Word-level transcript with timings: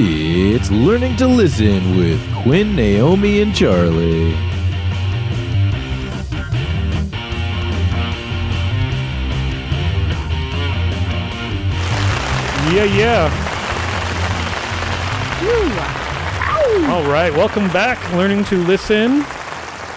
It's 0.00 0.70
Learning 0.70 1.16
to 1.16 1.26
Listen 1.26 1.96
with 1.96 2.20
Quinn, 2.44 2.76
Naomi, 2.76 3.42
and 3.42 3.52
Charlie. 3.52 4.30
Yeah, 12.70 12.84
yeah. 12.84 13.44
All 16.92 17.02
right, 17.10 17.32
welcome 17.32 17.66
back. 17.72 17.98
Learning 18.12 18.44
to 18.44 18.56
listen. 18.66 19.24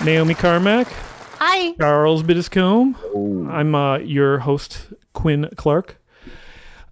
Naomi 0.04 0.34
Carmack, 0.34 0.88
Hi. 1.38 1.74
Charles 1.74 2.24
Biddiscombe. 2.24 2.96
I'm 3.52 3.76
uh, 3.76 4.00
your 4.00 4.40
host, 4.40 4.94
Quinn 5.14 5.48
Clark. 5.58 6.02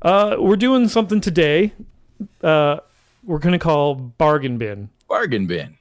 Uh, 0.03 0.35
we're 0.37 0.55
doing 0.55 0.87
something 0.87 1.19
today. 1.19 1.73
Uh, 2.43 2.81
we're 3.23 3.39
going 3.39 3.53
to 3.53 3.59
call 3.59 3.95
bargain 3.95 4.57
bin. 4.57 4.89
Bargain 5.07 5.47
bin. 5.47 5.77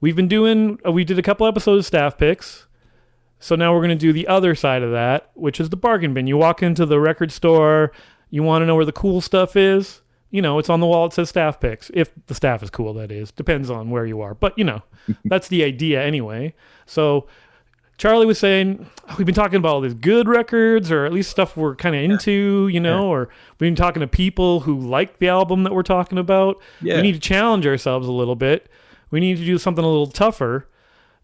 We've 0.00 0.16
been 0.16 0.28
doing. 0.28 0.78
Uh, 0.86 0.92
we 0.92 1.04
did 1.04 1.18
a 1.18 1.22
couple 1.22 1.46
episodes 1.46 1.80
of 1.80 1.86
staff 1.86 2.16
picks. 2.16 2.66
So 3.38 3.56
now 3.56 3.72
we're 3.72 3.80
going 3.80 3.90
to 3.90 3.94
do 3.96 4.12
the 4.12 4.26
other 4.28 4.54
side 4.54 4.82
of 4.82 4.92
that, 4.92 5.30
which 5.34 5.60
is 5.60 5.70
the 5.70 5.76
bargain 5.76 6.12
bin. 6.12 6.26
You 6.26 6.36
walk 6.36 6.62
into 6.62 6.84
the 6.84 7.00
record 7.00 7.32
store, 7.32 7.90
you 8.28 8.42
want 8.42 8.62
to 8.62 8.66
know 8.66 8.76
where 8.76 8.84
the 8.84 8.92
cool 8.92 9.20
stuff 9.20 9.56
is. 9.56 10.02
You 10.30 10.42
know, 10.42 10.58
it's 10.58 10.68
on 10.68 10.80
the 10.80 10.86
wall. 10.86 11.06
It 11.06 11.12
says 11.14 11.28
staff 11.28 11.58
picks. 11.58 11.90
If 11.92 12.12
the 12.26 12.34
staff 12.34 12.62
is 12.62 12.70
cool, 12.70 12.94
that 12.94 13.10
is. 13.10 13.32
Depends 13.32 13.68
on 13.68 13.90
where 13.90 14.06
you 14.06 14.20
are. 14.20 14.34
But, 14.34 14.56
you 14.56 14.64
know, 14.64 14.82
that's 15.24 15.48
the 15.48 15.64
idea 15.64 16.02
anyway. 16.02 16.54
So 16.86 17.26
Charlie 18.00 18.24
was 18.24 18.38
saying, 18.38 18.86
"Oh, 19.10 19.14
we've 19.18 19.26
been 19.26 19.34
talking 19.34 19.56
about 19.56 19.74
all 19.74 19.82
these 19.82 19.92
good 19.92 20.26
records, 20.26 20.90
or 20.90 21.04
at 21.04 21.12
least 21.12 21.30
stuff 21.30 21.54
we're 21.54 21.76
kind 21.76 21.94
of 21.94 22.00
into, 22.00 22.66
you 22.72 22.80
know, 22.80 23.06
or 23.08 23.28
we've 23.58 23.66
been 23.66 23.74
talking 23.74 24.00
to 24.00 24.06
people 24.06 24.60
who 24.60 24.78
like 24.78 25.18
the 25.18 25.28
album 25.28 25.64
that 25.64 25.74
we're 25.74 25.82
talking 25.82 26.16
about. 26.16 26.58
Yeah. 26.80 26.96
We 26.96 27.02
need 27.02 27.12
to 27.12 27.20
challenge 27.20 27.66
ourselves 27.66 28.08
a 28.08 28.12
little 28.12 28.36
bit. 28.36 28.70
We 29.10 29.20
need 29.20 29.36
to 29.36 29.44
do 29.44 29.58
something 29.58 29.84
a 29.84 29.86
little 29.86 30.06
tougher, 30.06 30.66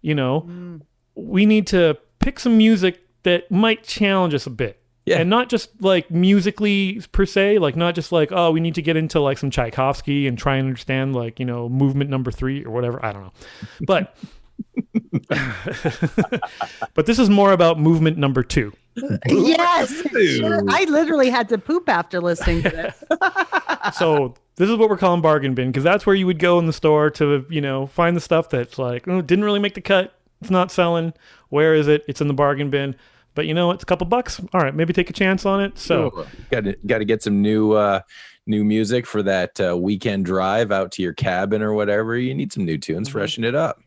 you 0.02 0.14
know. 0.14 0.42
Mm. 0.42 0.82
We 1.14 1.46
need 1.46 1.66
to 1.68 1.96
pick 2.18 2.38
some 2.38 2.58
music 2.58 3.00
that 3.22 3.50
might 3.50 3.82
challenge 3.82 4.34
us 4.34 4.46
a 4.46 4.50
bit. 4.50 4.78
Yeah. 5.06 5.20
And 5.20 5.30
not 5.30 5.48
just 5.48 5.80
like 5.80 6.10
musically 6.10 7.00
per 7.12 7.24
se, 7.24 7.58
like 7.58 7.74
not 7.74 7.94
just 7.94 8.12
like, 8.12 8.32
oh, 8.32 8.50
we 8.50 8.60
need 8.60 8.74
to 8.74 8.82
get 8.82 8.98
into 8.98 9.18
like 9.20 9.38
some 9.38 9.50
Tchaikovsky 9.50 10.26
and 10.26 10.36
try 10.36 10.56
and 10.56 10.66
understand 10.66 11.16
like, 11.16 11.40
you 11.40 11.46
know, 11.46 11.70
movement 11.70 12.10
number 12.10 12.30
three 12.30 12.64
or 12.64 12.70
whatever. 12.70 13.02
I 13.02 13.12
don't 13.12 13.22
know. 13.22 13.32
But 13.86 14.14
but 16.94 17.06
this 17.06 17.18
is 17.18 17.28
more 17.28 17.52
about 17.52 17.78
movement 17.78 18.18
number 18.18 18.42
two. 18.42 18.72
Yes. 19.26 20.02
Sure. 20.12 20.62
I 20.68 20.84
literally 20.84 21.30
had 21.30 21.48
to 21.50 21.58
poop 21.58 21.88
after 21.88 22.20
listening 22.20 22.62
to 22.62 22.70
this. 22.70 23.04
So 23.94 24.34
this 24.56 24.68
is 24.68 24.76
what 24.76 24.90
we're 24.90 24.96
calling 24.96 25.20
bargain 25.20 25.54
bin 25.54 25.68
because 25.68 25.84
that's 25.84 26.04
where 26.06 26.16
you 26.16 26.26
would 26.26 26.40
go 26.40 26.58
in 26.58 26.66
the 26.66 26.72
store 26.72 27.08
to, 27.10 27.46
you 27.48 27.60
know, 27.60 27.86
find 27.86 28.16
the 28.16 28.20
stuff 28.20 28.50
that's 28.50 28.80
like, 28.80 29.06
oh, 29.06 29.22
didn't 29.22 29.44
really 29.44 29.60
make 29.60 29.74
the 29.74 29.80
cut. 29.80 30.18
It's 30.40 30.50
not 30.50 30.72
selling. 30.72 31.12
Where 31.50 31.72
is 31.72 31.86
it? 31.86 32.04
It's 32.08 32.20
in 32.20 32.26
the 32.26 32.34
bargain 32.34 32.68
bin. 32.68 32.96
But 33.36 33.46
you 33.46 33.54
know, 33.54 33.70
it's 33.70 33.84
a 33.84 33.86
couple 33.86 34.08
bucks. 34.08 34.40
All 34.52 34.60
right, 34.60 34.74
maybe 34.74 34.92
take 34.92 35.08
a 35.08 35.12
chance 35.12 35.46
on 35.46 35.62
it. 35.62 35.78
So 35.78 36.26
got 36.50 36.64
to 36.64 36.76
got 36.84 36.98
to 36.98 37.04
get 37.04 37.22
some 37.22 37.42
new 37.42 37.72
uh 37.72 38.00
new 38.46 38.64
music 38.64 39.06
for 39.06 39.22
that 39.22 39.60
uh, 39.60 39.76
weekend 39.76 40.24
drive 40.24 40.72
out 40.72 40.92
to 40.92 41.02
your 41.02 41.12
cabin 41.12 41.62
or 41.62 41.74
whatever 41.74 42.16
you 42.16 42.34
need 42.34 42.52
some 42.52 42.64
new 42.64 42.78
tunes 42.78 43.08
freshen 43.08 43.44
it 43.44 43.54
up 43.54 43.80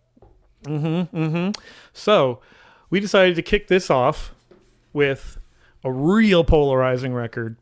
Mm-hmm, 0.63 1.15
mm-hmm. 1.17 1.61
So, 1.93 2.41
we 2.89 2.99
decided 2.99 3.35
to 3.35 3.41
kick 3.41 3.67
this 3.67 3.89
off 3.89 4.33
with 4.93 5.38
a 5.83 5.91
real 5.91 6.43
polarizing 6.43 7.13
record 7.13 7.55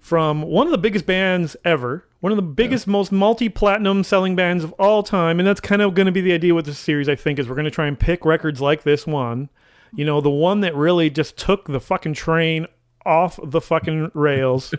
from 0.00 0.42
one 0.42 0.66
of 0.66 0.72
the 0.72 0.78
biggest 0.78 1.06
bands 1.06 1.56
ever, 1.64 2.04
one 2.20 2.32
of 2.32 2.36
the 2.36 2.42
biggest, 2.42 2.86
most 2.86 3.12
multi-platinum 3.12 4.04
selling 4.04 4.36
bands 4.36 4.64
of 4.64 4.72
all 4.72 5.02
time, 5.02 5.38
and 5.38 5.46
that's 5.46 5.60
kind 5.60 5.80
of 5.80 5.94
going 5.94 6.06
to 6.06 6.12
be 6.12 6.20
the 6.20 6.32
idea 6.32 6.54
with 6.54 6.66
this 6.66 6.78
series. 6.78 7.08
I 7.08 7.14
think 7.14 7.38
is 7.38 7.48
we're 7.48 7.54
going 7.54 7.64
to 7.64 7.70
try 7.70 7.86
and 7.86 7.98
pick 7.98 8.24
records 8.24 8.60
like 8.60 8.82
this 8.82 9.06
one, 9.06 9.48
you 9.94 10.04
know, 10.04 10.20
the 10.20 10.30
one 10.30 10.60
that 10.60 10.74
really 10.74 11.08
just 11.08 11.36
took 11.36 11.68
the 11.68 11.80
fucking 11.80 12.14
train 12.14 12.66
off 13.06 13.38
the 13.42 13.60
fucking 13.60 14.10
rails. 14.14 14.74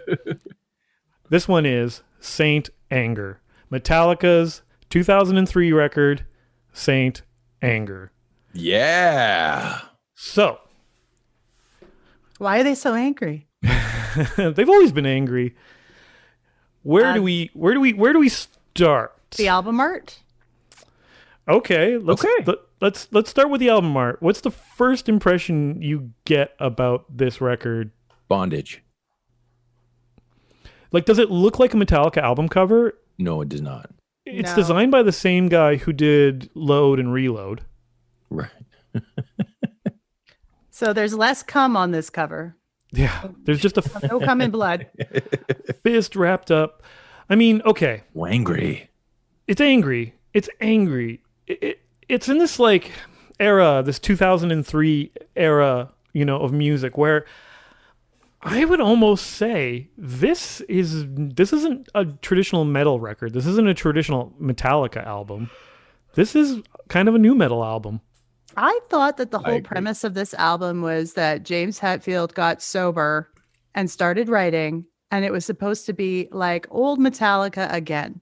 this 1.29 1.47
one 1.47 1.65
is 1.65 2.03
Saint 2.19 2.69
Anger, 2.91 3.39
Metallica's 3.71 4.61
2003 4.89 5.71
record, 5.71 6.25
Saint 6.73 7.21
Anger. 7.61 8.11
yeah 8.53 9.79
So 10.15 10.59
Why 12.39 12.59
are 12.59 12.63
they 12.63 12.75
so 12.75 12.93
angry? 12.93 13.47
they've 14.37 14.69
always 14.69 14.91
been 14.91 15.05
angry. 15.05 15.55
Where 16.83 17.05
Uh, 17.07 17.13
do 17.13 17.23
we 17.23 17.49
where 17.53 17.73
do 17.73 17.79
we 17.79 17.93
where 17.93 18.11
do 18.13 18.19
we 18.19 18.29
start? 18.29 19.15
The 19.37 19.47
album 19.47 19.79
art? 19.79 20.19
Okay, 21.47 21.97
let's 21.97 22.23
Okay. 22.23 22.43
let, 22.45 22.57
let's 22.81 23.07
let's 23.11 23.29
start 23.29 23.49
with 23.49 23.59
the 23.59 23.69
album 23.69 23.95
art. 23.97 24.21
What's 24.21 24.41
the 24.41 24.51
first 24.51 25.07
impression 25.09 25.81
you 25.81 26.11
get 26.25 26.55
about 26.59 27.05
this 27.17 27.39
record? 27.41 27.91
bondage 28.29 28.81
Like 30.91 31.05
does 31.05 31.19
it 31.19 31.29
look 31.29 31.59
like 31.59 31.73
a 31.73 31.77
Metallica 31.77 32.17
album 32.17 32.49
cover? 32.49 32.97
no 33.17 33.41
it 33.41 33.49
does 33.49 33.61
not 33.61 33.89
It's 34.25 34.51
No. 34.51 34.55
designed 34.55 34.91
by 34.91 35.03
the 35.03 35.11
same 35.11 35.49
guy 35.49 35.75
who 35.75 35.91
did 35.93 36.49
Load 36.55 36.99
and 36.99 37.11
Reload. 37.13 37.61
right 38.29 38.49
So 40.71 40.91
there's 40.91 41.13
less 41.13 41.43
cum 41.43 41.77
on 41.77 41.91
this 41.91 42.09
cover. 42.09 42.55
Yeah, 42.91 43.27
there's 43.43 43.59
just 43.59 43.77
a 43.77 44.07
No 44.11 44.19
cum 44.19 44.41
in 44.41 44.51
blood. 44.51 44.87
fist 45.83 46.15
wrapped 46.15 46.51
up. 46.51 46.83
I 47.29 47.35
mean, 47.35 47.61
okay, 47.65 48.03
wangry 48.15 48.87
it's 49.47 49.61
angry. 49.61 50.15
It's 50.33 50.49
angry. 50.61 51.21
It, 51.47 51.63
it, 51.63 51.79
it's 52.07 52.29
in 52.29 52.37
this 52.37 52.59
like 52.59 52.91
era, 53.39 53.83
this 53.85 53.99
2003 53.99 55.11
era, 55.35 55.91
you 56.13 56.23
know, 56.25 56.37
of 56.39 56.53
music 56.53 56.97
where 56.97 57.25
I 58.45 58.65
would 58.65 58.81
almost 58.81 59.25
say 59.27 59.89
this 59.97 60.61
is 60.61 61.05
this 61.09 61.53
isn't 61.53 61.87
a 61.95 62.05
traditional 62.05 62.65
metal 62.65 62.99
record. 62.99 63.33
This 63.33 63.45
isn't 63.45 63.67
a 63.67 63.73
traditional 63.73 64.33
Metallica 64.41 65.05
album. 65.05 65.49
This 66.15 66.35
is 66.35 66.61
kind 66.89 67.07
of 67.07 67.15
a 67.15 67.19
nu 67.19 67.35
metal 67.35 67.63
album. 67.63 68.01
I 68.55 68.79
thought 68.89 69.17
that 69.17 69.31
the 69.31 69.39
whole 69.39 69.61
premise 69.61 70.03
of 70.03 70.13
this 70.13 70.33
album 70.35 70.81
was 70.81 71.13
that 71.13 71.43
James 71.43 71.79
Hetfield 71.79 72.33
got 72.35 72.61
sober 72.61 73.29
and 73.73 73.89
started 73.89 74.29
writing, 74.29 74.85
and 75.09 75.25
it 75.25 75.31
was 75.31 75.43
supposed 75.45 75.85
to 75.87 75.93
be 75.93 76.27
like 76.31 76.67
old 76.69 76.99
Metallica 76.99 77.71
again. 77.73 78.21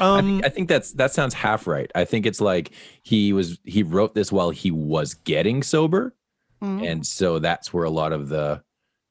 I, 0.00 0.04
Um, 0.18 0.26
think, 0.26 0.44
I 0.44 0.48
think 0.48 0.68
that's 0.68 0.92
that 0.92 1.12
sounds 1.14 1.32
half 1.32 1.66
right 1.66 1.90
i 1.94 2.04
think 2.04 2.26
it's 2.26 2.42
like 2.42 2.72
he 3.02 3.32
was 3.32 3.58
he 3.64 3.82
wrote 3.82 4.14
this 4.14 4.30
while 4.30 4.50
he 4.50 4.70
was 4.70 5.14
getting 5.14 5.62
sober 5.62 6.14
Mhm. 6.62 6.86
and 6.86 7.06
so 7.06 7.38
that's 7.38 7.72
where 7.72 7.84
a 7.84 7.90
lot 7.90 8.12
of 8.12 8.28
the 8.28 8.62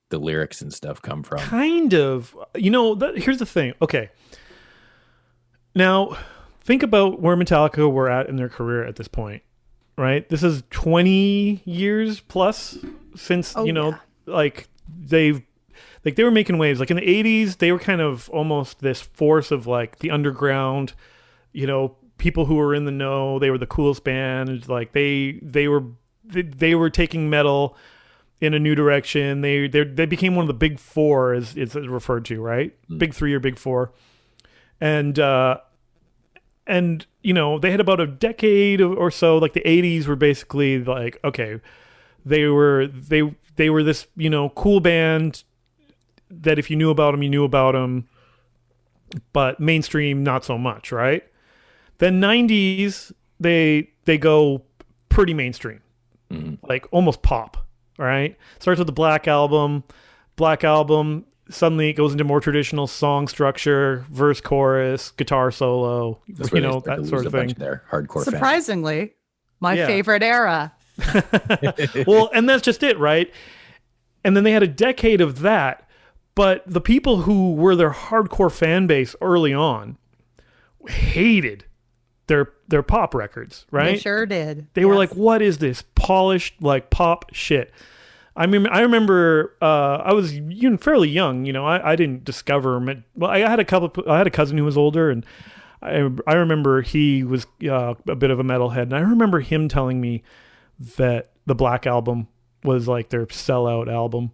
the 0.10 0.18
lyrics 0.20 0.62
and 0.62 0.74
stuff 0.74 1.02
come 1.02 1.24
from. 1.24 1.40
Kind 1.40 1.94
of. 1.94 2.36
You 2.56 2.72
know 2.72 2.96
that, 2.96 3.18
here's 3.18 3.40
the 3.40 3.46
thing. 3.46 3.74
Okay. 3.82 4.10
Now 5.76 6.18
think 6.62 6.84
about 6.84 7.22
where 7.22 7.36
metallica 7.36 7.92
were 7.92 8.10
at 8.10 8.28
in 8.28 8.36
their 8.36 8.50
career 8.50 8.84
at 8.84 8.96
this 8.96 9.08
point 9.08 9.44
right? 9.98 10.30
This 10.30 10.44
is 10.44 10.62
20 10.70 11.64
years 11.66 12.20
plus 12.20 12.78
since 13.16 13.56
Oh, 13.58 13.64
you 13.66 13.74
know 13.74 13.90
yeah. 13.90 13.98
like 14.28 14.68
they've 14.88 15.42
like 16.06 16.16
they 16.16 16.24
were 16.24 16.30
making 16.32 16.58
waves. 16.60 16.80
Like 16.80 16.92
in 16.92 16.98
the 16.98 17.02
80s 17.24 17.58
they 17.58 17.72
were 17.72 17.80
kind 17.80 18.00
of 18.02 18.30
almost 18.30 18.80
this 18.80 19.02
force 19.02 19.50
of 19.50 19.66
like 19.66 19.98
the 20.00 20.12
underground 20.12 20.94
you 21.52 21.66
know 21.66 21.96
people 22.20 22.46
who 22.46 22.56
were 22.56 22.76
in 22.76 22.86
the 22.86 22.92
know. 22.92 23.40
They 23.40 23.50
were 23.50 23.58
the 23.58 23.66
coolest 23.68 24.04
band. 24.04 24.70
Like 24.70 24.92
they 24.92 25.40
they 25.42 25.68
were 25.68 25.84
they, 26.24 26.44
they 26.44 26.76
were 26.76 26.90
taking 26.92 27.30
metal 27.30 27.76
in 28.40 28.54
a 28.54 28.60
new 28.60 28.76
direction. 28.76 29.42
They 29.42 29.68
they 29.68 29.84
they 29.84 30.06
became 30.06 30.36
one 30.36 30.44
of 30.44 30.48
the 30.48 30.54
big 30.54 30.80
four, 30.80 31.34
as 31.34 31.56
it's 31.56 31.76
referred 31.76 32.26
to, 32.26 32.42
right? 32.42 32.76
Big 32.98 33.14
three 33.14 33.34
or 33.34 33.40
big 33.40 33.58
four, 33.58 33.92
and 34.80 35.18
uh, 35.20 35.60
and 36.66 37.06
you 37.22 37.34
know 37.34 37.60
they 37.60 37.72
had 37.72 37.80
about 37.80 38.00
a 38.00 38.08
decade 38.08 38.82
or 38.82 39.12
so. 39.12 39.38
Like 39.38 39.54
the 39.54 39.62
'80s 39.62 40.08
were 40.08 40.16
basically 40.16 40.84
like 40.84 41.20
okay, 41.24 41.60
they 42.26 42.46
were 42.46 42.88
they 42.88 43.36
they 43.56 43.70
were 43.70 43.84
this 43.84 44.08
you 44.16 44.30
know 44.30 44.50
cool 44.50 44.80
band 44.80 45.44
that 46.30 46.60
if 46.60 46.70
you 46.70 46.76
knew 46.76 46.90
about 46.90 47.12
them, 47.12 47.24
you 47.24 47.30
knew 47.30 47.44
about 47.44 47.72
them, 47.72 48.08
but 49.34 49.60
mainstream 49.60 50.24
not 50.24 50.44
so 50.44 50.58
much, 50.58 50.92
right? 50.92 51.24
Then 52.00 52.22
'90s 52.22 53.12
they 53.40 53.92
they 54.06 54.18
go 54.18 54.64
pretty 55.10 55.34
mainstream 55.34 55.82
like 56.68 56.88
almost 56.92 57.22
pop, 57.22 57.67
right? 57.98 58.38
Starts 58.60 58.78
with 58.80 58.88
the 58.88 58.94
Black 58.94 59.28
Album. 59.28 59.84
Black 60.36 60.64
Album 60.64 61.26
suddenly 61.50 61.90
it 61.90 61.94
goes 61.94 62.12
into 62.12 62.24
more 62.26 62.42
traditional 62.42 62.88
song 62.88 63.28
structure, 63.28 64.06
verse, 64.12 64.42
chorus, 64.42 65.12
guitar 65.12 65.50
solo, 65.50 66.20
That's 66.28 66.52
you 66.52 66.56
where 66.56 66.62
they 66.62 66.68
know 66.68 66.80
that 66.82 67.06
sort 67.06 67.26
of 67.26 67.32
thing. 67.32 67.56
there 67.58 67.84
hardcore 67.90 68.16
fans. 68.26 68.26
Surprisingly, 68.26 69.14
my 69.62 69.74
Yeah. 69.76 69.88
favorite 69.88 70.24
era. 70.24 70.74
well, 72.06 72.30
and 72.34 72.50
that's 72.50 72.64
just 72.64 72.84
it, 72.84 72.98
right? 73.00 73.32
And 74.26 74.36
then 74.36 74.44
they 74.44 74.52
had 74.52 74.64
a 74.64 74.68
decade 74.68 75.22
of 75.22 75.40
that, 75.40 75.88
But 76.36 76.64
the 76.68 76.82
people 76.82 77.22
who 77.22 77.54
were 77.54 77.76
their 77.76 77.92
hardcore 77.92 78.52
fan 78.52 78.86
base 78.86 79.16
early 79.22 79.54
on 79.54 79.98
hated 80.90 81.66
their 82.28 82.52
their 82.68 82.84
pop 82.84 83.14
records, 83.14 83.66
right? 83.72 83.96
They 83.96 83.98
sure 83.98 84.26
did. 84.26 84.68
They 84.74 84.86
were 84.86 84.96
like, 84.96 85.16
"What 85.16 85.42
is 85.42 85.58
this 85.58 85.84
polished 85.96 86.56
like 86.62 86.90
pop 86.90 87.34
shit?" 87.34 87.72
I 88.36 88.46
mean, 88.46 88.68
I 88.68 88.82
remember 88.82 89.56
uh, 89.62 89.98
I 90.04 90.14
was 90.14 90.34
you 90.36 90.70
know, 90.70 90.78
fairly 90.78 91.10
young. 91.10 91.46
You 91.46 91.54
know, 91.54 91.66
I, 91.66 91.94
I 91.94 91.96
didn't 91.96 92.24
discover. 92.24 92.80
Well, 93.16 93.32
I 93.32 93.40
had 93.40 93.60
a 93.60 93.66
couple. 93.66 94.04
I 94.10 94.18
had 94.18 94.28
a 94.28 94.32
cousin 94.32 94.58
who 94.58 94.64
was 94.66 94.78
older, 94.78 95.10
and 95.10 95.26
I 95.82 96.10
I 96.28 96.36
remember 96.36 96.82
he 96.82 97.24
was 97.24 97.48
uh, 97.68 97.96
a 98.08 98.16
bit 98.16 98.30
of 98.30 98.40
a 98.40 98.44
metalhead, 98.44 98.84
and 98.84 98.94
I 98.96 99.00
remember 99.00 99.40
him 99.40 99.68
telling 99.68 100.00
me 100.00 100.24
that 100.98 101.32
the 101.46 101.56
Black 101.56 101.88
Album 101.88 102.28
was 102.64 102.88
like 102.88 103.10
their 103.10 103.26
sellout 103.28 103.92
album, 103.92 104.32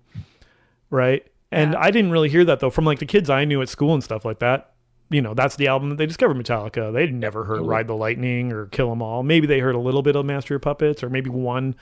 right? 0.90 1.26
And 1.52 1.74
Yeah. 1.74 1.80
I 1.80 1.92
didn't 1.92 2.12
really 2.12 2.30
hear 2.30 2.44
that 2.46 2.60
though 2.60 2.70
from 2.72 2.84
like 2.86 3.00
the 3.00 3.06
kids 3.06 3.30
I 3.30 3.46
knew 3.46 3.62
at 3.62 3.70
school 3.70 3.94
and 3.94 4.04
stuff 4.04 4.26
like 4.26 4.40
that. 4.40 4.73
You 5.14 5.22
know, 5.22 5.34
that's 5.34 5.56
the 5.56 5.68
album 5.68 5.90
that 5.90 5.98
they 5.98 6.06
discovered 6.06 6.38
Metallica. 6.38 6.92
They'd 6.92 7.14
never 7.14 7.44
heard 7.44 7.62
Ride 7.62 7.88
the 7.88 7.96
Lightning 7.96 8.52
or 8.52 8.66
Kill 8.66 8.92
'Em 8.92 9.02
All. 9.02 9.22
Maybe 9.22 9.46
they 9.46 9.60
heard 9.60 9.76
a 9.76 9.80
little 9.80 10.02
bit 10.02 10.16
of 10.16 10.26
Master 10.26 10.56
of 10.56 10.62
Puppets, 10.64 11.04
or 11.04 11.10
maybe 11.10 11.30
one 11.30 11.76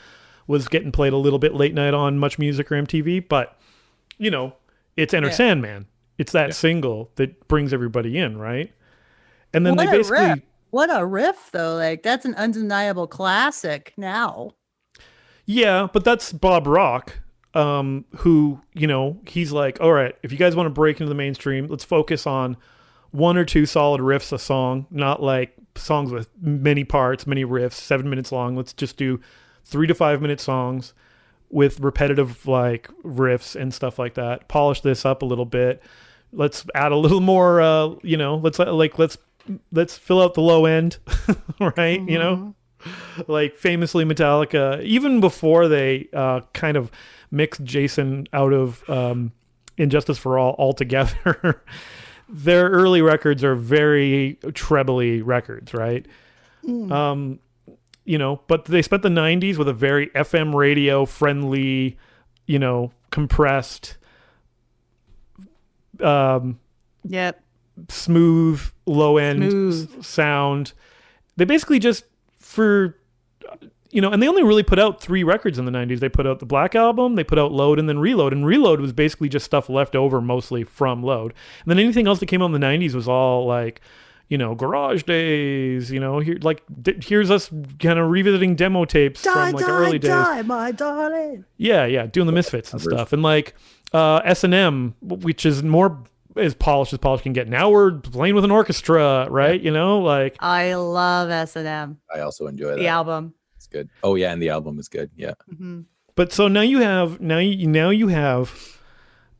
was 0.47 0.67
getting 0.67 0.91
played 0.91 1.13
a 1.13 1.17
little 1.17 1.39
bit 1.39 1.53
late 1.55 1.73
night 1.73 1.93
on 1.93 2.19
Much 2.19 2.37
Music 2.37 2.69
or 2.71 2.75
MTV. 2.75 3.19
But 3.21 3.57
you 4.17 4.29
know, 4.29 4.53
it's 4.97 5.13
Enter 5.13 5.29
Yeah. 5.29 5.33
Sandman. 5.33 5.85
It's 6.17 6.33
that 6.33 6.53
single 6.53 7.09
that 7.15 7.47
brings 7.47 7.73
everybody 7.73 8.17
in, 8.17 8.37
right? 8.37 8.71
And 9.53 9.65
then 9.65 9.75
what 9.75 9.89
they 9.89 9.97
basically 9.97 10.25
riff. 10.25 10.39
What 10.69 10.89
a 10.91 11.05
riff, 11.05 11.49
though. 11.51 11.75
Like 11.75 12.03
that's 12.03 12.25
an 12.25 12.35
undeniable 12.35 13.07
classic 13.07 13.93
now. 13.97 14.51
Yeah, 15.45 15.87
but 15.91 16.03
that's 16.03 16.31
Bob 16.31 16.67
Rock, 16.67 17.19
um, 17.53 18.05
who, 18.17 18.61
you 18.73 18.87
know, 18.87 19.19
he's 19.27 19.51
like, 19.51 19.81
all 19.81 19.91
right, 19.91 20.15
if 20.21 20.31
you 20.31 20.37
guys 20.37 20.55
want 20.55 20.67
to 20.67 20.71
break 20.71 20.99
into 21.01 21.09
the 21.09 21.15
mainstream, 21.15 21.67
let's 21.67 21.83
focus 21.83 22.27
on 22.27 22.57
one 23.11 23.37
or 23.37 23.45
two 23.45 23.65
solid 23.65 24.01
riffs 24.01 24.31
a 24.31 24.39
song, 24.39 24.87
not 24.89 25.21
like 25.21 25.53
songs 25.75 26.11
with 26.11 26.29
many 26.41 26.83
parts, 26.83 27.27
many 27.27 27.45
riffs, 27.45 27.73
seven 27.73 28.09
minutes 28.09 28.31
long. 28.31 28.55
Let's 28.55 28.73
just 28.73 28.97
do 28.97 29.19
three 29.65 29.87
to 29.87 29.95
five 29.95 30.21
minute 30.21 30.39
songs 30.39 30.93
with 31.49 31.79
repetitive 31.79 32.47
like 32.47 32.89
riffs 33.03 33.55
and 33.55 33.73
stuff 33.73 33.99
like 33.99 34.13
that. 34.15 34.47
Polish 34.47 34.81
this 34.81 35.05
up 35.05 35.21
a 35.21 35.25
little 35.25 35.45
bit. 35.45 35.81
Let's 36.31 36.65
add 36.73 36.91
a 36.91 36.97
little 36.97 37.19
more, 37.19 37.61
uh, 37.61 37.95
you 38.03 38.17
know, 38.17 38.35
let's 38.35 38.59
uh, 38.59 38.73
like, 38.73 38.97
let's, 38.97 39.17
let's 39.71 39.97
fill 39.97 40.21
out 40.21 40.33
the 40.33 40.41
low 40.41 40.65
end, 40.65 40.97
right? 41.59 42.01
You 42.01 42.17
know? 42.17 42.55
like 43.27 43.55
famously 43.55 44.05
Metallica, 44.05 44.83
even 44.83 45.19
before 45.19 45.67
they 45.67 46.07
uh, 46.13 46.41
kind 46.53 46.77
of 46.77 46.91
mixed 47.29 47.63
Jason 47.63 48.27
out 48.33 48.53
of 48.53 48.87
um, 48.89 49.31
And 49.77 49.91
Justice 49.91 50.17
for 50.17 50.37
All 50.37 50.55
altogether, 50.57 51.63
their 52.31 52.69
early 52.69 53.01
records 53.01 53.43
are 53.43 53.55
very 53.55 54.39
trebly 54.53 55.21
records, 55.21 55.73
right? 55.73 56.05
Um, 56.67 57.39
you 58.05 58.17
know, 58.17 58.41
but 58.47 58.65
they 58.65 58.81
spent 58.81 59.01
the 59.03 59.09
'90s 59.09 59.57
with 59.57 59.67
a 59.67 59.73
very 59.73 60.07
FM 60.09 60.53
radio 60.55 61.05
friendly, 61.05 61.97
you 62.47 62.57
know, 62.59 62.91
compressed, 63.09 63.97
um, 65.99 66.59
Yep. 67.03 67.41
smooth, 67.89 68.61
low 68.85 69.17
end 69.17 69.43
s- 69.73 69.87
sound. 70.05 70.73
They 71.37 71.45
basically 71.45 71.79
just 71.79 72.05
for 72.39 72.97
you 73.91 74.01
know, 74.01 74.09
and 74.11 74.21
they 74.21 74.27
only 74.27 74.43
really 74.43 74.63
put 74.63 74.79
out 74.79 75.01
three 75.01 75.23
records 75.23 75.59
in 75.59 75.65
the 75.65 75.71
90s. 75.71 75.99
They 75.99 76.09
put 76.09 76.25
out 76.25 76.39
the 76.39 76.45
Black 76.45 76.75
Album, 76.75 77.15
they 77.15 77.23
put 77.23 77.37
out 77.39 77.51
Load, 77.51 77.77
and 77.79 77.87
then 77.89 77.99
Reload. 77.99 78.33
And 78.33 78.45
Reload 78.45 78.79
was 78.79 78.93
basically 78.93 79.29
just 79.29 79.45
stuff 79.45 79.69
left 79.69 79.95
over 79.95 80.21
mostly 80.21 80.63
from 80.63 81.03
Load. 81.03 81.33
And 81.63 81.69
then 81.71 81.79
anything 81.79 82.07
else 82.07 82.19
that 82.19 82.25
came 82.27 82.41
out 82.41 82.45
in 82.45 82.51
the 82.53 82.59
90s 82.59 82.93
was 82.95 83.07
all 83.07 83.45
like, 83.45 83.81
you 84.29 84.37
know, 84.37 84.55
Garage 84.55 85.03
Days, 85.03 85.91
you 85.91 85.99
know, 85.99 86.19
here, 86.19 86.37
like, 86.41 86.63
d- 86.81 86.95
here's 87.05 87.29
us 87.29 87.49
kind 87.79 87.99
of 87.99 88.09
revisiting 88.09 88.55
demo 88.55 88.85
tapes 88.85 89.21
from 89.23 89.33
like 89.53 89.65
the 89.65 89.69
early 89.71 89.99
days. 89.99 90.45
my 90.45 90.71
darling. 90.71 91.43
Yeah, 91.57 91.85
yeah, 91.85 92.05
doing 92.05 92.27
the 92.27 92.31
Misfits 92.33 92.71
and 92.71 92.81
stuff, 92.81 93.11
and 93.11 93.21
like 93.21 93.55
uh, 93.93 94.21
S 94.23 94.45
and 94.45 94.53
M, 94.53 94.95
which 95.01 95.45
is 95.45 95.63
more 95.63 96.01
as 96.37 96.53
polished 96.55 96.93
as 96.93 96.99
polish 96.99 97.23
can 97.23 97.33
get. 97.33 97.49
Now 97.49 97.69
we're 97.69 97.91
playing 97.91 98.35
with 98.35 98.45
an 98.45 98.51
orchestra, 98.51 99.27
right? 99.29 99.59
You 99.59 99.71
know, 99.71 99.99
like 99.99 100.37
I 100.39 100.75
love 100.75 101.29
S 101.29 101.57
and 101.57 101.67
M. 101.67 101.97
I 102.15 102.21
also 102.21 102.47
enjoy 102.47 102.69
that. 102.69 102.77
The 102.79 102.87
album. 102.87 103.33
It's 103.71 103.77
good. 103.77 103.89
Oh 104.03 104.15
yeah, 104.15 104.31
and 104.33 104.41
the 104.41 104.49
album 104.49 104.79
is 104.79 104.87
good. 104.89 105.09
Yeah. 105.15 105.33
Mhm. 105.53 105.85
but 106.15 106.33
so 106.33 106.47
now 106.47 106.61
you 106.61 106.79
have 106.79 107.21
now 107.21 107.37
you 107.37 107.67
now 107.67 107.89
you 107.89 108.09
have 108.09 108.77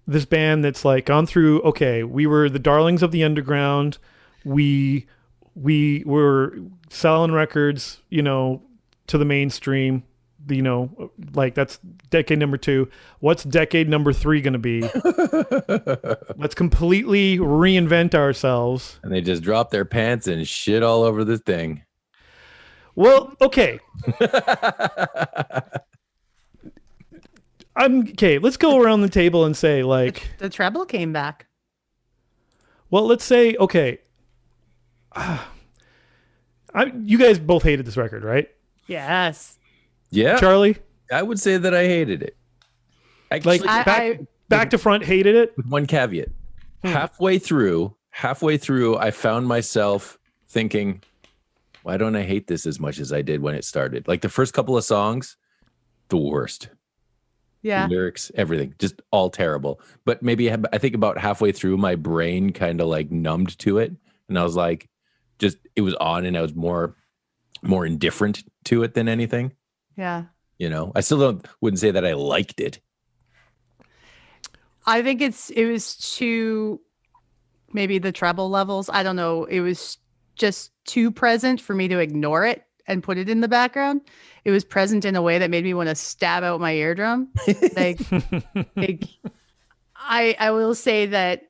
this 0.08 0.26
band 0.26 0.64
that's 0.64 0.86
like 0.86 1.06
gone 1.06 1.26
through. 1.26 1.62
Okay, 1.64 2.04
we 2.04 2.26
were 2.26 2.50
the 2.50 2.60
darlings 2.60 3.04
of 3.04 3.12
the 3.12 3.24
underground. 3.24 3.98
We 4.46 5.06
we 5.54 6.04
were 6.06 6.56
selling 6.90 7.32
records, 7.32 8.02
you 8.10 8.22
know, 8.22 8.64
to 9.08 9.18
the 9.18 9.26
mainstream. 9.26 10.04
You 10.50 10.64
know, 10.64 11.12
like 11.36 11.54
that's 11.54 11.78
decade 12.10 12.40
number 12.40 12.58
two. 12.58 12.90
What's 13.20 13.44
decade 13.44 13.88
number 13.88 14.12
three 14.12 14.42
going 14.42 14.54
to 14.54 14.60
be? 14.60 14.82
Let's 16.36 16.56
completely 16.56 17.38
reinvent 17.38 18.16
ourselves. 18.16 19.00
And 19.04 19.14
they 19.14 19.22
just 19.22 19.44
drop 19.44 19.70
their 19.70 19.86
pants 19.86 20.26
and 20.28 20.48
shit 20.48 20.82
all 20.82 21.04
over 21.04 21.24
the 21.24 21.38
thing. 21.38 21.84
Well, 22.96 23.34
okay. 23.42 23.80
I'm 27.76 28.02
okay. 28.10 28.38
Let's 28.38 28.58
go 28.58 28.82
around 28.82 29.02
the 29.02 29.10
table 29.10 29.46
and 29.46 29.56
say, 29.56 29.82
like, 29.84 30.30
The 30.40 30.50
treble 30.50 30.86
came 30.86 31.14
back. 31.14 31.48
well, 32.90 33.06
let's 33.06 33.24
say, 33.24 33.56
okay. 33.56 34.00
I, 35.16 35.42
you 37.04 37.18
guys 37.18 37.40
both 37.40 37.64
hated 37.64 37.86
this 37.86 37.98
record, 37.98 38.24
right? 38.24 38.50
Yes. 38.88 39.58
yeah. 40.10 40.38
Charlie, 40.38 40.78
I 41.12 41.22
would 41.24 41.40
say 41.40 41.58
that 41.58 41.74
I 41.74 41.86
hated 41.86 42.24
it. 42.24 42.36
Actually, 43.30 43.60
like 43.60 43.70
I- 43.70 43.84
back, 43.84 44.00
I- 44.02 44.20
back 44.50 44.70
to 44.72 44.78
front, 44.78 45.04
hated 45.06 45.36
it. 45.36 45.56
with 45.58 45.68
one 45.68 45.86
caveat. 45.86 46.30
Hmm. 46.82 46.88
Halfway 46.90 47.40
through, 47.40 47.96
halfway 48.10 48.58
through, 48.58 48.98
I 48.98 49.12
found 49.12 49.48
myself 49.48 50.18
thinking, 50.50 51.02
why 51.84 51.98
don't 51.98 52.16
I 52.16 52.24
hate 52.24 52.48
this 52.48 52.66
as 52.66 52.80
much 52.80 53.00
as 53.00 53.12
I 53.12 53.22
did 53.22 53.42
when 53.42 53.56
it 53.56 53.66
started? 53.66 54.08
Like 54.08 54.22
the 54.22 54.30
first 54.30 54.54
couple 54.54 54.78
of 54.78 54.84
songs, 54.84 55.38
the 56.10 56.18
worst. 56.18 56.70
Yeah. 57.64 57.86
Lyrics, 57.88 58.32
everything, 58.36 58.74
just 58.80 59.02
all 59.12 59.30
terrible. 59.30 59.82
But 60.04 60.24
maybe 60.24 60.52
I 60.52 60.58
I 60.74 60.78
think 60.80 60.96
about 60.96 61.18
halfway 61.18 61.52
through, 61.52 61.78
my 61.78 61.96
brain 61.96 62.54
kind 62.54 62.82
of 62.82 62.88
like 62.88 63.12
numbed 63.12 63.58
to 63.60 63.78
it, 63.78 63.94
and 64.28 64.40
I 64.40 64.44
was 64.44 64.56
like, 64.56 64.90
just 65.38 65.58
it 65.76 65.82
was 65.82 65.94
on, 65.96 66.26
and 66.26 66.38
I 66.38 66.42
was 66.42 66.56
more, 66.56 66.96
more 67.62 67.86
indifferent 67.86 68.44
to 68.66 68.84
it 68.84 68.96
than 68.96 69.08
anything. 69.08 69.54
Yeah. 69.96 70.26
You 70.58 70.70
know, 70.70 70.92
I 70.96 71.02
still 71.02 71.20
don't 71.20 71.48
wouldn't 71.62 71.80
say 71.80 71.92
that 71.92 72.06
I 72.06 72.14
liked 72.14 72.60
it. 72.60 72.80
I 74.86 75.04
think 75.04 75.22
it's 75.22 75.52
it 75.52 75.66
was 75.66 75.96
too 75.98 76.82
maybe 77.72 78.00
the 78.00 78.12
treble 78.12 78.50
levels. 78.50 78.90
I 78.90 79.04
don't 79.04 79.16
know. 79.16 79.46
It 79.46 79.60
was 79.62 79.98
just 80.36 80.72
too 80.86 81.12
present 81.12 81.62
for 81.62 81.74
me 81.74 81.88
to 81.88 82.00
ignore 82.00 82.46
it 82.46 82.64
and 82.88 83.04
put 83.04 83.18
it 83.18 83.30
in 83.30 83.42
the 83.42 83.48
background. 83.48 84.02
It 84.44 84.52
was 84.52 84.66
present 84.66 85.06
in 85.06 85.16
a 85.16 85.22
way 85.22 85.38
that 85.38 85.50
made 85.50 85.64
me 85.64 85.74
want 85.74 85.90
to 85.90 85.96
stab 85.96 86.44
out 86.44 86.60
my 86.60 86.74
eardrum. 86.74 87.30
Like, 87.76 88.00
like 88.76 89.04
I 89.96 90.36
I 90.40 90.52
will 90.52 90.76
say 90.76 91.06
that 91.08 91.44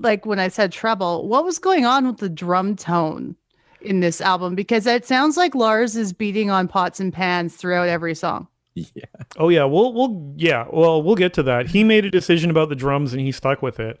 like 0.00 0.26
when 0.26 0.38
I 0.38 0.48
said 0.48 0.72
treble, 0.72 1.26
what 1.26 1.44
was 1.44 1.58
going 1.58 1.84
on 1.84 2.06
with 2.06 2.18
the 2.18 2.28
drum 2.28 2.76
tone 2.76 3.36
in 3.80 4.00
this 4.00 4.20
album? 4.20 4.54
Because 4.54 4.86
it 4.86 5.06
sounds 5.06 5.36
like 5.36 5.54
Lars 5.54 5.96
is 5.96 6.12
beating 6.12 6.50
on 6.50 6.68
pots 6.68 7.00
and 7.00 7.12
pans 7.12 7.56
throughout 7.56 7.88
every 7.88 8.14
song. 8.14 8.46
Yeah. 8.74 9.04
Oh 9.36 9.48
yeah, 9.48 9.64
we'll 9.64 9.92
we'll 9.92 10.34
yeah, 10.36 10.66
well 10.72 11.02
we'll 11.02 11.16
get 11.16 11.34
to 11.34 11.42
that. 11.44 11.66
He 11.66 11.82
made 11.82 12.04
a 12.04 12.10
decision 12.10 12.50
about 12.50 12.68
the 12.68 12.76
drums 12.76 13.12
and 13.12 13.20
he 13.20 13.32
stuck 13.32 13.62
with 13.62 13.80
it. 13.80 13.98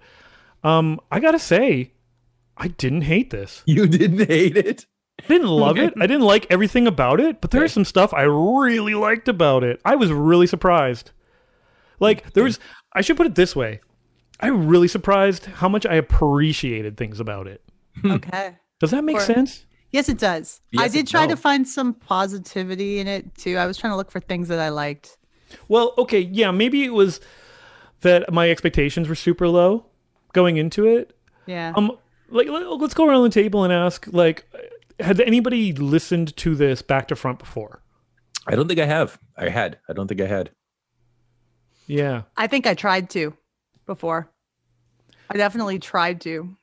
Um, 0.62 1.00
I 1.10 1.20
gotta 1.20 1.38
say, 1.38 1.92
I 2.58 2.68
didn't 2.68 3.02
hate 3.02 3.30
this. 3.30 3.62
You 3.66 3.86
didn't 3.86 4.26
hate 4.28 4.56
it. 4.56 4.86
I 5.20 5.26
didn't 5.28 5.48
love 5.48 5.78
it. 5.78 5.94
I 6.00 6.06
didn't 6.06 6.26
like 6.26 6.46
everything 6.50 6.86
about 6.86 7.20
it, 7.20 7.40
but 7.40 7.50
there's 7.50 7.72
some 7.72 7.84
stuff 7.84 8.12
I 8.14 8.22
really 8.22 8.94
liked 8.94 9.28
about 9.28 9.64
it. 9.64 9.80
I 9.84 9.94
was 9.96 10.12
really 10.12 10.46
surprised. 10.46 11.10
Like 12.00 12.32
there 12.34 12.44
was 12.44 12.58
I 12.92 13.00
should 13.00 13.16
put 13.16 13.26
it 13.26 13.34
this 13.34 13.54
way. 13.56 13.80
I 14.40 14.48
really 14.48 14.86
surprised 14.88 15.46
how 15.46 15.68
much 15.68 15.84
I 15.86 15.94
appreciated 15.94 16.96
things 16.96 17.18
about 17.20 17.46
it. 17.48 17.62
Okay. 18.04 18.56
Does 18.80 18.92
that 18.92 19.02
make 19.02 19.16
Or- 19.16 19.20
sense? 19.20 19.64
Yes, 19.90 20.08
it 20.10 20.18
does. 20.18 20.60
I 20.76 20.86
did 20.88 21.00
it 21.06 21.08
try 21.08 21.26
to 21.26 21.36
find 21.36 21.66
some 21.66 21.94
positivity 21.94 22.98
in 23.00 23.08
it 23.08 23.34
too. 23.36 23.56
I 23.56 23.66
was 23.66 23.78
trying 23.78 23.92
to 23.92 23.96
look 23.96 24.10
for 24.10 24.20
things 24.20 24.48
that 24.48 24.58
I 24.60 24.68
liked. 24.68 25.16
Well, 25.68 25.94
okay, 25.96 26.20
yeah, 26.20 26.50
maybe 26.50 26.84
it 26.84 26.92
was 26.92 27.20
that 28.02 28.30
my 28.32 28.50
expectations 28.50 29.08
were 29.08 29.14
super 29.14 29.48
low 29.48 29.86
going 30.34 30.58
into 30.58 30.86
it. 30.86 31.16
Yeah. 31.46 31.72
Um, 31.74 31.96
like 32.28 32.48
let- 32.48 32.66
let's 32.80 32.94
go 32.94 33.06
around 33.06 33.22
the 33.24 33.30
table 33.30 33.64
and 33.64 33.72
ask, 33.72 34.06
like, 34.10 34.44
had 35.00 35.20
anybody 35.20 35.72
listened 35.72 36.36
to 36.38 36.54
this 36.54 36.82
back 36.82 37.08
to 37.08 37.16
front 37.16 37.38
before? 37.38 37.82
I 38.46 38.54
don't 38.56 38.66
think 38.68 38.80
I 38.80 38.86
have. 38.86 39.18
I 39.36 39.48
had. 39.48 39.78
I 39.88 39.92
don't 39.92 40.08
think 40.08 40.20
I 40.20 40.26
had. 40.26 40.50
Yeah. 41.86 42.22
I 42.36 42.46
think 42.46 42.66
I 42.66 42.74
tried 42.74 43.10
to 43.10 43.34
before. 43.86 44.30
I 45.30 45.36
definitely 45.36 45.78
tried 45.78 46.20
to. 46.22 46.56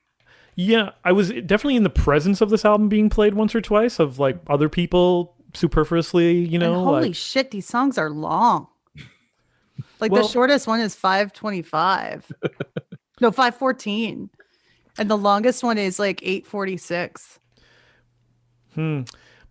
Yeah, 0.55 0.91
I 1.03 1.11
was 1.11 1.29
definitely 1.29 1.75
in 1.75 1.83
the 1.83 1.89
presence 1.89 2.41
of 2.41 2.49
this 2.49 2.63
album 2.65 2.87
being 2.89 3.09
played 3.09 3.33
once 3.33 3.53
or 3.53 3.61
twice 3.61 3.99
of 3.99 4.19
like 4.19 4.37
other 4.47 4.69
people 4.69 5.35
superfluously, 5.53 6.33
you 6.39 6.57
know, 6.57 6.73
and 6.75 6.83
holy 6.83 7.01
like 7.07 7.15
shit, 7.15 7.51
these 7.51 7.65
songs 7.67 7.97
are 7.97 8.09
long. 8.09 8.67
Like 9.99 10.11
Well- 10.11 10.23
the 10.23 10.29
shortest 10.29 10.65
one 10.67 10.79
is 10.79 10.95
525. 10.95 12.31
no, 13.21 13.31
514. 13.31 14.29
And 14.97 15.09
the 15.09 15.17
longest 15.17 15.63
one 15.63 15.77
is 15.77 15.99
like 15.99 16.21
846. 16.23 17.39
Hmm. 18.73 19.01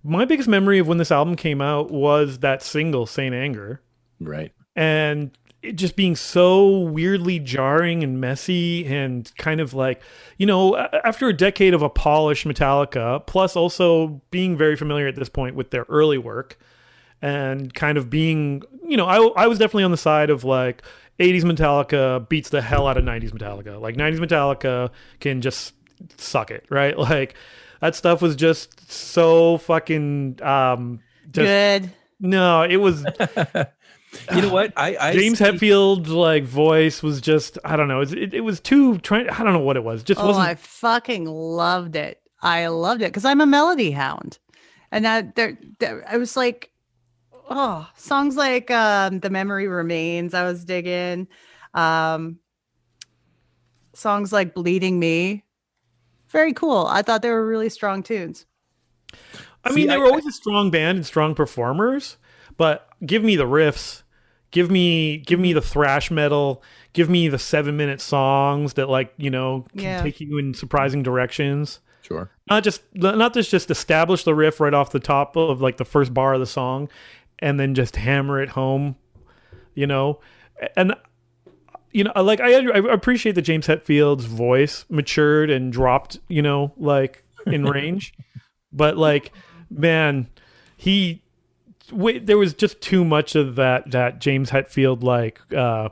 my 0.02 0.26
biggest 0.26 0.48
memory 0.48 0.78
of 0.78 0.86
when 0.86 0.98
this 0.98 1.10
album 1.10 1.34
came 1.34 1.62
out 1.62 1.90
was 1.90 2.40
that 2.40 2.62
single 2.62 3.06
Saint 3.06 3.34
Anger. 3.34 3.80
Right. 4.20 4.52
and 4.76 5.36
it 5.62 5.76
just 5.76 5.96
being 5.96 6.14
so 6.14 6.80
weirdly 6.80 7.38
jarring 7.38 8.04
and 8.04 8.20
messy 8.20 8.84
and 8.86 9.32
kind 9.38 9.60
of 9.60 9.72
like 9.74 10.02
you 10.36 10.46
know 10.46 10.76
after 10.76 11.26
a 11.28 11.32
decade 11.32 11.72
of 11.74 11.80
a 11.82 11.88
polished 11.88 12.46
metallica 12.46 13.26
plus 13.26 13.56
also 13.56 14.20
being 14.30 14.56
very 14.56 14.76
familiar 14.76 15.08
at 15.08 15.16
this 15.16 15.28
point 15.30 15.56
with 15.56 15.70
their 15.70 15.86
early 15.88 16.18
work 16.18 16.58
and 17.22 17.72
kind 17.74 17.96
of 17.96 18.10
being 18.10 18.62
you 18.86 18.96
know 18.96 19.06
i, 19.06 19.44
I 19.44 19.46
was 19.46 19.58
definitely 19.58 19.84
on 19.84 19.90
the 19.90 19.96
side 19.96 20.28
of 20.30 20.44
like 20.44 20.82
80s 21.18 21.42
metallica 21.42 22.28
beats 22.28 22.50
the 22.50 22.60
hell 22.62 22.86
out 22.86 22.96
of 22.96 23.04
90s 23.04 23.30
metallica 23.30 23.80
like 23.80 23.96
90s 23.96 24.18
metallica 24.18 24.90
can 25.20 25.40
just 25.40 25.74
suck 26.18 26.50
it 26.50 26.64
right 26.70 26.98
like 27.10 27.34
that 27.80 27.94
stuff 27.94 28.20
was 28.22 28.34
just 28.36 28.90
so 28.90 29.58
fucking 29.58 30.38
um 30.42 31.00
just 31.30 31.46
Good. 31.46 31.90
no 32.20 32.62
it 32.62 32.76
was 32.76 33.04
You 34.32 34.42
know 34.42 34.52
what? 34.52 34.72
I, 34.76 34.96
I 35.00 35.12
James 35.12 35.38
see- 35.38 35.44
Hetfield's 35.44 36.08
like 36.08 36.44
voice 36.44 37.02
was 37.02 37.20
just 37.20 37.58
I 37.64 37.74
don't 37.76 37.88
know 37.88 38.00
it, 38.00 38.12
it, 38.12 38.34
it 38.34 38.40
was 38.42 38.60
too 38.60 38.98
trying 38.98 39.28
I 39.28 39.42
don't 39.42 39.52
know 39.52 39.58
what 39.58 39.76
it 39.76 39.82
was 39.84 40.02
just 40.04 40.20
Oh, 40.20 40.26
wasn't 40.28 40.46
I 40.46 40.54
fucking 40.54 41.24
loved 41.26 41.96
it. 41.96 42.20
I 42.40 42.68
loved 42.68 43.02
it 43.02 43.06
because 43.06 43.24
I'm 43.24 43.40
a 43.40 43.46
melody 43.46 43.90
hound. 43.90 44.38
And 44.92 45.04
that 45.04 45.34
there, 45.34 45.58
there 45.80 46.04
I 46.08 46.16
was 46.18 46.36
like, 46.36 46.70
oh, 47.50 47.88
songs 47.96 48.36
like 48.36 48.70
um 48.70 49.20
The 49.20 49.30
Memory 49.30 49.68
Remains, 49.68 50.34
I 50.34 50.44
was 50.44 50.64
digging. 50.64 51.28
Um 51.74 52.38
songs 53.92 54.32
like 54.32 54.54
Bleeding 54.54 54.98
Me. 54.98 55.44
Very 56.28 56.52
cool. 56.52 56.86
I 56.88 57.02
thought 57.02 57.22
they 57.22 57.30
were 57.30 57.46
really 57.46 57.68
strong 57.68 58.02
tunes. 58.02 58.46
I 59.64 59.70
See, 59.70 59.76
mean 59.76 59.86
they 59.88 59.94
I- 59.94 59.98
were 59.98 60.06
always 60.06 60.26
a 60.26 60.32
strong 60.32 60.70
band 60.70 60.96
and 60.98 61.06
strong 61.06 61.34
performers 61.34 62.16
but 62.56 62.88
give 63.04 63.22
me 63.24 63.34
the 63.36 63.46
riffs 63.46 64.02
give 64.50 64.70
me 64.70 65.16
give 65.18 65.40
me 65.40 65.52
the 65.52 65.60
thrash 65.62 66.10
metal 66.10 66.62
give 66.92 67.08
me 67.08 67.28
the 67.28 67.38
7 67.38 67.76
minute 67.76 68.00
songs 68.00 68.74
that 68.74 68.88
like 68.88 69.12
you 69.16 69.30
know 69.30 69.64
can 69.72 69.80
Yeah. 69.82 70.02
take 70.02 70.20
you 70.20 70.36
in 70.38 70.52
surprising 70.54 71.02
directions 71.02 71.80
Sure. 72.02 72.30
not 72.50 72.62
just 72.64 72.82
not 72.94 73.32
just 73.32 73.50
just 73.50 73.70
establish 73.70 74.24
the 74.24 74.34
riff 74.34 74.60
right 74.60 74.74
off 74.74 74.90
the 74.90 75.00
top 75.00 75.36
of 75.36 75.60
like 75.62 75.78
the 75.78 75.84
first 75.84 76.12
bar 76.12 76.34
of 76.34 76.40
the 76.40 76.46
song 76.46 76.88
and 77.44 77.60
then 77.60 77.74
just 77.74 77.96
hammer 77.96 78.40
it 78.40 78.50
home 78.50 78.96
you 79.74 79.86
know? 79.86 80.20
And 80.76 80.94
you 81.92 82.02
know 82.02 82.12
like 82.22 82.40
i, 82.40 82.52
I 82.54 82.92
appreciate 82.92 83.36
that 83.36 83.42
james 83.42 83.66
hetfield's 83.66 84.24
voice 84.24 84.84
matured 84.88 85.48
and 85.48 85.72
dropped 85.72 86.18
you 86.28 86.42
know 86.42 86.72
like 86.76 87.22
in 87.46 87.64
range. 87.70 88.14
But 88.72 88.96
like 88.96 89.32
man 89.70 90.28
he 90.76 91.22
wait, 91.92 92.26
there 92.26 92.36
was 92.36 92.52
just 92.52 92.80
too 92.80 93.04
much 93.04 93.36
of 93.36 93.54
that 93.54 93.90
that 93.92 94.20
james 94.20 94.50
hetfield 94.50 95.02
like 95.04 95.40
uh 95.52 95.88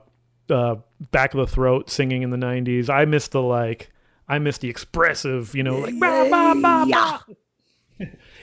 uh 0.51 0.77
back 1.13 1.35
of 1.35 1.39
the 1.39 1.47
throat 1.47 1.89
singing 1.89 2.23
in 2.23 2.31
the 2.31 2.37
90s 2.37 2.91
i 2.91 3.05
miss 3.05 3.29
the 3.29 3.41
like 3.41 3.91
i 4.29 4.39
miss 4.39 4.59
the 4.59 4.69
expressive 4.69 5.55
you 5.55 5.63
know 5.63 5.79
like 5.79 5.99
bah, 5.99 6.29
bah, 6.29 6.55
bah, 6.61 6.85
bah. 6.89 7.21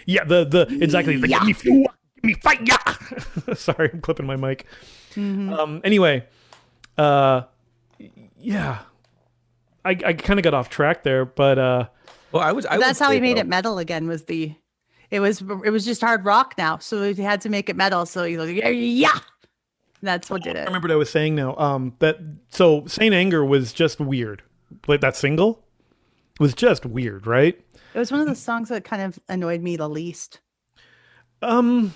yeah. 0.05 0.23
The 0.23 0.45
the 0.45 0.77
exactly 0.81 1.17
the 1.17 1.27
give 1.27 1.43
me 1.43 1.53
fuel 1.53 1.85
give 2.21 2.23
me 2.23 2.33
fight 2.35 2.59
yeah 2.67 3.53
sorry 3.55 3.89
i'm 3.93 4.01
clipping 4.01 4.25
my 4.25 4.35
mic 4.35 4.65
um 5.17 5.81
anyway 5.83 6.25
uh 6.97 7.41
yeah 8.37 8.79
i 9.85 9.91
i 10.05 10.13
kind 10.13 10.39
of 10.39 10.43
got 10.43 10.53
off 10.53 10.69
track 10.69 11.03
there 11.03 11.25
but 11.25 11.57
uh 11.59 11.87
Well, 12.31 12.43
I 12.43 12.51
was. 12.51 12.65
I 12.65 12.75
would 12.77 12.83
That's 12.85 12.99
how 12.99 13.07
say, 13.09 13.15
he 13.15 13.21
made 13.21 13.37
though- 13.37 13.41
it 13.41 13.47
metal 13.47 13.77
again 13.79 14.07
was 14.07 14.25
the 14.25 14.53
it 15.09 15.19
was 15.19 15.41
it 15.65 15.71
was 15.71 15.83
just 15.85 16.01
hard 16.01 16.23
rock 16.25 16.53
now. 16.59 16.77
So 16.77 17.11
he 17.11 17.23
had 17.23 17.41
to 17.41 17.49
make 17.49 17.67
it 17.69 17.75
metal. 17.75 18.05
So 18.05 18.23
he 18.25 18.37
was 18.37 18.47
like, 18.47 18.57
yeah, 18.57 18.69
yeah. 18.69 19.19
That's 20.03 20.29
what 20.29 20.43
did 20.43 20.55
it. 20.55 20.59
I 20.59 20.65
remember 20.65 20.87
what 20.89 20.93
I 20.93 20.97
was 20.97 21.09
saying 21.09 21.33
now. 21.33 21.55
Um, 21.57 21.95
that 21.99 22.19
so 22.51 22.85
Saint 22.85 23.15
Anger 23.15 23.43
was 23.43 23.73
just 23.73 23.99
weird. 23.99 24.43
Like 24.87 25.01
that 25.01 25.15
single 25.15 25.65
was 26.39 26.53
just 26.53 26.85
weird, 26.85 27.25
right? 27.25 27.59
It 27.95 27.97
was 27.97 28.11
one 28.11 28.21
of 28.21 28.27
the 28.27 28.35
songs 28.35 28.69
that 28.69 28.83
kind 28.83 29.01
of 29.01 29.17
annoyed 29.27 29.61
me 29.63 29.75
the 29.75 29.89
least. 29.89 30.39
Um, 31.41 31.95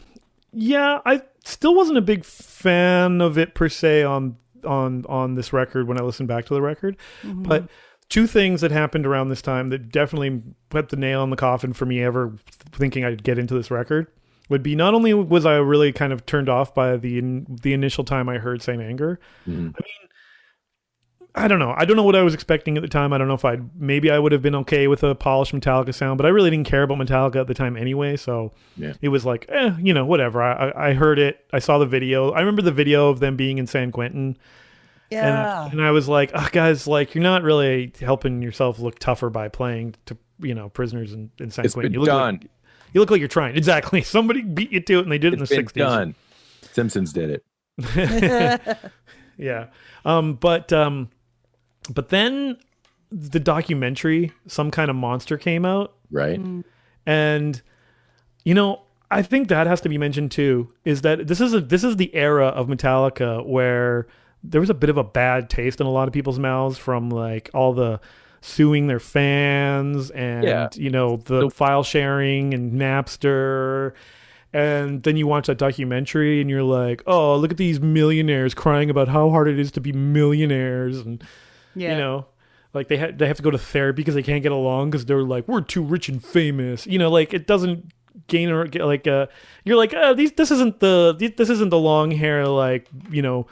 yeah, 0.53 1.00
I 1.05 1.22
still 1.43 1.75
wasn't 1.75 1.98
a 1.98 2.01
big 2.01 2.24
fan 2.25 3.22
of 3.22 3.38
it 3.38 3.53
per 3.55 3.69
se 3.69 4.03
on 4.03 4.38
on 4.63 5.05
on 5.10 5.36
this 5.36 5.51
record 5.51 5.88
when 5.88 6.00
I 6.00 6.03
listened 6.03 6.27
back 6.29 6.45
to 6.45 6.53
the 6.53 6.62
record, 6.62 6.95
but 7.24 7.67
two 8.10 8.27
things 8.27 8.62
that 8.62 8.72
happened 8.72 9.05
around 9.05 9.29
this 9.29 9.41
time 9.41 9.69
that 9.69 9.89
definitely 9.91 10.41
put 10.69 10.89
the 10.89 10.95
nail 10.95 11.24
in 11.24 11.29
the 11.31 11.36
coffin 11.36 11.74
for 11.74 11.86
me 11.86 12.01
ever 12.03 12.33
thinking 12.72 13.03
I'd 13.03 13.24
get 13.24 13.38
into 13.39 13.53
this 13.55 13.72
record 13.72 14.07
would 14.50 14.62
be 14.63 14.75
not 14.75 14.93
only 14.93 15.13
was 15.13 15.45
I 15.45 15.55
really 15.55 15.91
kind 15.91 16.13
of 16.13 16.25
turned 16.25 16.48
off 16.50 16.74
by 16.75 16.95
the 16.98 17.22
the 17.62 17.74
initial 17.74 18.03
time 18.03 18.29
I 18.29 18.38
heard 18.38 18.62
Saint 18.62 18.81
Anger, 18.81 19.19
Mhm. 19.48 19.74
I 19.75 19.81
don't 21.48 21.58
know. 21.60 21.74
I 21.75 21.86
don't 21.86 21.98
know 21.98 22.04
what 22.04 22.16
I 22.16 22.22
was 22.22 22.34
expecting 22.34 22.78
at 22.78 22.82
the 22.84 22.88
time. 22.88 23.12
I 23.12 23.18
don't 23.18 23.28
know 23.28 23.34
if 23.34 23.44
I'd 23.44 23.80
maybe 23.80 24.12
I 24.12 24.20
would 24.20 24.32
have 24.32 24.42
been 24.44 24.54
okay 24.56 24.88
with 24.88 25.04
a 25.04 25.16
polished 25.16 25.52
Metallica 25.54 25.94
sound, 25.94 26.18
but 26.18 26.25
I 26.25 26.30
really 26.30 26.50
didn't 26.52 26.68
care 26.68 26.84
about 26.84 27.00
Metallica 27.00 27.38
at 27.38 27.48
the 27.48 27.54
time 27.56 27.75
anyway. 27.75 28.16
So 28.18 28.52
Yeah. 28.78 28.94
it 29.02 29.10
was 29.10 29.25
like, 29.25 29.46
eh, 29.50 29.75
you 29.82 29.94
know, 29.94 30.06
whatever. 30.06 30.44
I, 30.44 30.70
I 30.70 30.90
I 30.90 30.94
heard 30.94 31.18
it. 31.18 31.44
I 31.52 31.60
saw 31.60 31.80
the 31.80 31.86
video. 31.88 32.32
I 32.32 32.40
remember 32.42 32.62
the 32.62 32.72
video 32.72 33.10
of 33.10 33.20
them 33.20 33.36
being 33.36 33.58
in 33.58 33.66
San 33.68 33.92
Quentin, 33.92 34.38
and 35.12 35.72
and 35.74 35.82
I 35.82 35.92
was 35.92 36.08
like, 36.08 36.32
oh, 36.36 36.48
guys, 36.52 36.86
like 36.88 37.16
you're 37.16 37.24
not 37.24 37.42
really 37.44 37.94
helping 38.00 38.42
yourself 38.44 38.78
look 38.80 39.00
tougher 39.00 39.30
by 39.32 39.48
playing 39.50 39.96
to 40.06 40.18
you 40.40 40.54
know 40.54 40.70
prisoners 40.70 41.13
in, 41.13 41.32
in 41.40 41.50
San 41.50 41.66
It's 41.66 41.74
Quentin. 41.74 41.92
been 41.92 42.00
you 42.00 42.00
look 42.02 42.10
done. 42.10 42.36
Like, 42.42 42.50
you 42.94 43.00
look 43.02 43.10
like 43.10 43.20
you're 43.20 43.28
trying. 43.28 43.56
Exactly. 43.63 44.04
Somebody 44.04 44.42
beat 44.44 44.72
you 44.72 44.82
to 44.82 45.00
it, 45.00 45.02
and 45.04 45.12
they 45.12 45.18
did 45.18 45.34
it 45.34 45.38
in 45.38 45.42
It's 45.44 45.50
the 45.50 45.56
been 45.58 45.66
'60s. 45.66 45.74
done. 45.74 46.16
Simpsons 46.74 47.12
did 47.12 47.30
it. 47.32 48.78
yeah 49.38 49.66
um 50.06 50.36
but 50.36 50.72
um 50.72 51.10
but 51.94 52.10
then 52.10 52.58
the 53.12 53.40
documentary 53.40 54.32
some 54.48 54.72
kind 54.72 54.90
of 54.90 54.96
monster 54.96 55.38
came 55.38 55.66
out 55.66 55.94
Right. 56.12 56.40
Mm. 56.40 56.63
and 57.06 57.62
you 58.44 58.54
know 58.54 58.82
i 59.12 59.22
think 59.22 59.48
that 59.50 59.68
has 59.68 59.82
to 59.82 59.90
be 59.90 59.98
mentioned 59.98 60.32
too 60.32 60.72
is 60.86 61.02
that 61.02 61.28
this 61.28 61.40
is 61.42 61.54
a 61.54 61.62
this 61.62 61.84
is 61.84 61.98
the 61.98 62.13
era 62.16 62.48
of 62.48 62.68
metallica 62.68 63.46
where 63.46 64.08
there 64.44 64.60
was 64.60 64.70
a 64.70 64.74
bit 64.74 64.90
of 64.90 64.98
a 64.98 65.04
bad 65.04 65.50
taste 65.50 65.80
in 65.80 65.88
a 65.88 65.92
lot 65.92 66.08
of 66.08 66.13
people's 66.13 66.40
mouths 66.40 66.78
from 66.78 67.10
like 67.10 67.50
all 67.54 67.74
the 67.74 68.00
suing 68.42 68.88
their 68.88 69.00
fans 69.00 70.10
and 70.12 70.44
Yeah. 70.44 70.70
you 70.75 70.90
know 70.90 71.18
the 71.18 71.42
So- 71.42 71.50
file 71.50 71.84
sharing 71.84 72.54
and 72.54 72.74
napster 72.74 73.94
and 74.56 75.02
then 75.04 75.16
you 75.18 75.25
watch 75.28 75.48
that 75.48 75.58
documentary 75.58 76.42
and 76.42 76.50
you're 76.50 76.62
like 76.63 77.02
oh 77.08 77.36
look 77.38 77.52
at 77.52 77.58
these 77.58 77.80
millionaires 77.80 78.54
crying 78.54 78.90
about 78.90 79.08
how 79.08 79.30
hard 79.30 79.48
it 79.48 79.58
is 79.60 79.72
to 79.72 79.82
be 79.82 79.92
millionaires 79.94 81.00
and 81.00 81.24
yeah. 81.75 81.92
you 81.92 81.98
know 81.98 82.25
like 82.74 82.88
they 82.88 82.98
ha- 82.98 83.12
they 83.15 83.27
have 83.27 83.38
to 83.38 83.44
go 83.44 83.51
to 83.51 83.58
therapy 83.58 83.98
because 83.98 84.15
they 84.15 84.24
can't 84.24 84.42
get 84.44 84.51
along 84.51 84.89
because 84.92 85.06
they're 85.06 85.22
like 85.24 85.48
we're 85.48 85.62
too 85.62 85.84
rich 85.84 86.10
and 86.10 86.24
famous 86.24 86.86
you 86.88 86.98
know 87.00 87.10
like 87.10 87.34
it 87.34 87.46
doesn't 87.48 87.92
gain 88.27 88.50
or 88.50 88.65
get 88.68 88.84
like 88.86 89.08
uh 89.08 89.25
you're 89.65 89.75
like 89.77 89.94
uh 89.94 90.13
these 90.13 90.32
this 90.34 90.51
isn't 90.51 90.80
the 90.80 91.34
this 91.38 91.50
isn't 91.50 91.70
the 91.70 91.77
long 91.80 92.12
hair 92.12 92.48
like 92.48 92.88
you 93.10 93.22
know 93.22 93.46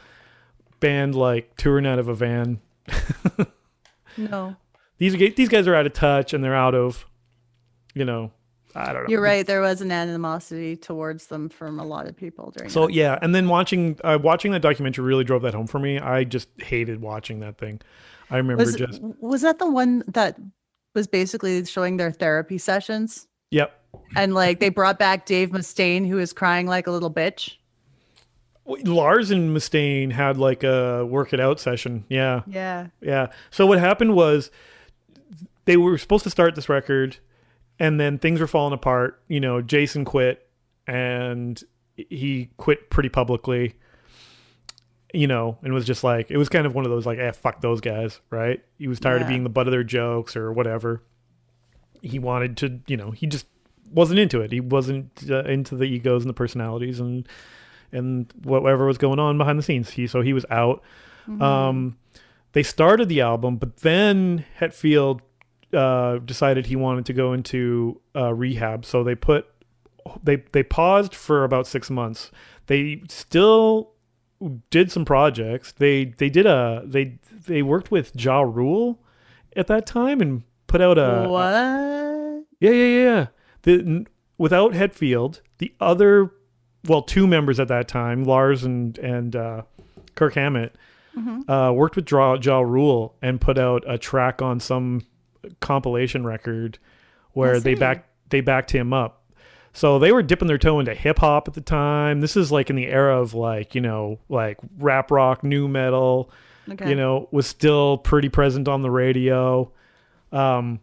band 0.80 1.14
like 1.16 1.56
touring 1.58 1.86
out 1.86 2.00
of 2.00 2.08
a 2.08 2.14
van 2.16 2.60
No. 4.18 4.56
these 4.98 5.14
these 5.36 5.50
guys 5.50 5.68
are 5.68 5.76
out 5.76 5.86
of 5.86 5.94
touch 5.94 6.34
and 6.34 6.44
they're 6.44 6.56
out 6.56 6.76
of 6.76 7.06
you 7.94 8.06
know 8.06 8.32
I 8.74 8.94
don't 8.94 9.04
know 9.04 9.10
You're 9.10 9.22
right. 9.22 9.46
There 9.46 9.60
was 9.60 9.82
an 9.82 9.92
animosity 9.92 10.78
towards 10.78 11.28
them 11.28 11.50
from 11.50 11.78
a 11.78 11.84
lot 11.86 12.08
of 12.08 12.16
people 12.16 12.52
during 12.52 12.70
So 12.70 12.86
that. 12.88 12.94
yeah, 12.94 13.20
and 13.22 13.36
then 13.36 13.50
watching 13.50 13.98
uh, 14.02 14.18
watching 14.22 14.54
that 14.54 14.62
documentary 14.62 15.04
really 15.04 15.26
drove 15.26 15.42
that 15.42 15.54
home 15.54 15.68
for 15.68 15.78
me. 15.78 16.00
I 16.00 16.24
just 16.24 16.48
hated 16.58 17.02
watching 17.02 17.42
that 17.42 17.58
thing. 17.58 17.82
I 18.32 18.38
remember 18.38 18.64
Was, 18.64 18.76
just 18.76 19.02
was 19.20 19.42
that 19.42 19.60
the 19.60 19.70
one 19.70 20.04
that 20.08 20.40
was 20.96 21.06
basically 21.06 21.64
showing 21.66 21.98
their 21.98 22.12
therapy 22.12 22.58
sessions? 22.58 23.28
yep. 23.52 23.78
And 24.16 24.34
like 24.34 24.60
they 24.62 24.70
brought 24.70 24.98
back 24.98 25.26
Dave 25.26 25.50
Mustaine, 25.50 26.08
who 26.08 26.16
was 26.16 26.32
crying 26.32 26.66
like 26.66 26.88
a 26.88 26.92
little 26.92 27.14
bitch. 27.14 27.58
Lars 28.66 29.32
and 29.32 29.56
Mustaine 29.56 30.12
had 30.12 30.38
like 30.38 30.64
a 30.64 31.06
work 31.06 31.34
it 31.34 31.40
out 31.42 31.60
session. 31.60 32.06
Yeah. 32.08 32.42
Yeah. 32.48 32.88
Yeah. 33.02 33.28
So 33.50 33.66
what 33.66 33.80
happened 33.80 34.16
was 34.16 34.50
they 35.66 35.76
were 35.76 35.98
supposed 35.98 36.24
to 36.24 36.30
start 36.30 36.56
this 36.56 36.70
record 36.70 37.18
and 37.80 38.00
then 38.00 38.18
things 38.18 38.40
were 38.40 38.48
falling 38.48 38.74
apart. 38.74 39.22
You 39.28 39.42
know, 39.42 39.62
Jason 39.62 40.06
quit 40.06 40.48
and 40.88 41.62
he 41.96 42.50
quit 42.58 42.90
pretty 42.90 43.10
publicly. 43.10 43.76
You 45.14 45.28
know, 45.28 45.58
and 45.62 45.74
was 45.74 45.86
just 45.86 46.04
like 46.04 46.32
it 46.32 46.38
was 46.38 46.50
kind 46.50 46.66
of 46.66 46.74
one 46.74 46.86
of 46.86 46.92
those 46.92 47.06
like, 47.06 47.20
eh, 47.20 47.32
fuck 47.32 47.62
those 47.62 47.82
guys, 47.82 48.20
right? 48.30 48.64
He 48.78 48.88
was 48.88 49.00
tired 49.00 49.22
of 49.22 49.28
being 49.28 49.44
the 49.44 49.50
butt 49.50 49.68
of 49.68 49.72
their 49.72 49.84
jokes 49.84 50.36
or 50.36 50.52
whatever. 50.52 51.04
He 52.02 52.20
wanted 52.20 52.58
to, 52.58 52.80
you 52.88 52.98
know, 52.98 53.12
he 53.12 53.28
just 53.28 53.46
wasn't 53.92 54.20
into 54.20 54.42
it. 54.42 54.52
He 54.52 54.60
wasn't 54.60 55.10
uh, 55.30 55.44
into 55.44 55.76
the 55.76 55.86
egos 55.86 56.24
and 56.24 56.30
the 56.30 56.34
personalities 56.34 57.00
and 57.00 57.28
and 57.92 58.32
whatever 58.44 58.86
was 58.86 58.98
going 58.98 59.20
on 59.20 59.38
behind 59.38 59.60
the 59.60 59.64
scenes. 59.64 59.92
He 59.92 60.08
so 60.08 60.22
he 60.22 60.34
was 60.34 60.46
out. 60.50 60.82
Um, 61.40 61.98
they 62.54 62.64
started 62.64 63.08
the 63.08 63.22
album, 63.22 63.58
but 63.58 63.78
then 63.78 64.46
Hetfield 64.60 65.22
uh, 65.74 66.18
decided 66.20 66.66
he 66.66 66.76
wanted 66.76 67.06
to 67.06 67.14
go 67.14 67.34
into 67.34 68.02
uh, 68.16 68.34
rehab. 68.34 68.86
So 68.86 69.04
they 69.04 69.16
put 69.16 69.46
they 70.24 70.38
they 70.52 70.64
paused 70.64 71.14
for 71.16 71.44
about 71.44 71.68
six 71.68 71.90
months. 71.90 72.32
They 72.68 73.04
still 73.08 73.92
did 74.70 74.92
some 74.92 75.06
projects. 75.06 75.72
They 75.72 76.06
they 76.06 76.30
did 76.30 76.46
a 76.46 76.84
they 76.86 77.20
they 77.46 77.62
worked 77.62 77.92
with 77.92 78.12
Ja 78.16 78.42
Rule 78.42 79.00
at 79.56 79.68
that 79.68 79.86
time 79.86 80.22
and 80.22 80.44
put 80.68 80.82
out 80.82 80.98
a 80.98 81.28
what? 81.28 82.46
yeah, 82.60 82.72
yeah, 82.72 82.72
yeah, 82.72 83.04
yeah. 83.04 83.28
The 83.64 84.06
without 84.38 84.74
Hetfield, 84.74 85.42
the 85.60 85.74
other, 85.80 86.32
well, 86.88 87.04
two 87.04 87.28
members 87.28 87.60
at 87.60 87.68
that 87.68 87.88
time, 87.88 88.24
Lars 88.24 88.64
and 88.64 88.98
and 88.98 89.36
uh, 89.36 89.62
Kirk 90.16 90.34
Hammett, 90.34 90.76
uh, 91.48 91.72
worked 91.76 91.96
with 91.96 92.10
Ja, 92.12 92.38
ja 92.42 92.60
Rule 92.60 93.16
and 93.22 93.40
put 93.40 93.58
out 93.58 93.84
a 93.88 93.98
track 93.98 94.42
on 94.42 94.60
some 94.60 95.02
compilation 95.60 96.26
record 96.26 96.80
where 97.34 97.60
they 97.60 97.76
see. 97.76 97.80
back 97.80 98.08
they 98.30 98.42
backed 98.42 98.72
him 98.72 98.94
up. 98.94 99.21
So 99.74 100.00
they 100.00 100.12
were 100.12 100.22
dipping 100.24 100.48
their 100.48 100.58
toe 100.58 100.80
into 100.80 100.94
hip 100.94 101.20
hop 101.20 101.48
at 101.48 101.54
the 101.54 101.62
time. 101.62 102.20
This 102.22 102.36
is 102.36 102.52
like 102.52 102.70
in 102.70 102.76
the 102.76 102.88
era 102.88 103.20
of 103.20 103.34
like 103.34 103.74
you 103.76 103.82
know 103.82 104.20
like 104.30 104.58
rap 104.78 105.12
rock, 105.12 105.44
nu 105.44 105.68
metal 105.68 106.32
Okay. 106.70 106.90
you 106.90 106.96
know, 106.96 107.28
was 107.32 107.48
still 107.48 107.98
pretty 107.98 108.30
present 108.30 108.68
on 108.68 108.82
the 108.82 108.92
radio. 108.92 109.72
Um, 110.32 110.80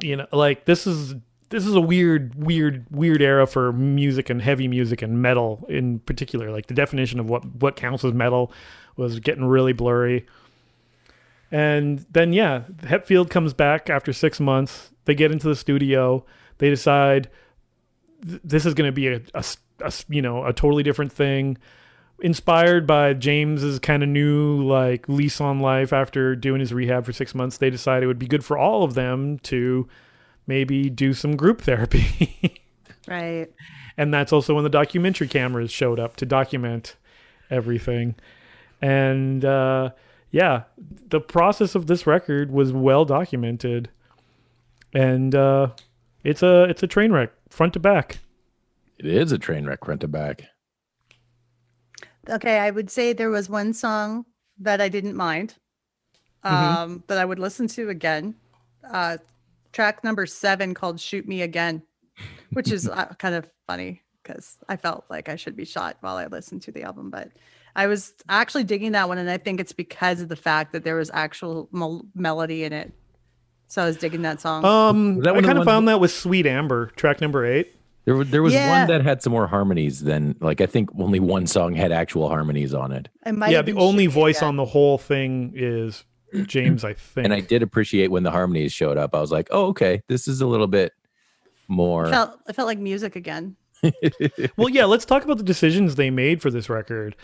you 0.00 0.16
know, 0.16 0.26
like 0.32 0.64
this 0.64 0.86
is 0.86 1.14
this 1.50 1.66
is 1.66 1.74
a 1.74 1.80
weird, 1.80 2.34
weird, 2.34 2.86
weird 2.90 3.20
era 3.20 3.46
for 3.46 3.72
music 3.72 4.30
and 4.30 4.40
heavy 4.40 4.68
music 4.68 5.02
and 5.02 5.20
metal 5.20 5.66
in 5.68 5.98
particular. 6.00 6.50
Like 6.50 6.66
the 6.66 6.74
definition 6.74 7.20
of 7.20 7.28
what 7.28 7.44
what 7.56 7.76
counts 7.76 8.04
as 8.04 8.14
metal 8.14 8.52
was 8.96 9.20
getting 9.20 9.44
really 9.44 9.72
blurry. 9.72 10.26
And 11.52 12.06
then 12.10 12.32
yeah, 12.32 12.62
Hetfield 12.82 13.28
comes 13.30 13.52
back 13.52 13.90
after 13.90 14.12
six 14.12 14.40
months. 14.40 14.92
They 15.04 15.14
get 15.14 15.30
into 15.32 15.48
the 15.48 15.56
studio. 15.56 16.24
They 16.58 16.70
decide 16.70 17.28
th- 18.26 18.40
this 18.44 18.66
is 18.66 18.74
going 18.74 18.88
to 18.88 18.92
be 18.92 19.08
a, 19.08 19.20
a 19.34 19.44
a 19.80 19.92
you 20.08 20.22
know 20.22 20.44
a 20.44 20.52
totally 20.52 20.82
different 20.82 21.12
thing 21.12 21.56
inspired 22.22 22.86
by 22.86 23.14
James's 23.14 23.78
kind 23.78 24.02
of 24.02 24.08
new 24.08 24.62
like 24.62 25.08
lease 25.08 25.40
on 25.40 25.60
life 25.60 25.92
after 25.92 26.36
doing 26.36 26.60
his 26.60 26.72
rehab 26.72 27.04
for 27.04 27.12
six 27.12 27.34
months, 27.34 27.58
they 27.58 27.70
decided 27.70 28.04
it 28.04 28.06
would 28.06 28.18
be 28.18 28.26
good 28.26 28.44
for 28.44 28.58
all 28.58 28.84
of 28.84 28.94
them 28.94 29.38
to 29.40 29.88
maybe 30.46 30.90
do 30.90 31.14
some 31.14 31.36
group 31.36 31.60
therapy. 31.62 32.62
Right. 33.08 33.48
and 33.96 34.12
that's 34.14 34.32
also 34.32 34.54
when 34.54 34.64
the 34.64 34.70
documentary 34.70 35.26
cameras 35.26 35.70
showed 35.70 35.98
up 35.98 36.16
to 36.16 36.26
document 36.26 36.96
everything. 37.50 38.14
And 38.80 39.44
uh, 39.44 39.90
yeah, 40.30 40.64
the 41.08 41.20
process 41.20 41.74
of 41.74 41.86
this 41.86 42.06
record 42.06 42.50
was 42.50 42.72
well 42.72 43.04
documented, 43.04 43.90
and 44.94 45.34
uh, 45.34 45.68
it's 46.24 46.42
a 46.42 46.64
it's 46.64 46.82
a 46.82 46.86
train 46.86 47.12
wreck 47.12 47.32
front 47.50 47.72
to 47.74 47.80
back. 47.80 48.18
It 48.98 49.06
is 49.06 49.32
a 49.32 49.38
train 49.38 49.66
wreck 49.66 49.84
front 49.84 50.00
to 50.02 50.08
back. 50.08 50.44
Okay, 52.28 52.58
I 52.58 52.70
would 52.70 52.90
say 52.90 53.12
there 53.12 53.30
was 53.30 53.48
one 53.48 53.72
song 53.72 54.26
that 54.58 54.80
I 54.80 54.88
didn't 54.88 55.16
mind, 55.16 55.54
Mm-hmm. 56.44 56.54
um, 56.82 57.04
that 57.08 57.18
I 57.18 57.24
would 57.26 57.38
listen 57.38 57.66
to 57.68 57.90
again. 57.90 58.34
Uh, 58.90 59.18
track 59.74 60.02
number 60.02 60.24
seven 60.24 60.72
called 60.72 60.98
"Shoot 60.98 61.28
Me 61.28 61.42
Again," 61.42 61.82
which 62.54 62.72
is 62.72 62.88
uh, 62.88 63.06
kind 63.18 63.34
of 63.34 63.50
funny 63.66 64.00
because 64.22 64.56
I 64.66 64.76
felt 64.76 65.04
like 65.10 65.28
I 65.28 65.36
should 65.36 65.54
be 65.54 65.66
shot 65.66 65.98
while 66.00 66.16
I 66.16 66.26
listened 66.26 66.62
to 66.62 66.72
the 66.72 66.82
album, 66.84 67.10
but 67.10 67.28
I 67.76 67.88
was 67.88 68.14
actually 68.30 68.64
digging 68.64 68.92
that 68.92 69.06
one, 69.08 69.18
and 69.18 69.28
I 69.30 69.36
think 69.36 69.60
it's 69.60 69.72
because 69.74 70.22
of 70.22 70.28
the 70.30 70.36
fact 70.36 70.72
that 70.72 70.82
there 70.82 70.96
was 70.96 71.10
actual 71.12 71.68
mel- 71.72 72.06
melody 72.14 72.64
in 72.64 72.72
it. 72.72 72.90
So 73.70 73.82
I 73.82 73.86
was 73.86 73.96
digging 73.96 74.22
that 74.22 74.40
song. 74.40 74.64
Um, 74.64 75.16
Was 75.16 75.24
that 75.24 75.30
I 75.30 75.32
one 75.32 75.38
of 75.38 75.42
the 75.44 75.48
kind 75.48 75.58
of 75.58 75.64
found 75.64 75.86
that 75.88 76.00
with 76.00 76.10
Sweet 76.10 76.44
Amber, 76.44 76.86
track 76.96 77.20
number 77.20 77.46
eight. 77.46 77.72
There, 78.04 78.24
there 78.24 78.42
was 78.42 78.52
Yeah. 78.52 78.80
one 78.80 78.88
that 78.88 79.02
had 79.04 79.22
some 79.22 79.32
more 79.32 79.46
harmonies 79.46 80.00
than 80.00 80.34
like 80.40 80.60
I 80.60 80.66
think 80.66 80.90
only 80.98 81.20
one 81.20 81.46
song 81.46 81.74
had 81.74 81.92
actual 81.92 82.28
harmonies 82.28 82.74
on 82.74 82.90
it. 82.90 83.08
It 83.24 83.32
might 83.32 83.52
yeah, 83.52 83.62
the 83.62 83.74
only 83.74 84.06
voice 84.06 84.38
Again. 84.38 84.48
on 84.48 84.56
the 84.56 84.64
whole 84.64 84.98
thing 84.98 85.52
is 85.54 86.04
James, 86.46 86.84
I 86.84 86.94
think. 86.94 87.26
And 87.26 87.32
I 87.32 87.40
did 87.40 87.62
appreciate 87.62 88.10
when 88.10 88.24
the 88.24 88.30
harmonies 88.32 88.72
showed 88.72 88.96
up. 88.98 89.14
I 89.14 89.20
was 89.20 89.30
like, 89.30 89.48
oh, 89.52 89.66
okay, 89.68 90.02
this 90.08 90.26
is 90.26 90.40
a 90.40 90.46
little 90.46 90.66
bit 90.66 90.92
more. 91.68 92.06
It 92.06 92.10
felt, 92.10 92.40
it 92.48 92.56
felt 92.56 92.66
like 92.66 92.78
music 92.78 93.14
again. 93.16 93.56
well, 94.56 94.68
yeah, 94.68 94.84
let's 94.84 95.04
talk 95.04 95.24
about 95.24 95.38
the 95.38 95.44
decisions 95.44 95.94
they 95.94 96.10
made 96.10 96.42
for 96.42 96.50
this 96.50 96.68
record. 96.68 97.14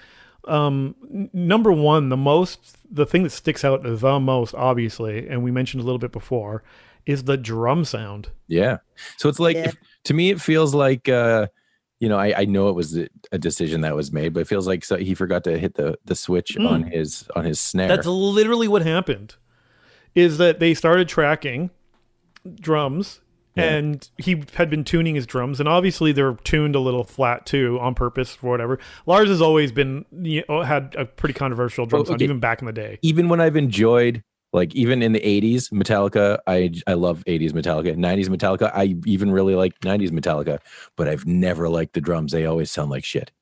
Um, 0.47 0.95
number 1.33 1.73
one, 1.73 2.09
the 2.09 2.17
most, 2.17 2.77
the 2.95 3.07
thing 3.07 3.23
that 3.25 3.31
sticks 3.31 3.65
out 3.65 3.83
the 3.83 4.21
most, 4.21 4.55
obviously, 4.55 5.29
and 5.29 5.43
we 5.43 5.51
mentioned 5.51 5.83
a 5.83 5.85
little 5.85 5.99
bit 5.99 6.13
before, 6.13 6.63
is 7.05 7.25
the 7.25 7.37
drum 7.37 7.85
sound. 7.85 8.29
Yeah. 8.49 8.79
So 9.17 9.29
it's 9.29 9.41
like 9.41 9.57
Yeah. 9.57 9.69
if- 9.69 9.77
to 10.05 10.15
me, 10.15 10.31
it 10.31 10.41
feels 10.41 10.75
like 10.75 11.09
uh, 11.09 11.49
you 11.99 12.09
know, 12.09 12.19
I, 12.19 12.41
I 12.43 12.45
know 12.45 12.69
it 12.69 12.75
was 12.75 12.97
a 12.97 13.09
a 13.33 13.39
decision 13.39 13.81
that 13.81 13.97
was 13.97 14.13
made, 14.13 14.35
but 14.35 14.41
it 14.41 14.47
feels 14.49 14.67
like 14.67 14.85
so 14.85 14.97
he 14.97 15.15
forgot 15.15 15.43
to 15.45 15.59
hit 15.59 15.75
the 15.75 15.99
the 16.05 16.15
switch 16.15 16.57
on 16.59 16.83
his 16.85 17.27
on 17.35 17.45
his 17.45 17.61
snare. 17.61 17.89
That's 17.89 18.07
literally 18.07 18.69
what 18.69 18.83
happened. 18.83 19.35
Is 20.15 20.39
that 20.39 20.61
they 20.61 20.75
started 20.75 21.09
tracking 21.09 21.71
drums 22.61 23.21
Yeah. 23.57 23.65
and 23.77 24.09
he 24.19 24.43
had 24.55 24.69
been 24.69 24.85
tuning 24.85 25.15
his 25.15 25.27
drums 25.27 25.61
and 25.61 25.69
obviously 25.69 26.13
they're 26.13 26.35
tuned 26.45 26.75
a 26.77 26.81
little 26.81 27.05
flat 27.05 27.47
too 27.47 27.79
on 27.81 27.95
purpose 27.95 28.35
for 28.35 28.51
whatever. 28.51 28.79
Lars 29.07 29.29
has 29.29 29.41
always 29.41 29.73
been 29.73 30.05
you 30.13 30.45
know, 30.49 30.63
had 30.63 30.95
a 30.99 31.07
pretty 31.07 31.33
controversial 31.33 31.87
drum 31.87 32.03
Oh, 32.03 32.05
sound 32.05 32.21
even 32.23 32.39
back 32.39 32.61
in 32.61 32.67
the 32.67 32.73
day. 32.73 32.99
even 33.03 33.29
when 33.29 33.41
I've 33.41 33.57
enjoyed 33.57 34.23
like 34.53 34.75
even 34.75 35.03
in 35.03 35.13
the 35.13 35.21
80s 35.21 35.71
Metallica, 35.73 36.39
I 36.47 36.73
I 36.87 36.95
love 36.95 37.23
80s 37.27 37.53
Metallica, 37.53 37.97
90s 37.97 38.29
Metallica, 38.29 38.71
I 38.75 38.95
even 39.05 39.31
really 39.31 39.55
like 39.55 39.79
90s 39.81 40.11
Metallica, 40.11 40.61
but 40.97 41.09
I've 41.09 41.27
never 41.27 41.69
liked 41.69 41.95
the 41.95 42.01
drums. 42.01 42.33
They 42.33 42.47
always 42.47 42.71
sound 42.71 42.91
like 42.91 43.05
shit. 43.05 43.33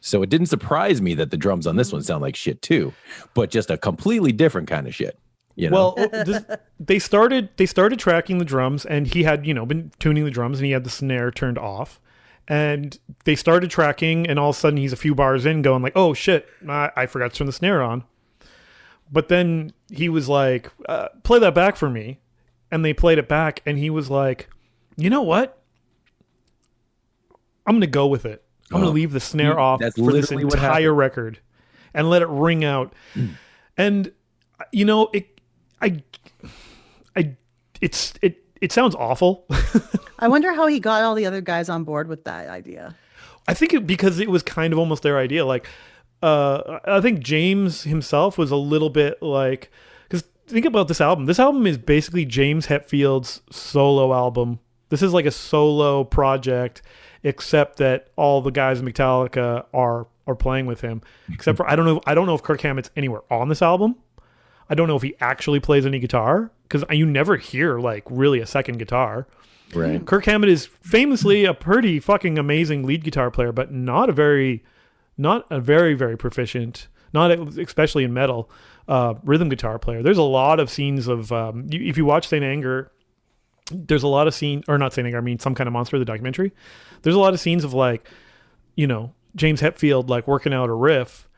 So 0.00 0.22
it 0.22 0.28
didn't 0.30 0.46
surprise 0.46 1.02
me 1.02 1.14
that 1.14 1.30
the 1.30 1.36
drums 1.36 1.66
on 1.66 1.76
this 1.76 1.92
one 1.92 2.02
sound 2.02 2.22
like 2.22 2.36
shit 2.36 2.62
too, 2.62 2.92
but 3.34 3.50
just 3.50 3.70
a 3.70 3.76
completely 3.76 4.30
different 4.32 4.68
kind 4.68 4.86
of 4.86 4.94
shit. 4.94 5.18
You 5.56 5.70
know? 5.70 5.94
Well, 5.96 6.08
this, 6.24 6.44
they 6.80 6.98
started 6.98 7.48
they 7.56 7.66
started 7.66 7.98
tracking 7.98 8.38
the 8.38 8.44
drums, 8.44 8.84
and 8.84 9.06
he 9.06 9.24
had 9.24 9.46
you 9.46 9.54
know 9.54 9.66
been 9.66 9.90
tuning 9.98 10.24
the 10.24 10.30
drums, 10.30 10.58
and 10.58 10.66
he 10.66 10.72
had 10.72 10.84
the 10.84 10.90
snare 10.90 11.30
turned 11.30 11.58
off. 11.58 12.00
And 12.48 12.96
they 13.24 13.34
started 13.34 13.70
tracking, 13.70 14.24
and 14.28 14.38
all 14.38 14.50
of 14.50 14.56
a 14.56 14.58
sudden 14.60 14.76
he's 14.76 14.92
a 14.92 14.96
few 14.96 15.14
bars 15.16 15.44
in, 15.44 15.62
going 15.62 15.82
like, 15.82 15.94
"Oh 15.96 16.14
shit, 16.14 16.46
I, 16.68 16.90
I 16.94 17.06
forgot 17.06 17.32
to 17.32 17.38
turn 17.38 17.46
the 17.48 17.52
snare 17.52 17.82
on." 17.82 18.04
But 19.10 19.28
then 19.28 19.72
he 19.90 20.08
was 20.08 20.28
like, 20.28 20.70
uh, 20.88 21.08
"Play 21.24 21.38
that 21.40 21.54
back 21.54 21.76
for 21.76 21.90
me," 21.90 22.20
and 22.70 22.84
they 22.84 22.92
played 22.92 23.18
it 23.18 23.26
back, 23.28 23.62
and 23.66 23.78
he 23.78 23.90
was 23.90 24.10
like, 24.10 24.48
"You 24.96 25.10
know 25.10 25.22
what? 25.22 25.60
I'm 27.66 27.74
gonna 27.76 27.86
go 27.88 28.06
with 28.06 28.24
it. 28.24 28.44
I'm 28.70 28.78
gonna 28.78 28.90
Oh. 28.90 28.94
leave 28.94 29.12
the 29.12 29.20
snare 29.20 29.52
You- 29.52 29.58
off 29.58 29.80
for 29.96 30.12
this 30.12 30.30
entire 30.30 30.94
record, 30.94 31.38
and 31.94 32.08
let 32.10 32.22
it 32.22 32.28
ring 32.28 32.64
out." 32.64 32.92
And 33.76 34.12
you 34.72 34.84
know, 34.84 35.08
it, 35.12 35.35
I, 35.80 36.02
I, 37.14 37.36
it's 37.80 38.14
it. 38.22 38.42
It 38.60 38.72
sounds 38.72 38.94
awful. 38.94 39.46
I 40.18 40.28
wonder 40.28 40.52
how 40.54 40.66
he 40.66 40.80
got 40.80 41.02
all 41.02 41.14
the 41.14 41.26
other 41.26 41.42
guys 41.42 41.68
on 41.68 41.84
board 41.84 42.08
with 42.08 42.24
that 42.24 42.48
idea. 42.48 42.96
I 43.46 43.54
think 43.54 43.74
it, 43.74 43.86
because 43.86 44.18
it 44.18 44.30
was 44.30 44.42
kind 44.42 44.72
of 44.72 44.78
almost 44.78 45.02
their 45.02 45.18
idea. 45.18 45.44
Like, 45.44 45.66
uh, 46.22 46.78
I 46.84 47.00
think 47.00 47.20
James 47.20 47.82
himself 47.82 48.38
was 48.38 48.50
a 48.50 48.56
little 48.56 48.90
bit 48.90 49.22
like, 49.22 49.70
because 50.08 50.24
think 50.46 50.64
about 50.64 50.88
this 50.88 51.00
album. 51.00 51.26
This 51.26 51.38
album 51.38 51.66
is 51.66 51.78
basically 51.78 52.24
James 52.24 52.66
Hetfield's 52.66 53.42
solo 53.50 54.14
album. 54.14 54.58
This 54.88 55.02
is 55.02 55.12
like 55.12 55.26
a 55.26 55.30
solo 55.30 56.04
project, 56.04 56.82
except 57.22 57.76
that 57.78 58.08
all 58.16 58.40
the 58.40 58.50
guys 58.50 58.80
in 58.80 58.86
Metallica 58.86 59.66
are 59.74 60.06
are 60.26 60.34
playing 60.34 60.66
with 60.66 60.80
him. 60.80 61.02
Except 61.32 61.56
for 61.56 61.68
I 61.68 61.76
don't 61.76 61.86
know. 61.86 62.00
I 62.06 62.14
don't 62.14 62.26
know 62.26 62.34
if 62.34 62.42
Kirk 62.42 62.60
Hammett's 62.60 62.90
anywhere 62.96 63.22
on 63.30 63.48
this 63.48 63.62
album. 63.62 63.96
I 64.68 64.74
don't 64.74 64.88
know 64.88 64.96
if 64.96 65.02
he 65.02 65.14
actually 65.20 65.60
plays 65.60 65.86
any 65.86 65.98
guitar 65.98 66.50
because 66.64 66.84
you 66.90 67.06
never 67.06 67.36
hear 67.36 67.78
like 67.78 68.04
really 68.10 68.40
a 68.40 68.46
second 68.46 68.78
guitar. 68.78 69.26
right. 69.74 70.04
Kirk 70.04 70.24
Hammett 70.24 70.50
is 70.50 70.66
famously 70.66 71.44
a 71.44 71.54
pretty 71.54 72.00
fucking 72.00 72.38
amazing 72.38 72.84
lead 72.84 73.04
guitar 73.04 73.30
player, 73.30 73.52
but 73.52 73.72
not 73.72 74.08
a 74.08 74.12
very, 74.12 74.64
not 75.16 75.46
a 75.50 75.60
very 75.60 75.94
very 75.94 76.16
proficient, 76.16 76.88
not 77.12 77.30
especially 77.58 78.04
in 78.04 78.12
metal, 78.12 78.50
uh, 78.88 79.14
rhythm 79.24 79.48
guitar 79.48 79.78
player. 79.78 80.02
There's 80.02 80.18
a 80.18 80.22
lot 80.22 80.60
of 80.60 80.70
scenes 80.70 81.06
of 81.08 81.32
um, 81.32 81.66
you, 81.70 81.88
if 81.88 81.96
you 81.96 82.04
watch 82.04 82.28
Saint 82.28 82.44
Anger, 82.44 82.90
there's 83.72 84.02
a 84.02 84.08
lot 84.08 84.26
of 84.26 84.34
scene 84.34 84.62
or 84.68 84.78
not 84.78 84.92
Saint 84.92 85.06
Anger, 85.06 85.18
I 85.18 85.22
mean 85.22 85.38
some 85.38 85.54
kind 85.54 85.66
of 85.66 85.72
monster 85.72 85.98
the 85.98 86.04
documentary. 86.04 86.52
There's 87.02 87.16
a 87.16 87.20
lot 87.20 87.34
of 87.34 87.40
scenes 87.40 87.64
of 87.64 87.72
like, 87.72 88.08
you 88.74 88.86
know, 88.86 89.12
James 89.36 89.60
Hetfield 89.60 90.08
like 90.08 90.26
working 90.26 90.52
out 90.52 90.68
a 90.68 90.72
riff. 90.72 91.28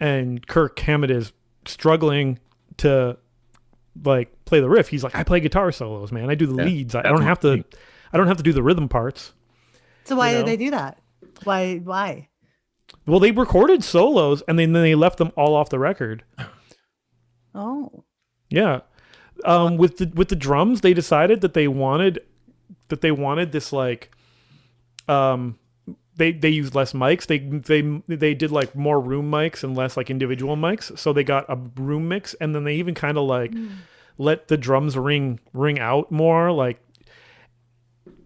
and 0.00 0.46
Kirk 0.46 0.78
Hammett 0.78 1.10
is 1.10 1.32
struggling 1.66 2.38
to 2.78 3.18
like 4.04 4.44
play 4.44 4.60
the 4.60 4.68
riff. 4.68 4.88
He's 4.88 5.04
like, 5.04 5.14
I 5.14 5.22
play 5.24 5.40
guitar 5.40 5.70
solos, 5.72 6.12
man. 6.12 6.30
I 6.30 6.34
do 6.34 6.46
the 6.46 6.56
Yeah, 6.56 6.64
leads. 6.64 6.94
I 6.94 7.02
that's 7.02 7.12
don't 7.12 7.22
have 7.22 7.40
to. 7.40 7.56
me. 7.58 7.64
I 8.12 8.16
don't 8.16 8.26
have 8.28 8.36
to 8.38 8.42
do 8.42 8.52
the 8.52 8.62
rhythm 8.62 8.88
parts. 8.88 9.32
So 10.04 10.16
why 10.16 10.30
You 10.30 10.36
did 10.36 10.40
know? 10.40 10.46
they 10.46 10.56
do 10.56 10.70
that? 10.70 10.98
Why? 11.44 11.78
Why? 11.78 12.28
Well, 13.06 13.20
they 13.20 13.30
recorded 13.32 13.84
solos 13.84 14.42
and 14.48 14.58
then 14.58 14.72
they 14.72 14.94
left 14.94 15.18
them 15.18 15.30
all 15.36 15.54
off 15.54 15.68
the 15.68 15.78
record. 15.78 16.24
Oh, 17.54 18.04
Yeah. 18.50 18.80
Um, 19.44 19.76
with 19.76 19.98
the 19.98 20.10
with 20.14 20.28
the 20.28 20.36
drums, 20.36 20.80
they 20.80 20.92
decided 20.94 21.42
that 21.42 21.54
they 21.54 21.68
wanted 21.68 22.20
that 22.88 23.02
they 23.02 23.12
wanted 23.12 23.52
this 23.52 23.72
like 23.72 24.10
um 25.06 25.58
they 26.18 26.32
they 26.32 26.50
used 26.50 26.74
less 26.74 26.92
mics. 26.92 27.26
They 27.26 27.38
they 27.38 27.80
they 28.16 28.34
did 28.34 28.50
like 28.52 28.74
more 28.74 29.00
room 29.00 29.30
mics 29.30 29.64
and 29.64 29.74
less 29.76 29.96
like 29.96 30.10
individual 30.10 30.56
mics. 30.56 30.96
So 30.98 31.12
they 31.12 31.24
got 31.24 31.46
a 31.48 31.56
room 31.80 32.08
mix 32.08 32.34
and 32.34 32.54
then 32.54 32.64
they 32.64 32.74
even 32.74 32.94
kind 32.94 33.16
of 33.16 33.24
like 33.26 33.54
let 34.18 34.48
the 34.48 34.56
drums 34.56 34.96
ring 34.96 35.40
ring 35.52 35.78
out 35.78 36.10
more 36.12 36.52
like 36.52 36.80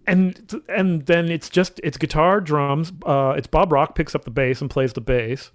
and 0.07 0.61
and 0.69 1.07
then 1.07 1.31
it's 1.31 1.49
just 1.49 1.81
it's 1.85 1.97
guitar 1.97 2.41
drums 2.41 2.93
uh 3.07 3.35
it's 3.37 3.47
bob 3.47 3.71
rock 3.71 3.95
picks 3.95 4.15
up 4.17 4.25
the 4.25 4.31
bass 4.31 4.61
and 4.61 4.69
plays 4.69 4.93
the 4.95 5.01
bass 5.01 5.53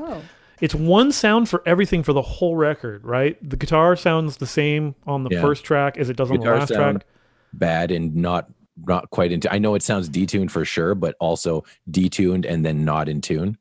oh, 0.00 0.22
it's 0.60 0.74
one 0.74 1.12
sound 1.12 1.48
for 1.48 1.62
everything 1.64 2.02
for 2.02 2.12
the 2.12 2.20
whole 2.20 2.56
record, 2.56 3.04
right? 3.04 3.38
The 3.48 3.56
guitar 3.56 3.94
sounds 3.94 4.38
the 4.38 4.46
same 4.46 4.96
on 5.06 5.22
the 5.22 5.30
Yeah. 5.30 5.40
first 5.40 5.62
track 5.64 5.96
as 5.96 6.10
it 6.10 6.16
does 6.16 6.30
on 6.32 6.40
the 6.40 6.44
last 6.50 6.68
sound 6.70 7.00
track. 7.02 7.06
bad 7.52 7.90
and 7.92 8.16
not 8.16 8.50
not 8.86 9.10
quite 9.10 9.32
into. 9.32 9.52
I 9.52 9.58
know 9.58 9.74
it 9.74 9.82
sounds 9.82 10.08
detuned 10.08 10.50
for 10.50 10.64
sure, 10.64 10.94
but 10.94 11.16
also 11.20 11.64
detuned 11.90 12.46
and 12.48 12.64
then 12.64 12.84
not 12.84 13.08
in 13.08 13.20
tune. 13.20 13.58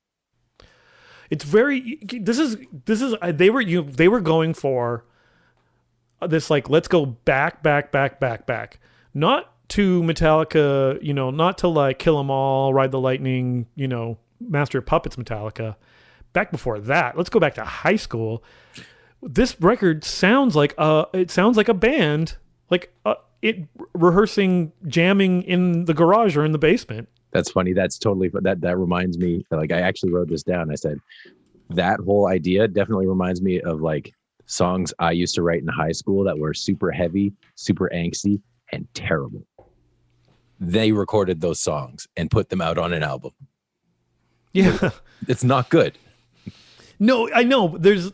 It's 1.29 1.43
very 1.43 1.99
this 2.03 2.39
is 2.39 2.57
this 2.85 3.01
is 3.01 3.15
uh, 3.21 3.31
they 3.31 3.49
were 3.49 3.61
you 3.61 3.83
they 3.83 4.07
were 4.07 4.21
going 4.21 4.53
for 4.53 5.05
this 6.25 6.49
like 6.49 6.69
let's 6.69 6.87
go 6.87 7.05
back 7.05 7.61
back 7.61 7.91
back 7.91 8.19
back 8.19 8.45
back. 8.45 8.79
Not 9.13 9.53
to 9.69 10.01
Metallica, 10.03 11.01
you 11.03 11.13
know, 11.13 11.29
not 11.29 11.57
to 11.59 11.67
like 11.67 11.99
Kill 11.99 12.19
'Em 12.19 12.31
All, 12.31 12.73
Ride 12.73 12.91
the 12.91 12.99
Lightning, 12.99 13.67
you 13.75 13.87
know, 13.87 14.17
Master 14.39 14.77
of 14.77 14.85
Puppets 14.85 15.17
Metallica. 15.17 15.75
Back 16.31 16.51
before 16.51 16.79
that, 16.79 17.17
let's 17.17 17.29
go 17.29 17.39
back 17.39 17.55
to 17.55 17.65
high 17.65 17.95
school. 17.95 18.43
This 19.21 19.59
record 19.59 20.03
sounds 20.03 20.55
like 20.55 20.73
uh 20.77 21.05
it 21.13 21.29
sounds 21.29 21.57
like 21.57 21.67
a 21.67 21.73
band, 21.73 22.37
like 22.69 22.93
uh, 23.05 23.15
it 23.41 23.67
rehearsing 23.93 24.71
jamming 24.87 25.43
in 25.43 25.85
the 25.85 25.93
garage 25.93 26.35
or 26.35 26.45
in 26.45 26.51
the 26.51 26.57
basement. 26.57 27.09
That's 27.31 27.51
funny. 27.51 27.73
That's 27.73 27.97
totally 27.97 28.29
that. 28.33 28.61
That 28.61 28.77
reminds 28.77 29.17
me. 29.17 29.45
Like 29.51 29.71
I 29.71 29.81
actually 29.81 30.11
wrote 30.11 30.29
this 30.29 30.43
down. 30.43 30.71
I 30.71 30.75
said 30.75 30.99
that 31.69 31.99
whole 31.99 32.27
idea 32.27 32.67
definitely 32.67 33.07
reminds 33.07 33.41
me 33.41 33.61
of 33.61 33.81
like 33.81 34.13
songs 34.45 34.93
I 34.99 35.11
used 35.11 35.35
to 35.35 35.41
write 35.41 35.61
in 35.61 35.67
high 35.67 35.91
school 35.91 36.23
that 36.23 36.37
were 36.37 36.53
super 36.53 36.91
heavy, 36.91 37.33
super 37.55 37.89
angsty, 37.93 38.41
and 38.71 38.87
terrible. 38.93 39.45
They 40.59 40.91
recorded 40.91 41.41
those 41.41 41.59
songs 41.59 42.07
and 42.17 42.31
put 42.31 42.49
them 42.49 42.61
out 42.61 42.77
on 42.77 42.93
an 42.93 43.03
album. 43.03 43.31
Yeah. 44.53 44.91
It's 45.27 45.43
not 45.43 45.69
good. 45.69 45.97
No, 46.99 47.29
I 47.31 47.43
know. 47.43 47.77
There's 47.77 48.11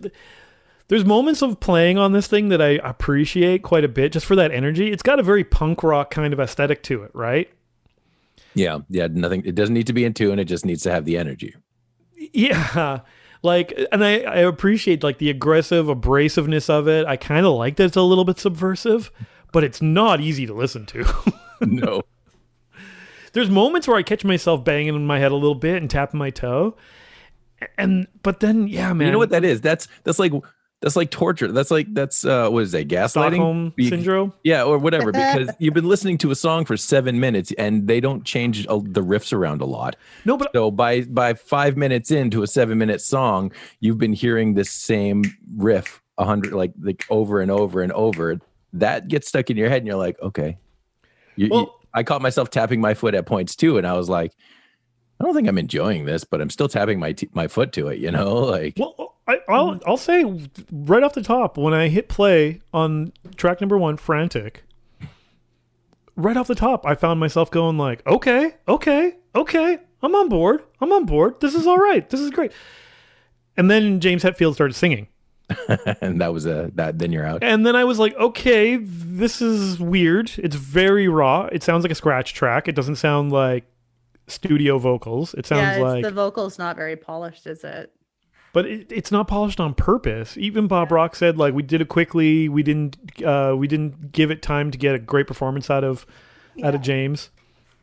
there's 0.87 1.05
moments 1.05 1.41
of 1.41 1.59
playing 1.59 1.97
on 1.97 2.11
this 2.11 2.27
thing 2.27 2.49
that 2.49 2.61
I 2.61 2.79
appreciate 2.83 3.63
quite 3.63 3.83
a 3.83 3.87
bit 3.87 4.11
just 4.11 4.25
for 4.25 4.35
that 4.35 4.51
energy. 4.51 4.91
It's 4.91 5.03
got 5.03 5.19
a 5.19 5.23
very 5.23 5.43
punk 5.43 5.83
rock 5.83 6.11
kind 6.11 6.33
of 6.33 6.39
aesthetic 6.39 6.83
to 6.83 7.03
it, 7.03 7.11
right? 7.13 7.49
Yeah, 8.53 8.79
yeah. 8.89 9.07
Nothing. 9.09 9.43
It 9.45 9.55
doesn't 9.55 9.73
need 9.73 9.87
to 9.87 9.93
be 9.93 10.05
in 10.05 10.13
tune. 10.13 10.39
It 10.39 10.45
just 10.45 10.65
needs 10.65 10.83
to 10.83 10.91
have 10.91 11.05
the 11.05 11.17
energy. 11.17 11.55
Yeah. 12.15 12.99
Like 13.41 13.77
and 13.91 14.05
I, 14.05 14.21
I 14.21 14.37
appreciate 14.37 15.03
like 15.03 15.17
the 15.17 15.29
aggressive 15.29 15.87
abrasiveness 15.87 16.69
of 16.69 16.87
it. 16.87 17.05
I 17.05 17.17
kind 17.17 17.45
of 17.45 17.53
like 17.53 17.75
that 17.75 17.85
it's 17.85 17.97
a 17.97 18.01
little 18.01 18.25
bit 18.25 18.39
subversive, 18.39 19.11
but 19.51 19.63
it's 19.63 19.81
not 19.81 20.21
easy 20.21 20.45
to 20.45 20.53
listen 20.53 20.85
to. 20.87 21.05
no. 21.61 22.03
There's 23.33 23.49
moments 23.49 23.87
where 23.87 23.97
I 23.97 24.03
catch 24.03 24.23
myself 24.23 24.63
banging 24.63 24.95
in 24.95 25.05
my 25.05 25.19
head 25.19 25.31
a 25.31 25.35
little 25.35 25.55
bit 25.55 25.81
and 25.81 25.89
tapping 25.89 26.19
my 26.19 26.29
toe. 26.29 26.75
And 27.77 28.07
but 28.21 28.39
then 28.39 28.67
yeah, 28.67 28.93
man. 28.93 29.07
You 29.07 29.11
know 29.11 29.17
what 29.17 29.31
that 29.31 29.43
is? 29.43 29.59
That's 29.59 29.87
that's 30.03 30.19
like 30.19 30.31
that's 30.83 30.95
like 30.95 31.09
torture. 31.09 31.51
That's 31.51 31.71
like 31.71 31.91
that's 31.93 32.23
uh 32.25 32.49
what 32.49 32.61
is 32.63 32.71
that? 32.73 32.87
Gaslighting? 32.87 33.09
Stockholm 33.09 33.73
You- 33.77 33.89
syndrome? 33.89 34.33
Yeah, 34.43 34.63
or 34.63 34.77
whatever. 34.77 35.11
Because 35.13 35.49
you've 35.57 35.73
been 35.73 35.87
listening 35.87 36.19
to 36.19 36.29
a 36.31 36.35
song 36.35 36.65
for 36.65 36.77
seven 36.77 37.19
minutes 37.19 37.51
and 37.57 37.87
they 37.87 37.99
don't 37.99 38.23
change 38.25 38.67
uh, 38.67 38.75
the 38.83 39.01
riffs 39.01 39.33
around 39.33 39.61
a 39.61 39.65
lot. 39.65 39.95
No, 40.25 40.37
but 40.37 40.51
So 40.53 40.69
by 40.69 41.01
by 41.01 41.33
five 41.33 41.77
minutes 41.77 42.11
into 42.11 42.43
a 42.43 42.47
seven 42.47 42.77
minute 42.77 43.01
song, 43.01 43.51
you've 43.79 43.97
been 43.97 44.13
hearing 44.13 44.53
this 44.53 44.69
same 44.69 45.23
riff 45.55 46.01
a 46.19 46.25
hundred 46.25 46.53
like 46.53 46.73
like 46.81 47.05
over 47.09 47.41
and 47.41 47.49
over 47.49 47.81
and 47.81 47.91
over. 47.93 48.39
That 48.73 49.07
gets 49.07 49.27
stuck 49.27 49.49
in 49.49 49.57
your 49.57 49.69
head, 49.69 49.77
and 49.77 49.87
you're 49.87 49.95
like, 49.97 50.19
okay. 50.21 50.57
You, 51.35 51.45
you- 51.45 51.51
Well- 51.51 51.79
I 51.95 52.01
caught 52.03 52.21
myself 52.23 52.49
tapping 52.49 52.81
my 52.81 52.95
foot 52.95 53.13
at 53.13 53.25
points 53.27 53.55
too, 53.55 53.77
and 53.77 53.85
I 53.85 53.93
was 53.93 54.09
like, 54.09 54.33
I 55.21 55.23
don't 55.23 55.35
think 55.35 55.47
I'm 55.47 55.59
enjoying 55.59 56.05
this, 56.05 56.23
but 56.23 56.41
I'm 56.41 56.49
still 56.49 56.67
tapping 56.67 56.99
my 56.99 57.11
t- 57.13 57.29
my 57.33 57.47
foot 57.47 57.71
to 57.73 57.87
it. 57.89 57.99
You 57.99 58.09
know, 58.11 58.33
like 58.33 58.73
Well, 58.77 59.12
I, 59.27 59.39
I'll 59.47 59.75
mm. 59.75 59.83
I'll 59.85 59.97
say 59.97 60.23
right 60.71 61.03
off 61.03 61.13
the 61.13 61.21
top 61.21 61.57
when 61.57 61.73
I 61.73 61.87
hit 61.87 62.09
play 62.09 62.59
on 62.73 63.13
track 63.35 63.61
number 63.61 63.77
one, 63.77 63.97
"Frantic." 63.97 64.63
Right 66.15 66.37
off 66.37 66.47
the 66.47 66.55
top, 66.55 66.85
I 66.85 66.93
found 66.95 67.19
myself 67.19 67.49
going 67.49 67.77
like, 67.77 68.05
"Okay, 68.05 68.55
okay, 68.67 69.15
okay, 69.33 69.79
I'm 70.01 70.13
on 70.13 70.29
board. 70.29 70.63
I'm 70.79 70.91
on 70.91 71.05
board. 71.05 71.39
This 71.39 71.55
is 71.55 71.65
all 71.65 71.77
right. 71.77 72.07
This 72.09 72.19
is 72.19 72.31
great." 72.31 72.51
And 73.55 73.71
then 73.71 73.99
James 73.99 74.23
Hetfield 74.23 74.55
started 74.55 74.73
singing, 74.73 75.07
and 76.01 76.19
that 76.19 76.33
was 76.33 76.45
a 76.45 76.71
that. 76.75 76.99
Then 76.99 77.11
you're 77.11 77.25
out. 77.25 77.43
and 77.43 77.65
then 77.65 77.75
I 77.75 77.85
was 77.85 77.99
like, 77.99 78.15
"Okay, 78.15 78.75
this 78.75 79.41
is 79.41 79.79
weird. 79.79 80.31
It's 80.37 80.55
very 80.55 81.07
raw. 81.07 81.47
It 81.51 81.63
sounds 81.63 81.83
like 81.83 81.91
a 81.91 81.95
scratch 81.95 82.33
track. 82.33 82.67
It 82.67 82.75
doesn't 82.75 82.97
sound 82.97 83.31
like 83.31 83.63
studio 84.27 84.77
vocals. 84.77 85.33
It 85.33 85.45
sounds 85.45 85.61
yeah. 85.61 85.73
It's, 85.75 85.81
like 85.81 86.03
the 86.03 86.11
vocal's 86.11 86.59
not 86.59 86.75
very 86.75 86.97
polished, 86.97 87.47
is 87.47 87.63
it? 87.63 87.93
But 88.53 88.65
it, 88.65 88.91
it's 88.91 89.11
not 89.11 89.27
polished 89.27 89.59
on 89.59 89.73
purpose. 89.73 90.37
Even 90.37 90.67
Bob 90.67 90.91
Rock 90.91 91.15
said 91.15 91.37
like 91.37 91.53
we 91.53 91.63
did 91.63 91.81
it 91.81 91.89
quickly. 91.89 92.47
We 92.47 92.63
didn't 92.63 92.97
uh, 93.21 93.55
we 93.57 93.67
didn't 93.67 94.13
give 94.13 94.31
it 94.31 94.41
time 94.41 94.71
to 94.71 94.77
get 94.77 94.95
a 94.95 94.99
great 94.99 95.27
performance 95.27 95.69
out 95.69 95.83
of 95.83 96.05
out 96.63 96.75
of 96.75 96.81
James. 96.81 97.29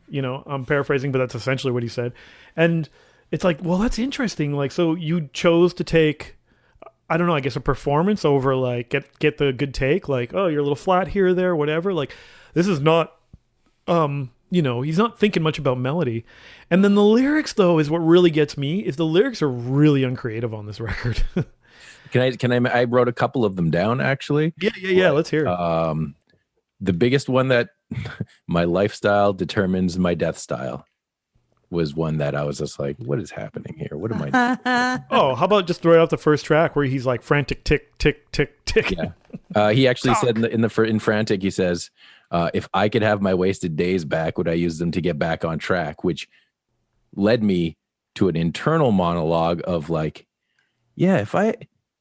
You 0.09 0.21
know, 0.21 0.43
I'm 0.45 0.65
paraphrasing, 0.65 1.11
but 1.11 1.19
that's 1.19 1.35
essentially 1.35 1.71
what 1.71 1.83
he 1.83 1.89
said. 1.89 2.13
And 2.55 2.89
it's 3.31 3.43
like, 3.43 3.59
well, 3.63 3.77
that's 3.77 3.97
interesting. 3.97 4.53
Like, 4.53 4.71
so 4.71 4.93
you 4.93 5.29
chose 5.31 5.73
to 5.75 5.85
take, 5.85 6.35
I 7.09 7.15
don't 7.15 7.27
know, 7.27 7.35
I 7.35 7.39
guess 7.39 7.55
a 7.55 7.61
performance 7.61 8.25
over 8.25 8.55
like 8.55 8.89
get 8.89 9.19
get 9.19 9.37
the 9.37 9.53
good 9.53 9.73
take. 9.73 10.09
Like, 10.09 10.33
oh, 10.33 10.47
you're 10.47 10.59
a 10.59 10.63
little 10.63 10.75
flat 10.75 11.09
here 11.09 11.27
or 11.27 11.33
there, 11.33 11.55
whatever. 11.55 11.93
Like, 11.93 12.13
this 12.53 12.67
is 12.67 12.79
not 12.79 13.15
um 13.87 14.31
you 14.51 14.61
know 14.61 14.81
he's 14.81 14.97
not 14.97 15.17
thinking 15.17 15.41
much 15.41 15.57
about 15.57 15.79
melody 15.79 16.23
and 16.69 16.83
then 16.83 16.93
the 16.93 17.03
lyrics 17.03 17.53
though 17.53 17.79
is 17.79 17.89
what 17.89 17.99
really 17.99 18.29
gets 18.29 18.57
me 18.57 18.81
is 18.81 18.97
the 18.97 19.05
lyrics 19.05 19.41
are 19.41 19.49
really 19.49 20.03
uncreative 20.03 20.53
on 20.53 20.65
this 20.67 20.79
record 20.87 21.23
Can 22.11 22.21
I? 22.21 22.31
Can 22.31 22.67
I? 22.67 22.81
I 22.81 22.83
wrote 22.83 23.07
a 23.07 23.13
couple 23.13 23.45
of 23.45 23.55
them 23.55 23.71
down 23.71 24.01
actually. 24.01 24.53
yeah 24.61 24.71
yeah 24.77 24.89
yeah 24.89 25.09
let's 25.11 25.29
hear 25.29 25.45
it 25.45 25.47
Um, 25.47 26.15
the 26.81 26.93
biggest 26.93 27.29
one 27.29 27.47
that 27.47 27.69
my 28.47 28.65
lifestyle 28.65 29.31
determines 29.33 29.97
my 29.97 30.13
death 30.13 30.37
style 30.37 30.85
was 31.69 31.95
one 31.95 32.17
that 32.17 32.35
I 32.35 32.43
was 32.43 32.57
just 32.57 32.79
like, 32.79 32.97
what 32.97 33.17
is 33.19 33.31
happening 33.31 33.75
here? 33.77 33.97
What 33.97 34.11
am 34.11 34.29
I? 34.33 34.99
oh 35.11 35.35
how 35.35 35.45
about 35.45 35.67
just 35.67 35.85
right 35.85 35.99
off 35.99 36.09
the 36.09 36.17
first 36.17 36.43
track 36.45 36.75
where 36.75 36.83
he's 36.83 37.05
like 37.05 37.21
frantic 37.21 37.63
tick 37.63 37.97
tick 37.97 38.29
tick 38.33 38.65
tick 38.65 38.91
Yeah. 38.91 39.11
Uh, 39.55 39.69
he 39.69 39.87
actually 39.87 40.15
said 40.15 40.35
in 40.35 40.41
the, 40.41 40.53
in 40.53 40.59
the 40.61 40.81
in 40.83 40.99
frantic, 40.99 41.41
he 41.41 41.49
says, 41.49 41.89
uh, 42.31 42.49
"If 42.53 42.67
I 42.73 42.89
could 42.89 43.01
have 43.03 43.21
my 43.21 43.33
wasted 43.33 43.75
days 43.75 44.05
back, 44.05 44.37
would 44.37 44.47
I 44.47 44.53
use 44.53 44.77
them 44.79 44.91
to 44.91 45.01
get 45.01 45.19
back 45.19 45.45
on 45.45 45.59
track?" 45.59 46.03
Which 46.03 46.27
led 47.15 47.43
me 47.43 47.77
to 48.15 48.27
an 48.27 48.35
internal 48.35 48.91
monologue 48.91 49.61
of 49.65 49.89
like, 49.89 50.25
yeah, 50.95 51.17
if 51.17 51.35
I 51.35 51.55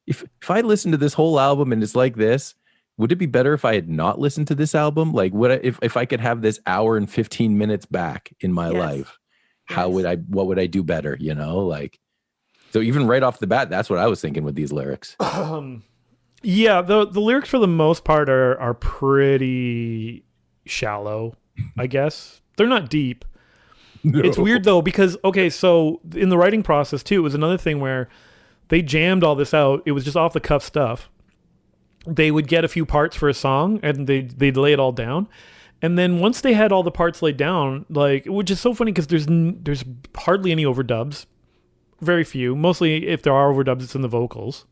if 0.06 0.24
if 0.42 0.50
I 0.50 0.60
listen 0.62 0.92
to 0.92 0.98
this 0.98 1.14
whole 1.14 1.38
album 1.38 1.72
and 1.72 1.82
it's 1.82 1.94
like 1.96 2.16
this, 2.16 2.54
would 2.96 3.12
it 3.12 3.16
be 3.16 3.26
better 3.26 3.54
if 3.54 3.64
I 3.64 3.74
had 3.74 3.88
not 3.88 4.18
listened 4.18 4.48
to 4.48 4.54
this 4.54 4.74
album? 4.74 5.12
Like, 5.12 5.32
would 5.32 5.50
I 5.50 5.60
if 5.62 5.78
if 5.82 5.96
I 5.96 6.04
could 6.04 6.20
have 6.20 6.42
this 6.42 6.60
hour 6.66 6.96
and 6.96 7.10
fifteen 7.10 7.58
minutes 7.58 7.86
back 7.86 8.32
in 8.40 8.52
my 8.52 8.68
Yes. 8.68 8.78
life? 8.78 9.18
How 9.66 9.86
Yes. 9.86 9.94
would 9.94 10.04
I? 10.06 10.16
What 10.16 10.46
would 10.48 10.58
I 10.58 10.66
do 10.66 10.82
better? 10.82 11.16
You 11.20 11.34
know, 11.34 11.58
like. 11.58 11.98
So 12.72 12.80
even 12.80 13.08
right 13.08 13.22
off 13.24 13.40
the 13.40 13.48
bat, 13.48 13.68
that's 13.68 13.90
what 13.90 13.98
I 13.98 14.06
was 14.06 14.20
thinking 14.20 14.44
with 14.44 14.54
these 14.54 14.70
lyrics. 14.70 15.16
um, 15.18 15.82
yeah 16.42 16.80
the 16.82 17.06
the 17.06 17.20
lyrics 17.20 17.48
for 17.48 17.58
the 17.58 17.66
most 17.68 18.04
part 18.04 18.28
are 18.30 18.58
are 18.60 18.74
pretty 18.74 20.24
shallow 20.66 21.34
i 21.78 21.86
guess 21.86 22.40
they're 22.56 22.66
not 22.66 22.88
deep 22.90 23.24
It's 24.04 24.38
weird 24.38 24.64
though 24.64 24.80
because 24.80 25.18
okay, 25.22 25.50
so 25.50 26.00
in 26.14 26.30
the 26.30 26.38
writing 26.38 26.62
process 26.62 27.02
too, 27.02 27.16
it 27.16 27.22
was 27.22 27.34
another 27.34 27.58
thing 27.58 27.80
where 27.80 28.08
they 28.68 28.80
jammed 28.80 29.22
all 29.22 29.34
this 29.34 29.52
out. 29.52 29.82
It 29.84 29.92
was 29.92 30.04
just 30.04 30.16
off 30.16 30.32
the 30.32 30.40
cuff 30.40 30.62
stuff. 30.62 31.10
They 32.06 32.30
would 32.30 32.48
get 32.48 32.64
a 32.64 32.68
few 32.68 32.86
parts 32.86 33.14
for 33.14 33.28
a 33.28 33.34
song 33.34 33.78
and 33.82 34.06
they 34.06 34.22
they'd 34.22 34.56
lay 34.56 34.72
it 34.72 34.80
all 34.80 34.92
down. 34.92 35.28
And 35.82 35.98
then 35.98 36.18
once 36.18 36.40
they 36.40 36.54
had 36.54 36.72
all 36.72 36.82
the 36.82 36.90
parts 36.90 37.20
laid 37.20 37.36
down, 37.36 37.84
like 37.90 38.24
which 38.24 38.50
is 38.50 38.58
so 38.58 38.72
funny 38.72 38.90
because 38.90 39.08
there's 39.08 39.26
n- 39.26 39.58
there's 39.62 39.84
hardly 40.16 40.50
any 40.50 40.64
overdubs. 40.64 41.26
very 42.00 42.24
few. 42.24 42.56
Mostly, 42.56 43.06
if 43.06 43.22
there 43.22 43.34
are 43.34 43.52
overdubs, 43.52 43.82
it's 43.82 43.94
in 43.94 44.00
the 44.00 44.08
vocals. 44.08 44.64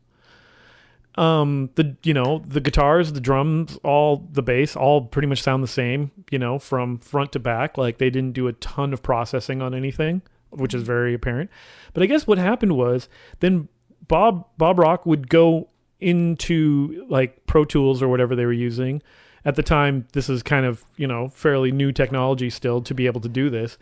Um, 1.19 1.69
the 1.75 1.97
you 2.03 2.13
know 2.13 2.41
the 2.47 2.61
guitars, 2.61 3.11
the 3.11 3.19
drums, 3.19 3.77
all 3.83 4.25
the 4.31 4.41
bass, 4.41 4.77
all 4.77 5.01
pretty 5.01 5.27
much 5.27 5.43
sound 5.43 5.61
the 5.61 5.67
same. 5.67 6.11
You 6.31 6.39
know, 6.39 6.57
from 6.57 6.97
front 6.97 7.33
to 7.33 7.39
back. 7.39 7.77
Like 7.77 7.97
they 7.97 8.09
didn't 8.09 8.31
do 8.31 8.47
a 8.47 8.53
ton 8.53 8.93
of 8.93 9.03
processing 9.03 9.61
on 9.61 9.75
anything, 9.75 10.21
which 10.49 10.73
is 10.73 10.83
very 10.83 11.13
apparent. 11.13 11.49
But 11.93 12.03
I 12.03 12.05
guess 12.05 12.25
what 12.25 12.37
happened 12.37 12.77
was 12.77 13.09
then 13.41 13.67
Bob 14.07 14.47
Bob 14.57 14.79
Rock 14.79 15.05
would 15.05 15.27
go 15.27 15.67
into 15.99 17.05
like 17.09 17.45
Pro 17.45 17.65
Tools 17.65 18.01
or 18.01 18.07
whatever 18.07 18.33
they 18.33 18.45
were 18.45 18.53
using. 18.53 19.01
At 19.43 19.55
the 19.55 19.63
time, 19.63 20.07
this 20.13 20.29
is 20.29 20.41
kind 20.41 20.65
of 20.65 20.85
you 20.95 21.07
know 21.07 21.27
fairly 21.27 21.73
new 21.73 21.91
technology 21.91 22.49
still 22.49 22.81
to 22.81 22.93
be 22.93 23.07
able 23.07 23.21
to 23.21 23.29
do 23.29 23.49
this, 23.49 23.77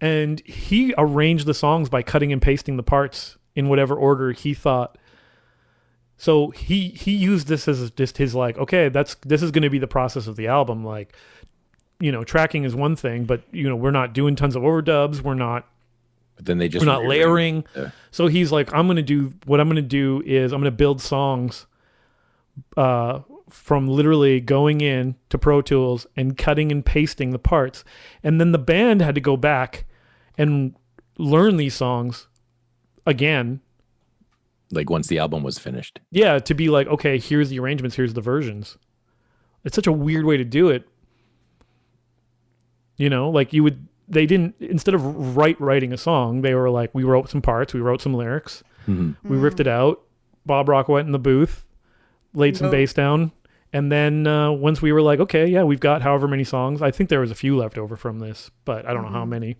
and 0.00 0.40
he 0.46 0.94
arranged 0.96 1.44
the 1.44 1.52
songs 1.52 1.90
by 1.90 2.02
cutting 2.02 2.32
and 2.32 2.40
pasting 2.40 2.78
the 2.78 2.82
parts 2.82 3.36
in 3.54 3.68
whatever 3.68 3.94
order 3.94 4.32
he 4.32 4.54
thought. 4.54 4.97
So 6.18 6.50
he 6.50 6.88
he 6.90 7.12
used 7.12 7.46
this 7.46 7.66
as 7.68 7.90
just 7.92 8.18
his 8.18 8.34
like 8.34 8.58
okay 8.58 8.88
that's 8.90 9.14
this 9.24 9.42
is 9.42 9.50
going 9.50 9.62
to 9.62 9.70
be 9.70 9.78
the 9.78 9.86
process 9.86 10.26
of 10.26 10.36
the 10.36 10.48
album 10.48 10.84
like 10.84 11.14
you 12.00 12.12
know 12.12 12.24
tracking 12.24 12.64
is 12.64 12.74
one 12.74 12.96
thing 12.96 13.24
but 13.24 13.42
you 13.52 13.68
know 13.68 13.76
we're 13.76 13.90
not 13.92 14.12
doing 14.12 14.36
tons 14.36 14.54
of 14.56 14.62
overdubs 14.62 15.20
we're 15.22 15.34
not 15.34 15.66
But 16.36 16.46
then 16.46 16.58
they 16.58 16.68
just 16.68 16.84
we're 16.84 16.92
not 16.92 17.04
layering. 17.04 17.64
Yeah. 17.76 17.90
So 18.10 18.26
he's 18.26 18.50
like, 18.52 18.72
I'm 18.74 18.86
gonna 18.86 19.02
do 19.02 19.32
what 19.46 19.60
I'm 19.60 19.68
gonna 19.68 19.80
do 19.82 20.22
is 20.26 20.52
I'm 20.52 20.60
gonna 20.60 20.70
build 20.72 21.00
songs 21.00 21.66
uh 22.76 23.20
from 23.48 23.86
literally 23.88 24.40
going 24.40 24.80
in 24.82 25.14
to 25.30 25.38
Pro 25.38 25.62
Tools 25.62 26.06
and 26.16 26.36
cutting 26.36 26.70
and 26.70 26.84
pasting 26.84 27.30
the 27.30 27.38
parts. 27.38 27.82
And 28.22 28.40
then 28.40 28.52
the 28.52 28.58
band 28.58 29.00
had 29.00 29.14
to 29.14 29.20
go 29.20 29.36
back 29.36 29.86
and 30.36 30.74
learn 31.16 31.56
these 31.56 31.74
songs 31.74 32.26
again. 33.06 33.60
Like 34.70 34.90
once 34.90 35.06
the 35.06 35.18
album 35.18 35.42
was 35.42 35.58
finished. 35.58 36.00
Yeah, 36.10 36.38
to 36.40 36.54
be 36.54 36.68
like, 36.68 36.86
okay, 36.88 37.18
here's 37.18 37.48
the 37.50 37.58
arrangements, 37.58 37.96
here's 37.96 38.14
the 38.14 38.20
versions. 38.20 38.76
It's 39.64 39.74
such 39.74 39.86
a 39.86 39.92
weird 39.92 40.24
way 40.24 40.36
to 40.36 40.44
do 40.44 40.68
it. 40.68 40.86
You 42.96 43.08
know, 43.10 43.30
like 43.30 43.52
you 43.52 43.62
would 43.62 43.86
they 44.08 44.26
didn't 44.26 44.54
instead 44.60 44.94
of 44.94 45.36
write 45.36 45.60
writing 45.60 45.92
a 45.92 45.98
song, 45.98 46.40
they 46.42 46.54
were 46.54 46.70
like, 46.70 46.94
we 46.94 47.04
wrote 47.04 47.28
some 47.28 47.42
parts, 47.42 47.74
we 47.74 47.80
wrote 47.80 48.00
some 48.00 48.14
lyrics, 48.14 48.62
Mhm. 48.86 49.16
we 49.22 49.36
riffed 49.36 49.60
it 49.60 49.66
out. 49.66 50.00
Bob 50.46 50.68
Rock 50.68 50.88
went 50.88 51.06
in 51.06 51.12
the 51.12 51.18
booth, 51.18 51.66
laid 52.34 52.56
some 52.56 52.66
Yep. 52.66 52.72
bass 52.72 52.92
down, 52.94 53.32
and 53.72 53.92
then 53.92 54.26
uh, 54.26 54.50
once 54.50 54.80
we 54.80 54.92
were 54.92 55.02
like, 55.02 55.20
okay, 55.20 55.46
yeah, 55.46 55.62
we've 55.62 55.78
got 55.80 56.00
however 56.02 56.26
many 56.26 56.44
songs. 56.44 56.80
I 56.80 56.90
think 56.90 57.10
there 57.10 57.20
was 57.20 57.30
a 57.30 57.34
few 57.34 57.56
left 57.56 57.76
over 57.76 57.96
from 57.96 58.18
this, 58.18 58.50
but 58.64 58.86
I 58.86 58.94
don't 58.94 59.02
know 59.02 59.10
how 59.10 59.26
many. 59.26 59.56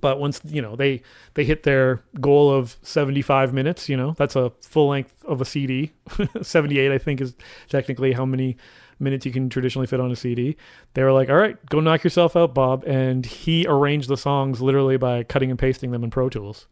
But 0.00 0.18
once 0.20 0.40
you 0.44 0.62
know 0.62 0.76
they 0.76 1.02
they 1.34 1.44
hit 1.44 1.62
their 1.62 2.02
goal 2.20 2.50
of 2.50 2.76
seventy 2.82 3.22
five 3.22 3.52
minutes, 3.52 3.88
you 3.88 3.96
know 3.96 4.14
that's 4.16 4.36
a 4.36 4.50
full 4.60 4.88
length 4.88 5.24
of 5.24 5.40
a 5.40 5.44
CD. 5.44 5.92
seventy 6.42 6.78
eight, 6.78 6.92
I 6.92 6.98
think, 6.98 7.20
is 7.20 7.34
technically 7.68 8.12
how 8.12 8.24
many 8.24 8.56
minutes 9.00 9.26
you 9.26 9.32
can 9.32 9.48
traditionally 9.48 9.86
fit 9.86 10.00
on 10.00 10.10
a 10.10 10.16
CD. 10.16 10.56
They 10.94 11.02
were 11.02 11.12
like, 11.12 11.28
"All 11.28 11.36
right, 11.36 11.56
go 11.66 11.80
knock 11.80 12.04
yourself 12.04 12.36
out, 12.36 12.54
Bob," 12.54 12.84
and 12.86 13.26
he 13.26 13.66
arranged 13.68 14.08
the 14.08 14.16
songs 14.16 14.60
literally 14.60 14.96
by 14.96 15.22
cutting 15.24 15.50
and 15.50 15.58
pasting 15.58 15.90
them 15.90 16.04
in 16.04 16.10
Pro 16.10 16.28
Tools. 16.28 16.66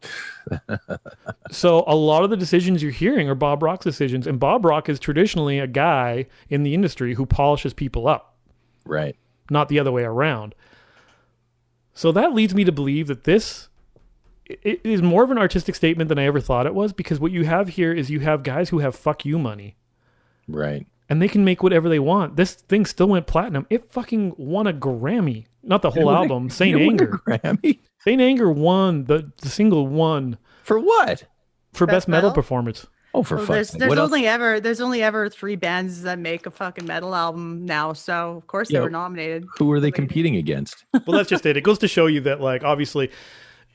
so 1.50 1.84
a 1.86 1.94
lot 1.94 2.24
of 2.24 2.30
the 2.30 2.36
decisions 2.36 2.82
you're 2.82 2.92
hearing 2.92 3.28
are 3.28 3.34
Bob 3.34 3.62
Rock's 3.62 3.84
decisions, 3.84 4.26
and 4.26 4.40
Bob 4.40 4.64
Rock 4.64 4.88
is 4.88 4.98
traditionally 4.98 5.58
a 5.58 5.66
guy 5.66 6.26
in 6.48 6.62
the 6.62 6.74
industry 6.74 7.14
who 7.14 7.26
polishes 7.26 7.72
people 7.74 8.08
up 8.08 8.36
Right. 8.84 9.16
not 9.50 9.68
the 9.68 9.78
other 9.78 9.92
way 9.92 10.02
around. 10.02 10.54
So 11.94 12.12
that 12.12 12.34
leads 12.34 12.54
me 12.54 12.64
to 12.64 12.72
believe 12.72 13.06
that 13.08 13.24
this 13.24 13.68
it 14.46 14.80
is 14.84 15.00
more 15.02 15.22
of 15.22 15.30
an 15.30 15.38
artistic 15.38 15.74
statement 15.74 16.08
than 16.08 16.18
I 16.18 16.24
ever 16.24 16.40
thought 16.40 16.66
it 16.66 16.74
was 16.74 16.92
because 16.92 17.20
what 17.20 17.32
you 17.32 17.44
have 17.44 17.68
here 17.70 17.92
is 17.92 18.10
you 18.10 18.20
have 18.20 18.42
guys 18.42 18.68
who 18.70 18.80
have 18.80 18.94
fuck 18.94 19.24
you 19.24 19.38
money 19.38 19.76
Right. 20.48 20.86
and 21.08 21.22
they 21.22 21.28
can 21.28 21.44
make 21.44 21.62
whatever 21.62 21.88
they 21.88 21.98
want. 22.00 22.36
This 22.36 22.54
thing 22.54 22.84
still 22.84 23.08
went 23.08 23.26
platinum. 23.26 23.66
It 23.70 23.90
fucking 23.90 24.34
won 24.36 24.66
a 24.66 24.72
Grammy. 24.72 25.46
Not 25.62 25.80
the 25.82 25.90
whole 25.90 26.06
won 26.06 26.14
a- 26.14 26.18
album. 26.18 26.50
Saint 26.50 26.78
it 26.80 26.84
won 26.86 26.98
a 26.98 27.02
Anger. 27.02 27.20
Grammy 27.26 27.78
Saint 28.00 28.20
Anger 28.20 28.50
won 28.50 29.04
the, 29.04 29.30
the 29.38 29.48
single 29.48 29.86
won 29.86 30.38
for 30.64 30.78
what? 30.78 31.24
for 31.72 31.86
best, 31.86 31.94
Best 31.94 32.08
metal? 32.08 32.32
performance. 32.32 32.86
Oh, 33.14 33.22
for 33.22 33.36
Well, 33.36 33.44
fuck's 33.46 33.54
there's 33.56 33.70
sake. 33.70 33.78
there's 33.80 33.88
What 33.90 33.98
else? 33.98 34.06
only 34.12 34.26
ever 34.26 34.58
there's 34.60 34.80
only 34.80 35.02
ever 35.02 35.28
three 35.28 35.56
bands 35.56 36.02
that 36.02 36.18
make 36.18 36.46
a 36.46 36.50
fucking 36.50 36.86
metal 36.86 37.14
album 37.14 37.66
now, 37.66 37.92
so 37.92 38.36
of 38.36 38.46
course 38.46 38.70
Yeah. 38.70 38.78
they 38.78 38.84
were 38.84 38.90
nominated. 38.90 39.46
Who 39.58 39.70
are 39.72 39.80
they 39.80 39.90
competing 39.90 40.36
against? 40.36 40.84
well 41.06 41.16
that's 41.18 41.28
just 41.28 41.44
it 41.46 41.56
it 41.56 41.60
goes 41.62 41.78
to 41.80 41.88
show 41.88 42.06
you 42.06 42.20
that 42.22 42.40
like 42.40 42.64
obviously 42.64 43.10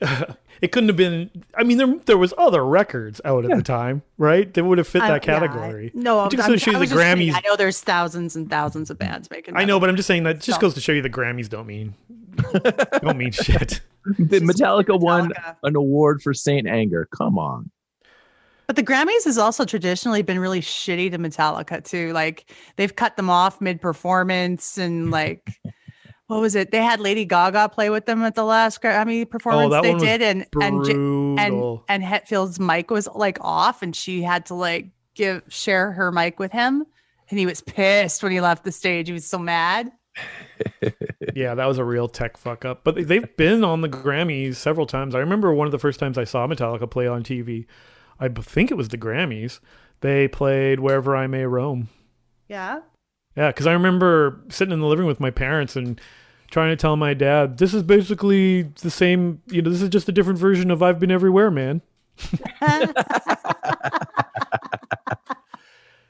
it 0.60 0.70
couldn't 0.72 0.88
have 0.88 0.96
been 0.96 1.28
i 1.56 1.64
mean 1.64 1.76
there, 1.76 1.92
there 2.06 2.18
was 2.18 2.32
other 2.38 2.64
records 2.64 3.20
out 3.24 3.44
at 3.44 3.56
the 3.56 3.62
time 3.64 4.00
right 4.16 4.54
they 4.54 4.62
would 4.62 4.78
have 4.78 4.86
fit 4.86 5.02
I- 5.02 5.08
that 5.08 5.26
yeah, 5.26 5.38
category 5.40 5.90
no, 5.92 6.24
it 6.26 6.30
just 6.30 6.44
I'm, 6.48 6.52
to 6.52 6.58
show 6.58 6.70
you 6.70 6.76
I 6.76 6.78
the 6.78 6.80
was 6.82 6.90
just 6.90 7.00
saying, 7.00 7.16
grammys 7.16 7.34
I 7.34 7.40
know 7.44 7.56
there's 7.56 7.80
thousands 7.80 8.36
and 8.36 8.48
thousands 8.48 8.90
of 8.90 8.98
bands 8.98 9.28
making. 9.28 9.56
i 9.56 9.60
know 9.60 9.66
metal. 9.66 9.80
but 9.80 9.88
i'm 9.90 9.96
just 9.96 10.06
saying 10.06 10.22
that 10.22 10.36
just 10.40 10.58
So- 10.58 10.60
goes 10.60 10.74
to 10.74 10.80
show 10.80 10.92
you 10.92 11.02
the 11.02 11.10
grammys 11.10 11.48
don't 11.48 11.66
mean 11.66 11.94
don't 13.02 13.16
mean 13.18 13.32
shit 13.32 13.80
The 14.18 14.38
Metallica 14.40 14.98
won 14.98 15.32
an 15.64 15.74
award 15.76 16.22
for 16.22 16.32
Saint 16.32 16.66
Anger. 16.66 17.08
Come 17.14 17.36
on. 17.38 17.70
But 18.68 18.76
the 18.76 18.82
Grammys 18.82 19.24
has 19.24 19.38
also 19.38 19.64
traditionally 19.64 20.20
been 20.20 20.38
really 20.38 20.60
shitty 20.60 21.10
to 21.10 21.18
Metallica 21.18 21.82
too. 21.82 22.12
Like 22.12 22.54
they've 22.76 22.94
cut 22.94 23.16
them 23.16 23.30
off 23.30 23.60
mid 23.60 23.80
performance 23.80 24.76
and 24.76 25.10
like 25.10 25.58
what 26.28 26.42
was 26.42 26.54
it? 26.54 26.70
They 26.70 26.82
had 26.82 27.00
Lady 27.00 27.24
Gaga 27.24 27.70
play 27.70 27.88
with 27.88 28.04
them 28.04 28.22
at 28.22 28.34
the 28.34 28.44
last 28.44 28.82
Grammy 28.82 29.22
oh, 29.22 29.24
performance 29.24 29.74
Oh, 29.74 29.80
they 29.80 29.94
did, 29.94 30.20
and 30.20 30.46
and 30.60 30.86
and 31.40 31.80
and 31.88 32.04
Hetfield's 32.04 32.60
mic 32.60 32.90
was 32.90 33.08
like 33.14 33.38
off, 33.40 33.82
and 33.82 33.96
she 33.96 34.22
had 34.22 34.44
to 34.46 34.54
like 34.54 34.90
give 35.14 35.42
share 35.48 35.90
her 35.92 36.12
mic 36.12 36.38
with 36.38 36.52
him, 36.52 36.84
and 37.30 37.38
he 37.38 37.46
was 37.46 37.62
pissed 37.62 38.22
when 38.22 38.30
he 38.30 38.42
left 38.42 38.64
the 38.64 38.72
stage. 38.72 39.08
He 39.08 39.14
was 39.14 39.26
so 39.26 39.38
mad. 39.38 39.90
yeah 41.34 41.54
that 41.54 41.66
was 41.66 41.78
a 41.78 41.84
real 41.84 42.08
tech 42.08 42.36
fuck 42.36 42.64
up 42.64 42.82
but 42.82 43.06
they've 43.06 43.36
been 43.36 43.62
on 43.62 43.82
the 43.82 43.88
grammys 43.88 44.56
several 44.56 44.84
times 44.84 45.14
i 45.14 45.20
remember 45.20 45.54
one 45.54 45.68
of 45.68 45.70
the 45.70 45.78
first 45.78 46.00
times 46.00 46.18
i 46.18 46.24
saw 46.24 46.44
metallica 46.48 46.90
play 46.90 47.06
on 47.06 47.22
tv 47.22 47.66
i 48.20 48.28
think 48.28 48.70
it 48.70 48.76
was 48.76 48.88
the 48.88 48.98
grammys 48.98 49.60
they 50.00 50.28
played 50.28 50.80
wherever 50.80 51.14
i 51.16 51.26
may 51.26 51.44
roam 51.44 51.88
Yeah. 52.48 52.80
Yeah, 53.36 53.48
because 53.48 53.66
I 53.68 53.72
remember 53.72 54.40
sitting 54.48 54.72
in 54.72 54.80
the 54.80 54.86
living 54.86 55.04
room 55.04 55.08
with 55.08 55.20
my 55.20 55.30
parents 55.30 55.76
and 55.76 56.00
trying 56.50 56.70
to 56.70 56.76
tell 56.76 56.96
my 56.96 57.14
dad, 57.14 57.58
this 57.58 57.72
is 57.72 57.84
basically 57.84 58.62
the 58.62 58.90
same, 58.90 59.42
you 59.46 59.62
know, 59.62 59.70
this 59.70 59.80
is 59.80 59.90
just 59.90 60.08
a 60.08 60.12
different 60.12 60.40
version 60.40 60.72
of 60.72 60.82
I've 60.82 60.98
Been 60.98 61.12
Everywhere, 61.12 61.48
man. 61.50 61.80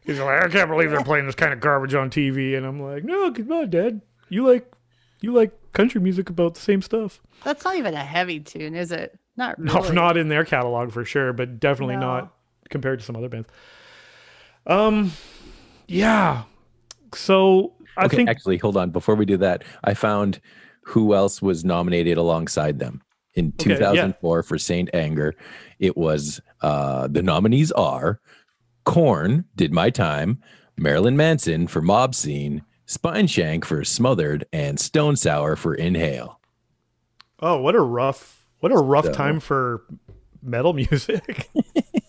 He's 0.04 0.18
like, 0.20 0.42
I 0.42 0.48
can't 0.48 0.70
believe 0.70 0.90
they're 0.90 1.04
playing 1.04 1.26
this 1.26 1.34
kind 1.34 1.52
of 1.52 1.60
garbage 1.60 1.94
on 1.94 2.08
TV. 2.08 2.56
And 2.56 2.64
I'm 2.64 2.80
like, 2.80 3.04
no, 3.04 3.30
come 3.30 3.52
on, 3.52 3.68
dad. 3.68 4.00
You 4.30 4.46
like, 4.46 4.72
you 5.20 5.32
like 5.32 5.52
country 5.74 6.00
music 6.00 6.30
about 6.30 6.54
the 6.54 6.60
same 6.60 6.80
stuff. 6.80 7.20
That's 7.44 7.62
not 7.64 7.76
even 7.76 7.92
a 7.92 8.04
heavy 8.04 8.40
tune, 8.40 8.74
is 8.74 8.90
it? 8.90 9.18
Not 9.38 9.58
No, 9.58 9.74
really. 9.74 9.92
not 9.94 10.16
in 10.18 10.28
their 10.28 10.44
catalog 10.44 10.92
for 10.92 11.04
sure, 11.06 11.32
but 11.32 11.58
definitely 11.58 11.94
No. 11.96 12.00
not 12.00 12.34
compared 12.68 12.98
to 12.98 13.04
some 13.06 13.16
other 13.16 13.30
bands. 13.30 13.48
Um, 14.66 15.12
yeah. 15.86 16.42
So 17.14 17.72
I 17.96 18.04
okay, 18.04 18.16
think 18.18 18.28
actually, 18.28 18.58
hold 18.58 18.76
on. 18.76 18.90
Before 18.90 19.14
we 19.14 19.24
do 19.24 19.38
that, 19.38 19.64
I 19.84 19.94
found 19.94 20.40
who 20.82 21.14
else 21.14 21.40
was 21.40 21.64
nominated 21.64 22.18
alongside 22.18 22.78
them 22.78 23.00
in 23.34 23.54
Okay, 23.60 23.70
yeah. 23.70 23.76
2004 23.78 24.42
for 24.42 24.58
Saint 24.58 24.90
Anger. 24.92 25.34
It 25.78 25.96
was 25.96 26.40
uh, 26.60 27.06
the 27.08 27.22
nominees 27.22 27.72
are 27.72 28.20
Korn 28.84 29.44
Did 29.56 29.72
My 29.72 29.88
Time, 29.90 30.42
Marilyn 30.76 31.16
Manson 31.16 31.66
for 31.66 31.80
Mob 31.80 32.14
Scene, 32.14 32.62
Spineshank 32.86 33.64
for 33.64 33.84
Smothered, 33.84 34.44
and 34.52 34.78
Stone 34.80 35.16
Sour 35.16 35.56
for 35.56 35.74
Inhale. 35.74 36.40
Oh, 37.40 37.60
what 37.60 37.74
a 37.74 37.80
rough, 37.80 38.37
what 38.60 38.72
a 38.72 38.76
rough 38.76 39.06
So- 39.06 39.12
time 39.12 39.40
for 39.40 39.82
metal 40.42 40.72
music. 40.72 41.48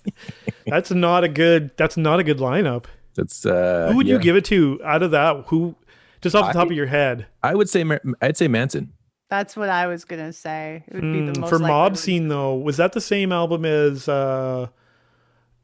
that's 0.66 0.92
not 0.92 1.24
a 1.24 1.28
good. 1.28 1.72
That's 1.78 1.98
not 1.98 2.20
a 2.20 2.24
good 2.24 2.38
lineup. 2.38 2.86
That's 3.16 3.46
uh, 3.46 3.88
Who 3.92 3.98
would 3.98 4.08
you 4.08 4.20
give 4.20 4.36
it 4.36 4.46
to 4.46 4.80
out 4.84 5.04
of 5.04 5.12
that? 5.12 5.46
Who, 5.48 5.76
just 6.22 6.36
off 6.36 6.48
the 6.48 6.54
top 6.54 6.68
I- 6.68 6.72
of 6.72 6.78
your 6.78 6.86
head, 6.88 7.28
I 7.44 7.56
would 7.56 7.70
say 7.70 7.84
I'd 8.22 8.38
say 8.38 8.48
Manson. 8.48 8.94
That's 9.30 9.56
what 9.56 9.70
I 9.70 9.86
was 9.88 10.06
gonna 10.06 10.34
say. 10.34 10.84
It 10.88 10.94
would 10.96 11.02
be 11.02 11.26
the 11.26 11.34
Hmm, 11.34 11.42
most 11.42 11.50
for 11.50 11.60
Mob 11.60 11.92
one. 11.92 11.96
Scene 11.96 12.28
though. 12.30 12.56
Was 12.56 12.78
that 12.78 12.94
the 12.94 13.02
same 13.02 13.32
album 13.32 13.64
as 13.66 14.08
uh 14.10 14.68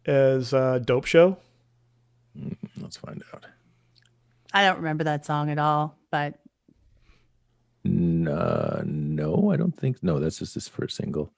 as 0.06 0.54
uh, 0.54 0.80
Dope 0.80 1.06
Show? 1.06 1.38
Let's 2.80 2.98
find 2.98 3.24
out. 3.34 3.45
I 4.54 4.65
don't 4.65 4.78
remember 4.78 5.04
that 5.06 5.26
song 5.26 5.50
at 5.50 5.58
all, 5.58 5.98
but 6.12 6.26
N- 6.28 6.36
uh, 7.86 8.82
no, 8.86 9.52
I 9.52 9.58
don't 9.58 9.76
think. 9.76 10.02
No, 10.02 10.19
that's 10.19 10.39
just 10.39 10.54
his 10.54 10.67
first 10.67 10.98
single. 10.98 11.32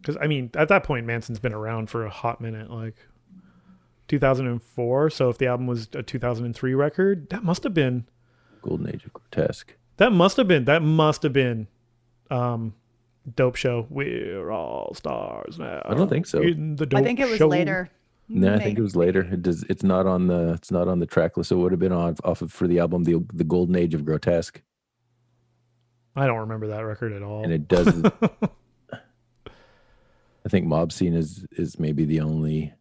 Because 0.00 0.16
I 0.20 0.26
mean, 0.26 0.50
at 0.54 0.68
that 0.68 0.84
point, 0.84 1.06
Manson's 1.06 1.38
been 1.38 1.52
around 1.52 1.90
for 1.90 2.04
a 2.04 2.10
hot 2.10 2.40
minute, 2.40 2.70
like 2.70 2.96
2004. 4.08 5.10
So 5.10 5.28
if 5.28 5.38
the 5.38 5.46
album 5.46 5.66
was 5.66 5.88
a 5.94 6.02
2003 6.02 6.74
record, 6.74 7.28
that 7.30 7.44
must 7.44 7.64
have 7.64 7.74
been 7.74 8.06
Golden 8.62 8.88
Age 8.88 9.04
of 9.04 9.12
Grotesque. 9.12 9.74
That 9.98 10.12
must 10.12 10.36
have 10.36 10.48
been. 10.48 10.64
That 10.64 10.82
must 10.82 11.22
have 11.22 11.32
been. 11.32 11.68
Um, 12.30 12.74
Dope 13.36 13.56
Show. 13.56 13.86
We're 13.90 14.50
all 14.50 14.94
stars 14.94 15.58
now. 15.58 15.82
I 15.84 15.94
don't 15.94 16.08
think 16.08 16.26
so. 16.26 16.40
In 16.40 16.76
the 16.76 16.88
I 16.94 17.02
think 17.02 17.20
it 17.20 17.28
was 17.28 17.36
Show. 17.36 17.48
later. 17.48 17.90
No, 18.32 18.54
I 18.54 18.58
think 18.60 18.78
it 18.78 18.82
was 18.82 18.94
later. 18.94 19.22
It 19.22 19.42
does. 19.42 19.64
It's 19.64 19.82
not 19.82 20.06
on 20.06 20.28
the. 20.28 20.52
It's 20.52 20.70
not 20.70 20.86
on 20.86 21.00
the 21.00 21.06
track 21.06 21.36
list. 21.36 21.50
It 21.50 21.56
would 21.56 21.72
have 21.72 21.80
been 21.80 21.90
on 21.92 22.14
off 22.24 22.42
of 22.42 22.52
for 22.52 22.68
the 22.68 22.78
album 22.78 23.02
the 23.04 23.24
the 23.34 23.42
Golden 23.44 23.74
Age 23.74 23.92
of 23.92 24.04
Grotesque, 24.04 24.62
I 26.14 26.26
don't 26.26 26.38
remember 26.38 26.68
that 26.68 26.80
record 26.84 27.12
at 27.12 27.22
all. 27.22 27.42
and 27.42 27.52
it 27.52 27.66
does. 27.66 27.88
I 28.92 30.48
think 30.48 30.66
Mob 30.66 30.92
Scene 30.92 31.14
is 31.14 31.44
is 31.52 31.78
maybe 31.78 32.04
the 32.04 32.20
only 32.20 32.72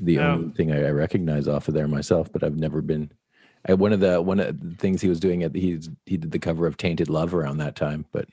the 0.00 0.14
Yeah. 0.14 0.32
only 0.32 0.50
thing 0.54 0.72
I, 0.72 0.86
I 0.86 0.90
recognize 0.90 1.46
off 1.48 1.68
of 1.68 1.74
there 1.74 1.88
myself. 1.88 2.32
But 2.32 2.42
I've 2.44 2.56
never 2.56 2.82
been. 2.82 3.10
I, 3.68 3.74
one 3.74 3.92
of 3.92 4.00
the 4.00 4.20
one 4.20 4.40
of 4.40 4.60
the 4.60 4.74
things 4.76 5.00
he 5.02 5.08
was 5.08 5.20
doing 5.20 5.42
at 5.42 5.54
he's 5.54 5.88
he 6.06 6.16
did 6.16 6.30
the 6.32 6.38
cover 6.38 6.66
of 6.66 6.76
Tainted 6.76 7.08
Love 7.08 7.34
around 7.34 7.58
that 7.58 7.76
time, 7.76 8.06
but 8.12 8.26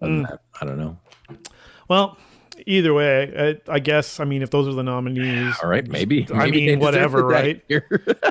other 0.00 0.12
than 0.12 0.24
Mm. 0.24 0.28
that, 0.30 0.40
I 0.60 0.64
don't 0.66 0.78
know. 0.78 0.96
Well, 1.88 2.16
either 2.66 2.94
way, 2.94 3.58
I, 3.68 3.72
I 3.74 3.78
guess. 3.78 4.20
I 4.20 4.24
mean, 4.24 4.42
if 4.42 4.50
those 4.50 4.68
are 4.68 4.72
the 4.72 4.82
nominees, 4.82 5.54
All 5.62 5.68
right, 5.68 5.86
maybe. 5.86 6.26
I 6.32 6.44
maybe 6.44 6.66
mean, 6.66 6.80
whatever, 6.80 7.24
right? 7.24 7.62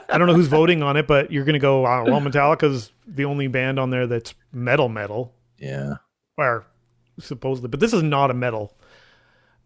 I 0.09 0.17
don't 0.17 0.27
know 0.27 0.33
who's 0.33 0.47
voting 0.47 0.83
on 0.83 0.97
it, 0.97 1.07
but 1.07 1.31
you're 1.31 1.45
gonna 1.45 1.59
go. 1.59 1.85
Uh, 1.85 2.03
well, 2.05 2.21
Metallica's 2.21 2.91
the 3.07 3.25
only 3.25 3.47
band 3.47 3.79
on 3.79 3.89
there 3.89 4.07
that's 4.07 4.33
metal 4.51 4.89
metal, 4.89 5.33
yeah, 5.57 5.95
or 6.37 6.65
supposedly. 7.19 7.69
But 7.69 7.79
this 7.79 7.93
is 7.93 8.03
not 8.03 8.31
a 8.31 8.33
metal 8.33 8.75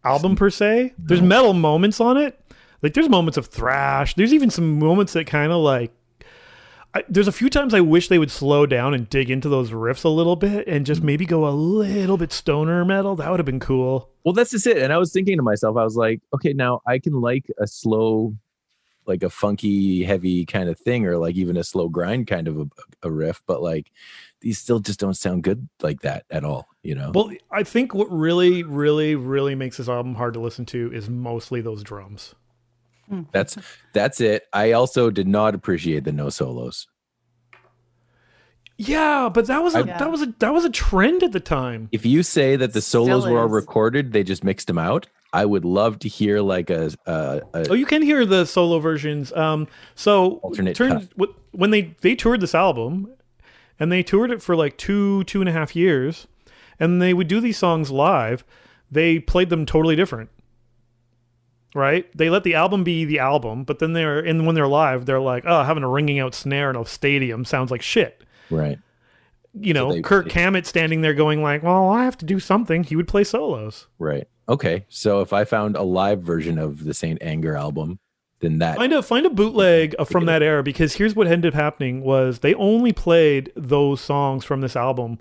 album 0.04 0.36
per 0.36 0.50
se. 0.50 0.94
There's 0.98 1.22
metal 1.22 1.54
moments 1.54 2.00
on 2.00 2.18
it. 2.18 2.40
Like 2.82 2.94
there's 2.94 3.10
moments 3.10 3.38
of 3.38 3.48
thrash. 3.48 4.16
There's 4.16 4.34
even 4.34 4.50
some 4.50 4.80
moments 4.80 5.14
that 5.14 5.28
kind 5.28 5.52
of 5.52 5.60
like. 5.60 5.92
I, 6.94 7.04
there's 7.08 7.28
a 7.28 7.32
few 7.32 7.50
times 7.50 7.74
I 7.74 7.82
wish 7.82 8.08
they 8.08 8.18
would 8.18 8.32
slow 8.32 8.66
down 8.66 8.94
and 8.96 9.08
dig 9.10 9.30
into 9.30 9.48
those 9.48 9.70
riffs 9.72 10.04
a 10.04 10.10
little 10.10 10.36
bit 10.36 10.68
and 10.68 10.86
just 10.86 11.02
mm. 11.02 11.06
maybe 11.06 11.26
go 11.26 11.48
a 11.48 11.52
little 11.52 12.18
bit 12.18 12.34
stoner 12.34 12.84
metal. 12.84 13.16
That 13.16 13.30
would 13.30 13.40
have 13.40 13.46
been 13.46 13.60
cool. 13.60 14.10
Well, 14.24 14.34
that's 14.34 14.52
just 14.52 14.66
it. 14.66 14.78
And 14.78 14.92
I 14.92 14.98
was 14.98 15.14
thinking 15.14 15.38
to 15.38 15.44
myself, 15.44 15.78
I 15.78 15.84
was 15.84 15.96
like, 15.96 16.22
okay, 16.34 16.54
now 16.54 16.82
I 16.88 16.98
can 16.98 17.22
like 17.22 17.46
a 17.60 17.68
slow, 17.68 18.36
like 19.06 19.22
a 19.22 19.30
funky, 19.30 20.04
heavy 20.04 20.46
kind 20.46 20.68
of 20.68 20.80
thing, 20.80 21.06
or 21.06 21.18
like 21.18 21.36
even 21.36 21.58
a 21.58 21.64
slow 21.64 21.90
grind 21.90 22.26
kind 22.26 22.48
of 22.48 22.60
a, 22.60 22.68
a 23.04 23.12
riff, 23.12 23.44
but 23.46 23.62
like 23.62 23.92
these 24.42 24.58
still 24.58 24.80
just 24.80 25.00
don't 25.00 25.16
sound 25.16 25.44
good 25.44 25.70
like 25.82 26.02
that 26.02 26.26
at 26.32 26.44
all, 26.44 26.68
you 26.82 26.96
know? 26.96 27.12
Well, 27.14 27.32
I 27.52 27.64
think 27.64 27.94
what 27.94 28.12
really, 28.12 28.64
really, 28.64 29.16
really 29.16 29.54
makes 29.54 29.78
this 29.78 29.90
album 29.90 30.16
hard 30.16 30.34
to 30.34 30.40
listen 30.40 30.66
to 30.68 30.92
is 30.92 31.08
mostly 31.08 31.62
those 31.62 31.84
drums. 31.84 32.34
That's 33.32 33.58
that's 33.94 34.22
it. 34.22 34.44
I 34.54 34.72
also 34.74 35.10
did 35.10 35.28
not 35.28 35.56
appreciate 35.56 36.04
the 36.04 36.12
no 36.12 36.30
solos. 36.30 36.88
Yeah, 38.78 39.30
but 39.34 39.48
that 39.48 39.62
was 39.62 39.76
a 39.76 39.80
I- 39.80 39.84
that 39.84 40.10
was 40.12 40.22
a 40.22 40.34
that 40.40 40.54
was 40.54 40.64
a 40.64 40.70
trend 40.70 41.22
at 41.24 41.32
the 41.34 41.40
time. 41.42 41.90
If 41.92 42.06
you 42.06 42.24
say 42.24 42.56
that 42.56 42.74
the 42.74 42.82
solos 42.82 43.28
were 43.28 43.40
all 43.40 43.48
recorded, 43.50 44.14
they 44.14 44.24
just 44.24 44.44
mixed 44.44 44.68
them 44.68 44.78
out. 44.78 45.08
I 45.34 45.46
would 45.46 45.66
love 45.66 46.00
to 46.00 46.08
hear 46.08 46.40
like 46.40 46.70
a, 46.72 46.90
a, 47.06 47.42
a 47.54 47.66
Oh, 47.70 47.74
you 47.74 47.86
can 47.86 48.02
hear 48.02 48.26
the 48.26 48.46
solo 48.46 48.80
versions. 48.80 49.32
Um, 49.34 49.68
so 49.96 50.38
Alternate 50.42 50.76
turn- 50.76 51.10
wh- 51.20 51.26
when 51.54 51.72
they 51.72 51.94
they 52.02 52.16
toured 52.16 52.40
this 52.42 52.56
album, 52.56 53.12
and 53.80 53.92
they 53.92 54.02
toured 54.02 54.32
it 54.32 54.42
for 54.42 54.56
like 54.56 54.78
two 54.78 55.24
two 55.26 55.42
and 55.42 55.50
a 55.50 55.52
half 55.54 55.76
years, 55.76 56.28
and 56.80 57.02
they 57.02 57.14
would 57.14 57.28
do 57.28 57.42
these 57.42 57.58
songs 57.58 57.92
live. 57.92 58.46
They 58.90 59.20
played 59.20 59.50
them 59.50 59.66
totally 59.66 59.96
different. 59.98 60.30
Right? 61.76 62.06
They 62.18 62.30
let 62.30 62.44
the 62.44 62.56
album 62.56 62.84
be 62.84 63.06
the 63.06 63.20
album, 63.20 63.64
but 63.64 63.80
then 63.80 63.94
they're 63.94 64.20
and 64.20 64.46
when 64.46 64.56
they're 64.56 64.68
live, 64.68 65.06
they're 65.06 65.20
like, 65.20 65.44
"Oh, 65.46 65.64
having 65.64 65.84
a 65.84 65.90
ringing 65.90 66.20
out 66.20 66.34
snare 66.34 66.70
in 66.70 66.76
a 66.76 66.86
stadium 66.86 67.46
sounds 67.46 67.72
like 67.72 67.82
shit." 67.82 68.24
right. 68.50 68.80
You 69.54 69.74
know, 69.74 69.94
they- 69.94 70.02
Kirk 70.02 70.32
Hammett 70.32 70.68
standing 70.68 71.02
there 71.02 71.14
going 71.16 71.42
like, 71.42 71.64
"Well, 71.64 71.90
I 71.90 72.04
have 72.06 72.18
to 72.20 72.26
do 72.26 72.40
something." 72.40 72.84
He 72.84 72.96
would 72.96 73.08
play 73.08 73.24
solos. 73.24 73.88
Right. 73.98 74.28
Okay. 74.48 74.86
So 74.90 75.22
if 75.22 75.32
I 75.34 75.44
found 75.44 75.76
a 75.76 75.84
live 75.84 76.22
version 76.22 76.58
of 76.58 76.84
the 76.84 76.94
Saint 76.94 77.20
Anger 77.22 77.56
album, 77.56 78.00
then 78.40 78.60
that 78.60 78.78
Find 78.78 78.94
a 78.94 79.02
find 79.04 79.26
a 79.26 79.30
bootleg 79.30 79.96
from 80.08 80.26
that 80.26 80.42
era 80.42 80.64
because 80.64 80.96
here's 80.96 81.16
what 81.16 81.28
ended 81.28 81.54
up 81.54 81.60
happening 81.60 82.02
was 82.02 82.40
they 82.40 82.54
only 82.56 82.94
played 82.94 83.52
those 83.56 84.02
songs 84.02 84.46
from 84.46 84.62
this 84.62 84.76
album 84.76 85.20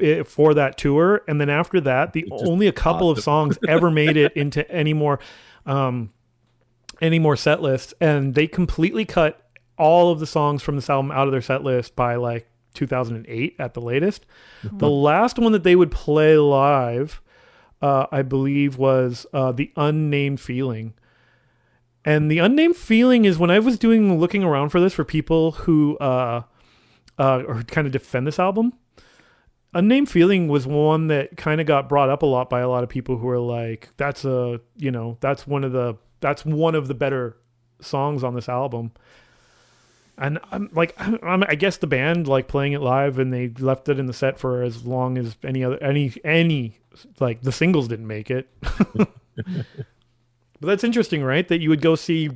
eh, 0.00 0.22
for 0.22 0.54
that 0.54 0.76
tour, 0.78 1.22
and 1.28 1.40
then 1.40 1.50
after 1.50 1.80
that, 1.80 2.12
the 2.12 2.26
only 2.30 2.66
a 2.66 2.72
couple 2.72 3.10
of 3.10 3.20
songs 3.20 3.58
ever 3.68 3.90
made 3.90 4.16
it 4.16 4.32
into 4.34 4.68
any 4.70 4.92
more, 4.92 5.18
um, 5.66 6.12
any 7.00 7.18
more 7.18 7.36
set 7.36 7.62
lists, 7.62 7.94
and 8.00 8.34
they 8.34 8.46
completely 8.46 9.04
cut 9.04 9.40
all 9.76 10.12
of 10.12 10.20
the 10.20 10.26
songs 10.26 10.62
from 10.62 10.76
this 10.76 10.88
album 10.88 11.10
out 11.10 11.26
of 11.26 11.32
their 11.32 11.42
set 11.42 11.62
list 11.64 11.96
by 11.96 12.14
like 12.16 12.48
2008 12.74 13.56
at 13.58 13.74
the 13.74 13.80
latest. 13.80 14.26
The 14.78 14.90
last 14.90 15.38
one 15.38 15.52
that 15.52 15.62
they 15.62 15.76
would 15.76 15.90
play 15.90 16.36
live, 16.36 17.20
uh, 17.82 18.06
I 18.12 18.22
believe, 18.22 18.78
was 18.78 19.26
uh, 19.32 19.52
the 19.52 19.72
unnamed 19.76 20.40
feeling. 20.40 20.94
And 22.04 22.30
the 22.30 22.38
unnamed 22.38 22.76
feeling 22.76 23.24
is 23.24 23.38
when 23.38 23.50
I 23.50 23.58
was 23.58 23.78
doing 23.78 24.18
looking 24.20 24.44
around 24.44 24.68
for 24.68 24.80
this 24.80 24.92
for 24.92 25.04
people 25.04 25.52
who 25.52 25.96
uh, 25.98 26.42
uh, 27.18 27.42
or 27.46 27.62
kind 27.62 27.86
of 27.86 27.92
defend 27.92 28.26
this 28.26 28.38
album. 28.38 28.74
Unnamed 29.74 30.08
feeling 30.08 30.48
was 30.48 30.66
one 30.66 31.08
that 31.08 31.36
kind 31.36 31.60
of 31.60 31.66
got 31.66 31.88
brought 31.88 32.08
up 32.08 32.22
a 32.22 32.26
lot 32.26 32.48
by 32.48 32.60
a 32.60 32.68
lot 32.68 32.84
of 32.84 32.88
people 32.88 33.16
who 33.18 33.28
are 33.28 33.38
like, 33.38 33.90
"That's 33.96 34.24
a 34.24 34.60
you 34.76 34.90
know 34.90 35.18
that's 35.20 35.46
one 35.46 35.64
of 35.64 35.72
the 35.72 35.96
that's 36.20 36.44
one 36.44 36.74
of 36.74 36.88
the 36.88 36.94
better 36.94 37.36
songs 37.80 38.22
on 38.22 38.34
this 38.34 38.48
album." 38.48 38.92
And 40.16 40.38
I'm 40.52 40.70
like, 40.72 40.94
I'm, 40.98 41.42
I 41.42 41.56
guess 41.56 41.76
the 41.76 41.88
band 41.88 42.28
like 42.28 42.46
playing 42.48 42.72
it 42.72 42.80
live, 42.80 43.18
and 43.18 43.32
they 43.32 43.48
left 43.48 43.88
it 43.88 43.98
in 43.98 44.06
the 44.06 44.12
set 44.12 44.38
for 44.38 44.62
as 44.62 44.86
long 44.86 45.18
as 45.18 45.36
any 45.42 45.64
other 45.64 45.82
any 45.82 46.12
any 46.24 46.78
like 47.18 47.42
the 47.42 47.52
singles 47.52 47.88
didn't 47.88 48.06
make 48.06 48.30
it. 48.30 48.48
But 50.64 50.68
that's 50.68 50.84
interesting, 50.84 51.22
right? 51.22 51.46
That 51.46 51.60
you 51.60 51.68
would 51.68 51.82
go 51.82 51.94
see 51.94 52.30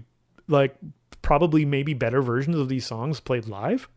like 0.48 0.77
probably 1.22 1.64
maybe 1.64 1.94
better 1.94 2.20
versions 2.20 2.57
of 2.57 2.68
these 2.68 2.85
songs 2.85 3.20
played 3.20 3.46
live. 3.46 3.88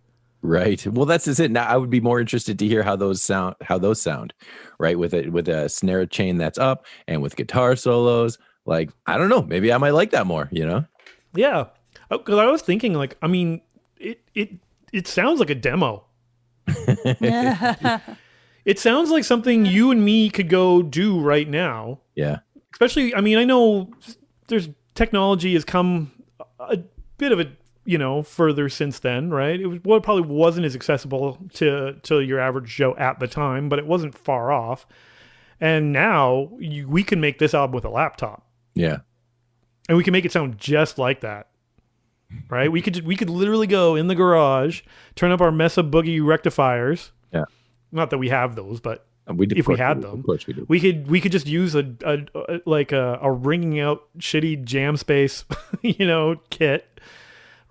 Right. 0.41 0.85
Well, 0.87 1.05
that's 1.05 1.25
just 1.25 1.39
it. 1.39 1.51
Now 1.51 1.67
I 1.67 1.77
would 1.77 1.89
be 1.89 2.01
more 2.01 2.19
interested 2.19 2.57
to 2.59 2.67
hear 2.67 2.83
how 2.83 2.95
those 2.95 3.21
sound, 3.21 3.55
how 3.61 3.77
those 3.77 4.01
sound, 4.01 4.33
right? 4.79 4.97
With 4.97 5.13
it, 5.13 5.31
with 5.31 5.47
a 5.47 5.69
snare 5.69 6.05
chain 6.05 6.37
that's 6.37 6.57
up 6.57 6.85
and 7.07 7.21
with 7.21 7.35
guitar 7.35 7.75
solos. 7.75 8.37
Like, 8.65 8.89
I 9.05 9.17
don't 9.17 9.29
know. 9.29 9.43
Maybe 9.43 9.71
I 9.71 9.77
might 9.77 9.91
like 9.91 10.11
that 10.11 10.25
more, 10.25 10.49
you 10.51 10.65
know? 10.65 10.85
Yeah. 11.35 11.65
Oh, 12.09 12.17
because 12.17 12.39
I 12.39 12.45
was 12.47 12.61
thinking, 12.61 12.93
like, 12.93 13.17
I 13.21 13.27
mean, 13.27 13.61
it 13.97 14.21
it 14.33 14.51
it 14.91 15.07
sounds 15.07 15.39
like 15.39 15.49
a 15.49 15.55
demo. 15.55 16.05
It 18.63 18.79
sounds 18.79 19.09
like 19.09 19.23
something 19.23 19.65
you 19.65 19.91
and 19.91 20.05
me 20.05 20.29
could 20.29 20.49
go 20.49 20.83
do 20.83 21.19
right 21.19 21.49
now. 21.49 21.99
Yeah. 22.15 22.39
Especially, 22.73 23.15
I 23.15 23.21
mean, 23.21 23.37
I 23.37 23.43
know 23.43 23.91
there's 24.47 24.69
technology 24.93 25.53
has 25.53 25.65
come 25.65 26.11
a 26.59 26.77
bit 27.17 27.31
of 27.31 27.39
a 27.39 27.51
you 27.85 27.97
know 27.97 28.21
further 28.23 28.69
since 28.69 28.99
then, 28.99 29.29
right? 29.31 29.59
It 29.59 29.65
was, 29.67 29.79
well, 29.83 29.97
it 29.97 30.03
probably 30.03 30.23
wasn't 30.23 30.65
as 30.65 30.75
accessible 30.75 31.37
to 31.55 31.93
to 32.03 32.19
your 32.21 32.39
average 32.39 32.75
Joe 32.75 32.95
at 32.97 33.19
the 33.19 33.27
time, 33.27 33.69
but 33.69 33.79
it 33.79 33.87
wasn't 33.87 34.17
far 34.17 34.51
off. 34.51 34.85
And 35.59 35.91
now 35.93 36.49
you, 36.59 36.87
we 36.89 37.03
can 37.03 37.21
make 37.21 37.37
this 37.39 37.53
album 37.53 37.75
with 37.75 37.85
a 37.85 37.89
laptop. 37.89 38.45
Yeah. 38.73 38.97
and 39.89 39.97
we 39.97 40.03
can 40.03 40.11
make 40.13 40.25
it 40.25 40.31
sound 40.31 40.57
just 40.57 40.97
like 40.97 41.21
that 41.21 41.47
right 42.49 42.71
we 42.71 42.81
could 42.81 43.05
we 43.05 43.17
could 43.17 43.29
literally 43.29 43.67
go 43.67 43.95
in 43.97 44.07
the 44.07 44.15
garage 44.15 44.81
turn 45.15 45.31
up 45.31 45.41
our 45.41 45.51
mesa 45.51 45.83
boogie 45.83 46.25
rectifiers 46.25 47.11
Yeah. 47.33 47.43
not 47.91 48.09
that 48.11 48.17
we 48.17 48.29
have 48.29 48.55
those 48.55 48.79
but 48.79 49.05
we 49.35 49.47
If 49.47 49.67
we 49.67 49.77
had 49.77 49.95
do. 49.95 50.07
them. 50.07 50.19
Of 50.19 50.25
course 50.25 50.47
we 50.47 50.53
do. 50.53 50.65
we 50.69 50.79
could 50.79 51.09
we 51.09 51.19
could 51.19 51.33
just 51.33 51.45
use 51.47 51.75
a, 51.75 51.93
a, 52.05 52.19
a 52.35 52.61
like 52.65 52.93
a, 52.93 53.19
a 53.21 53.29
ringing 53.31 53.81
out 53.81 54.03
shitty 54.17 54.63
jam 54.63 54.95
space 54.95 55.43
you 55.81 56.07
know 56.07 56.37
kit 56.49 56.85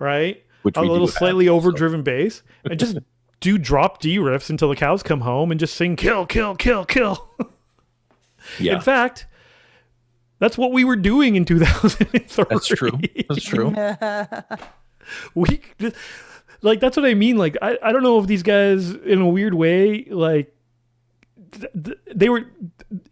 right 0.01 0.43
Which 0.63 0.77
a 0.77 0.81
we 0.81 0.87
do 0.89 0.93
little 0.93 1.07
have, 1.07 1.15
slightly 1.17 1.47
so- 1.47 1.55
overdriven 1.55 2.03
bass 2.03 2.43
and 2.65 2.79
just 2.81 2.99
do 3.41 3.57
drop 3.59 4.01
d 4.01 4.19
riffs 4.19 4.51
until 4.51 4.69
the 4.69 4.77
cows 4.77 5.03
come 5.05 5.21
home 5.21 5.51
and 5.53 5.61
just 5.61 5.75
sing 5.75 5.95
kill 5.95 6.27
kill 6.27 6.57
kill 6.57 6.85
kill 6.85 7.31
Yeah. 8.59 8.75
in 8.75 8.81
fact 8.81 9.27
that's 10.41 10.57
what 10.59 10.73
we 10.73 10.83
were 10.85 10.97
doing 10.97 11.37
in 11.37 11.45
2003 11.45 12.45
That's 12.49 12.67
true. 12.67 12.99
That's 13.29 13.45
true. 13.45 13.75
we 15.35 15.61
like 16.63 16.81
that's 16.81 16.97
what 16.97 17.05
I 17.07 17.13
mean. 17.15 17.37
Like 17.37 17.57
I, 17.61 17.77
I 17.83 17.93
don't 17.93 18.03
know 18.03 18.19
if 18.19 18.27
these 18.27 18.43
guys 18.43 18.91
in 18.91 19.21
a 19.21 19.29
weird 19.29 19.53
way 19.55 20.05
like 20.11 20.47
th- 20.47 20.49
th- 20.49 20.55
they 22.15 22.29
were 22.29 22.45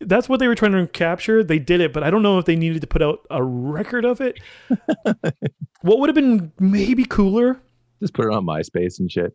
that's 0.00 0.28
what 0.28 0.40
they 0.40 0.48
were 0.48 0.54
trying 0.54 0.72
to 0.72 0.86
capture. 0.86 1.42
They 1.44 1.58
did 1.58 1.80
it, 1.80 1.92
but 1.92 2.02
I 2.02 2.10
don't 2.10 2.22
know 2.22 2.38
if 2.38 2.44
they 2.44 2.56
needed 2.56 2.80
to 2.82 2.86
put 2.86 3.02
out 3.02 3.26
a 3.30 3.42
record 3.42 4.04
of 4.04 4.20
it. 4.20 4.40
what 5.82 5.98
would 5.98 6.08
have 6.08 6.14
been 6.14 6.52
maybe 6.58 7.04
cooler 7.04 7.60
Just 8.00 8.14
put 8.14 8.26
it 8.26 8.32
on 8.32 8.44
MySpace 8.44 8.98
and 8.98 9.10
shit. 9.10 9.32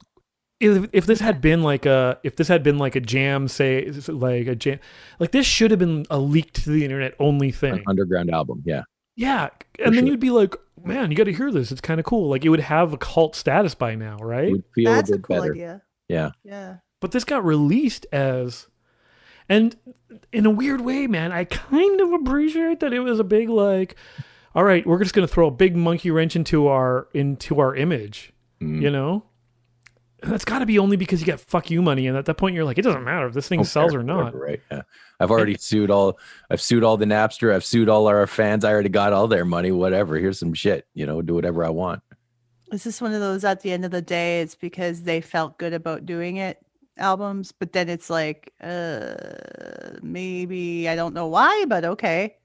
if, 0.59 0.87
if 0.93 1.05
this 1.05 1.19
had 1.19 1.41
been 1.41 1.61
like 1.63 1.85
a 1.85 2.19
if 2.23 2.35
this 2.35 2.47
had 2.47 2.63
been 2.63 2.77
like 2.77 2.95
a 2.95 2.99
jam 3.01 3.47
say 3.47 3.89
like 4.07 4.47
a 4.47 4.55
jam 4.55 4.79
like 5.19 5.31
this 5.31 5.45
should 5.45 5.71
have 5.71 5.79
been 5.79 6.05
a 6.09 6.17
leaked 6.19 6.63
to 6.63 6.69
the 6.69 6.83
internet 6.83 7.13
only 7.19 7.51
thing. 7.51 7.73
An 7.73 7.83
underground 7.87 8.29
album. 8.31 8.63
Yeah. 8.65 8.83
Yeah, 9.15 9.49
and 9.77 9.93
then 9.95 10.05
sure. 10.05 10.11
you'd 10.13 10.19
be 10.19 10.31
like, 10.31 10.55
man, 10.83 11.11
you 11.11 11.15
got 11.17 11.25
to 11.25 11.33
hear 11.33 11.51
this. 11.51 11.71
It's 11.71 11.81
kind 11.81 11.99
of 11.99 12.05
cool. 12.05 12.29
Like 12.29 12.43
it 12.45 12.49
would 12.49 12.59
have 12.61 12.93
a 12.93 12.97
cult 12.97 13.35
status 13.35 13.75
by 13.75 13.93
now, 13.93 14.17
It 14.17 14.23
right? 14.23 14.51
would 14.51 14.63
feel 14.73 14.91
That's 14.91 15.11
a 15.11 15.15
a 15.15 15.19
cool 15.19 15.35
better. 15.39 15.51
idea. 15.53 15.81
Yeah. 16.09 16.31
Yeah. 16.43 16.77
but 16.99 17.11
this 17.11 17.23
got 17.23 17.45
released 17.45 18.07
as 18.11 18.67
and 19.49 19.75
in 20.31 20.45
a 20.45 20.49
weird 20.49 20.81
way, 20.81 21.07
man, 21.07 21.31
I 21.31 21.43
kind 21.45 21.99
of 22.01 22.11
appreciate 22.13 22.79
that 22.81 22.93
it 22.93 22.99
was 22.99 23.19
a 23.19 23.23
big 23.23 23.49
like 23.49 23.95
all 24.55 24.63
right, 24.63 24.85
we're 24.85 25.01
just 25.01 25.15
going 25.15 25.27
to 25.27 25.33
throw 25.33 25.47
a 25.47 25.51
big 25.51 25.75
monkey 25.75 26.11
wrench 26.11 26.35
into 26.35 26.67
our 26.67 27.07
into 27.13 27.59
our 27.59 27.75
image, 27.75 28.31
Mm. 28.61 28.81
you 28.81 28.89
know? 28.91 29.25
And 30.21 30.31
that's 30.31 30.45
got 30.45 30.59
to 30.59 30.65
be 30.65 30.79
only 30.79 30.95
because 30.95 31.19
you 31.19 31.25
get 31.25 31.39
fuck 31.41 31.69
you 31.69 31.81
money 31.81 32.07
and 32.07 32.15
at 32.15 32.25
that 32.27 32.35
point 32.35 32.55
you're 32.55 32.63
like 32.63 32.77
it 32.77 32.83
doesn't 32.83 33.03
matter 33.03 33.27
if 33.27 33.33
this 33.33 33.47
thing 33.49 33.59
Who 33.59 33.65
sells 33.65 33.91
cares? 33.91 34.01
or 34.01 34.03
not. 34.05 34.17
Whatever, 34.25 34.39
right? 34.39 34.61
Yeah. 34.71 34.81
I've 35.19 35.31
already 35.31 35.57
sued 35.57 35.91
all. 35.91 36.17
I've 36.49 36.61
sued 36.61 36.83
all 36.83 36.95
the 36.97 37.05
Napster. 37.05 37.53
I've 37.53 37.65
sued 37.65 37.89
all 37.89 38.07
our 38.07 38.25
fans. 38.27 38.63
I 38.63 38.71
already 38.71 38.89
got 38.89 39.11
all 39.11 39.27
their 39.27 39.43
money. 39.45 39.71
Whatever. 39.71 40.15
Here's 40.17 40.39
some 40.39 40.53
shit. 40.53 40.85
You 40.93 41.05
know, 41.05 41.21
do 41.21 41.33
whatever 41.33 41.65
I 41.65 41.69
want. 41.69 42.01
Is 42.71 42.83
this 42.85 43.01
one 43.01 43.13
of 43.13 43.19
those 43.21 43.43
at 43.43 43.61
the 43.61 43.71
end 43.71 43.83
of 43.85 43.91
the 43.91 44.01
day, 44.01 44.41
it's 44.41 44.55
because 44.55 45.03
they 45.03 45.19
felt 45.21 45.57
good 45.57 45.73
about 45.73 46.05
doing 46.05 46.37
it 46.37 46.57
albums, 46.97 47.51
but 47.51 47.73
then 47.73 47.89
it's 47.89 48.09
like, 48.09 48.53
uh, 48.61 49.15
maybe 50.01 50.87
I 50.89 50.95
don't 50.95 51.13
know 51.13 51.27
why, 51.27 51.65
but 51.67 51.85
okay. 51.85 52.35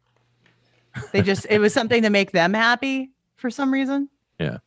They 1.12 1.22
just, 1.22 1.46
it 1.50 1.58
was 1.58 1.72
something 1.72 2.02
to 2.02 2.10
make 2.10 2.32
them 2.32 2.54
happy 2.54 3.10
for 3.36 3.50
some 3.50 3.72
reason. 3.72 4.08
Yeah, 4.40 4.58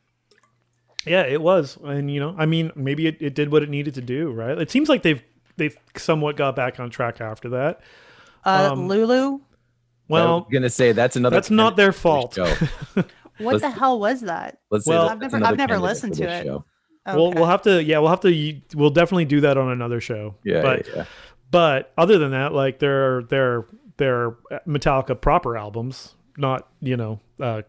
Yeah, 1.05 1.23
it 1.23 1.41
was. 1.41 1.77
And 1.83 2.11
you 2.11 2.19
know, 2.19 2.35
I 2.37 2.45
mean, 2.45 2.71
maybe 2.75 3.07
it, 3.07 3.17
it 3.21 3.35
did 3.35 3.51
what 3.51 3.63
it 3.63 3.69
needed 3.69 3.93
to 3.95 4.01
do, 4.01 4.31
right? 4.31 4.57
It 4.57 4.69
seems 4.71 4.87
like 4.89 5.01
they've 5.03 5.21
they've 5.57 5.77
somewhat 5.97 6.37
got 6.37 6.55
back 6.55 6.79
on 6.79 6.89
track 6.89 7.19
after 7.21 7.49
that. 7.49 7.81
Uh, 8.45 8.69
Um, 8.71 8.87
Lulu, 8.87 9.39
Well, 10.07 10.45
I'm 10.47 10.51
gonna 10.53 10.69
say 10.69 10.91
that's 10.93 11.15
another. 11.15 11.35
that's 11.35 11.49
not 11.51 11.75
their 11.75 11.91
fault. 11.91 12.35
Show. 12.35 12.45
what 12.93 13.05
let's- 13.39 13.61
the 13.61 13.69
hell 13.69 13.99
was 13.99 14.21
that? 14.21 14.59
Let's 14.69 14.85
Well- 14.85 15.09
I've 15.09 15.19
never- 15.19 15.43
I've 15.43 15.57
never 15.57 15.79
listened 15.79 16.13
to 16.15 16.23
it. 16.29 16.45
show. 16.45 16.65
We'll 17.05 17.31
we'll 17.31 17.47
have 17.47 17.63
to 17.63 17.83
yeah, 17.83 17.99
we'll 17.99 18.09
have 18.09 18.19
to 18.21 18.61
we'll 18.75 18.91
definitely 18.91 19.25
do 19.25 19.41
that 19.41 19.57
on 19.57 19.71
another 19.71 19.99
show. 19.99 20.35
Yeah, 20.43 20.61
but 20.61 20.87
yeah, 20.87 20.93
yeah. 20.97 21.05
but 21.49 21.93
other 21.97 22.17
than 22.17 22.31
that, 22.31 22.53
like 22.53 22.79
they're 22.79 23.23
they're 23.23 23.65
they're 23.97 24.31
Metallica 24.67 25.19
proper 25.19 25.57
albums, 25.57 26.15
not, 26.37 26.67
you 26.79 26.97
know, 26.97 27.19
uh 27.39 27.63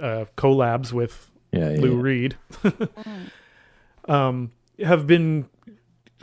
uh 0.00 0.24
collabs 0.36 0.92
with 0.92 1.30
yeah, 1.52 1.70
yeah, 1.70 1.80
Lou 1.80 1.96
yeah. 1.96 2.02
Reed. 2.02 2.36
um 4.08 4.50
have 4.82 5.06
been 5.06 5.46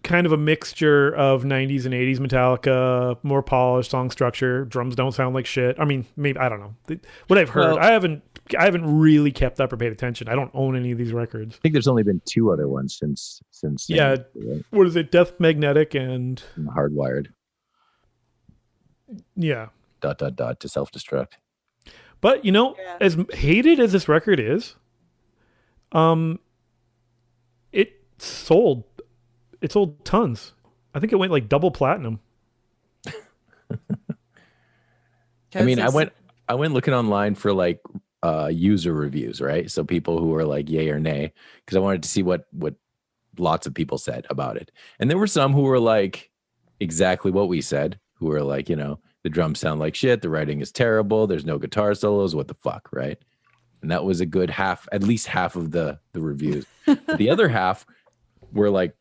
kind 0.04 0.26
of 0.26 0.32
a 0.32 0.38
mixture 0.38 1.14
of 1.16 1.44
90s 1.44 1.86
and 1.86 1.94
80s 1.94 2.18
Metallica, 2.20 3.18
more 3.24 3.44
polished 3.44 3.92
song 3.92 4.10
structure. 4.10 4.66
Drums 4.66 4.96
don't 4.96 5.12
sound 5.12 5.36
like 5.36 5.46
shit. 5.46 5.78
I 5.80 5.86
mean, 5.86 6.06
maybe 6.16 6.40
I 6.40 6.50
don't 6.50 6.60
know. 6.60 6.98
What 7.28 7.38
I've 7.40 7.50
heard, 7.50 7.74
Well- 7.74 7.80
I 7.80 7.92
haven't 7.92 8.24
I 8.56 8.66
haven't 8.66 9.00
really 9.00 9.32
kept 9.32 9.60
up 9.60 9.74
or 9.74 9.78
paid 9.78 9.92
attention. 9.92 10.28
I 10.28 10.36
don't 10.36 10.52
own 10.54 10.76
any 10.76 10.92
of 10.92 10.98
these 10.98 11.14
records. 11.14 11.56
I 11.56 11.60
think 11.60 11.74
there's 11.74 11.88
only 11.88 12.04
been 12.04 12.22
two 12.26 12.52
other 12.52 12.68
ones 12.68 12.98
since 12.98 13.42
since 13.52 13.90
Yeah. 13.90 14.18
right? 14.36 14.64
What 14.72 14.88
is 14.88 14.96
it? 14.96 15.12
Death 15.12 15.40
Magnetic 15.40 15.96
and 15.96 16.42
hardwired 16.58 17.28
yeah. 19.36 19.68
dot 20.02 20.18
dot 20.18 20.36
dot 20.36 20.60
to 20.62 20.70
self 20.70 20.92
destruct. 20.92 21.34
But 22.22 22.44
you 22.46 22.52
know, 22.52 22.76
Yeah. 22.78 22.98
as 23.02 23.18
hated 23.34 23.80
as 23.80 23.92
this 23.92 24.08
record 24.10 24.40
is, 24.40 24.76
um, 25.92 26.40
it 27.72 28.02
sold, 28.18 28.84
it 29.62 29.72
sold 29.72 30.04
tons. 30.04 30.54
I 30.94 31.00
think 31.00 31.12
it 31.14 31.18
went 31.18 31.32
like 31.32 31.48
double 31.48 31.72
platinum. 31.72 32.20
I 35.56 35.62
mean, 35.64 35.80
I 35.80 35.90
went 35.90 36.12
I 36.50 36.56
went 36.56 36.74
looking 36.74 36.94
online 36.94 37.36
for 37.36 37.54
like 37.54 37.80
uh 38.28 38.48
user 38.48 38.94
reviews, 38.94 39.40
right? 39.42 39.70
So 39.72 39.84
people 39.84 40.20
who 40.20 40.28
were 40.28 40.46
like 40.46 40.70
yay 40.70 40.90
or 40.90 41.00
nay, 41.00 41.34
because 41.60 41.78
I 41.78 41.86
wanted 41.88 42.04
to 42.04 42.10
see 42.10 42.24
what 42.24 42.46
what 42.52 42.76
lots 43.38 43.68
of 43.68 43.74
people 43.74 43.98
said 43.98 44.26
about 44.30 44.58
it. 44.58 44.72
And 45.00 45.10
there 45.10 45.18
were 45.18 45.28
some 45.40 45.54
who 45.54 45.62
were 45.62 45.80
like 45.80 46.32
exactly 46.80 47.32
what 47.32 47.48
we 47.48 47.62
said, 47.62 48.00
who 48.16 48.28
were 48.28 48.44
like, 48.44 48.70
you 48.70 48.76
know, 48.76 49.00
the 49.24 49.30
drums 49.30 49.60
sound 49.60 49.80
like 49.80 49.96
shit, 49.96 50.22
the 50.22 50.30
writing 50.30 50.62
is 50.62 50.72
terrible, 50.72 51.28
there's 51.28 51.46
no 51.46 51.58
guitar 51.58 51.94
solos, 51.94 52.36
what 52.36 52.48
the 52.48 52.56
fuck, 52.56 52.90
right? 52.92 53.18
And 53.82 53.92
that 53.92 54.04
was 54.04 54.22
a 54.22 54.26
good 54.26 54.50
half, 54.50 54.88
at 54.92 55.04
least 55.04 55.28
half 55.28 55.56
of 55.56 55.72
the 55.72 56.00
the 56.14 56.22
reviews. 56.22 56.66
The 57.18 57.30
other 57.30 57.48
half 57.48 57.86
were 58.52 58.70
like, 58.70 58.96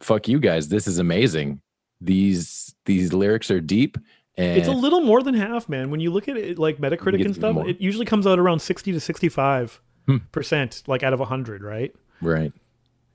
fuck 0.00 0.28
you 0.28 0.38
guys, 0.38 0.68
this 0.68 0.86
is 0.86 0.98
amazing. 0.98 1.60
These 2.00 2.74
these 2.84 3.12
lyrics 3.12 3.50
are 3.50 3.60
deep 3.60 3.98
and 4.38 4.56
It's 4.58 4.68
a 4.68 4.72
little 4.72 5.00
more 5.02 5.22
than 5.22 5.34
half, 5.34 5.68
man. 5.68 5.90
When 5.90 6.00
you 6.00 6.10
look 6.10 6.28
at 6.28 6.36
it 6.36 6.58
like 6.58 6.78
Metacritic 6.78 7.24
and 7.24 7.34
stuff, 7.34 7.54
more. 7.54 7.68
it 7.68 7.80
usually 7.80 8.06
comes 8.06 8.26
out 8.26 8.38
around 8.38 8.60
sixty 8.60 8.92
to 8.92 9.00
sixty-five 9.00 9.80
Hmm. 10.06 10.16
percent, 10.32 10.82
like 10.86 11.02
out 11.02 11.12
of 11.12 11.20
hundred, 11.20 11.62
right? 11.62 11.94
right. 12.22 12.52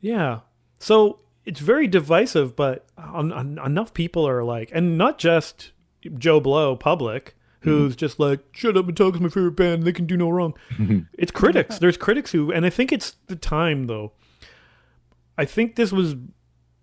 Yeah. 0.01 0.41
So 0.79 1.19
it's 1.45 1.59
very 1.59 1.87
divisive, 1.87 2.55
but 2.55 2.85
um, 2.97 3.31
en- 3.33 3.59
enough 3.65 3.93
people 3.93 4.27
are 4.27 4.43
like, 4.43 4.69
and 4.73 4.97
not 4.97 5.17
just 5.17 5.71
Joe 6.17 6.39
Blow, 6.39 6.75
public, 6.75 7.35
who's 7.61 7.95
just 7.95 8.19
like, 8.19 8.41
shut 8.51 8.75
up, 8.77 8.85
Metallica's 8.85 9.21
my 9.21 9.29
favorite 9.29 9.55
band. 9.55 9.83
They 9.83 9.93
can 9.93 10.05
do 10.05 10.17
no 10.17 10.29
wrong. 10.29 10.53
it's 11.17 11.31
critics. 11.31 11.79
There's 11.79 11.97
critics 11.97 12.31
who, 12.33 12.51
and 12.51 12.65
I 12.65 12.69
think 12.69 12.91
it's 12.91 13.15
the 13.27 13.35
time 13.37 13.87
though. 13.87 14.11
I 15.37 15.45
think 15.45 15.75
this 15.77 15.91
was 15.91 16.15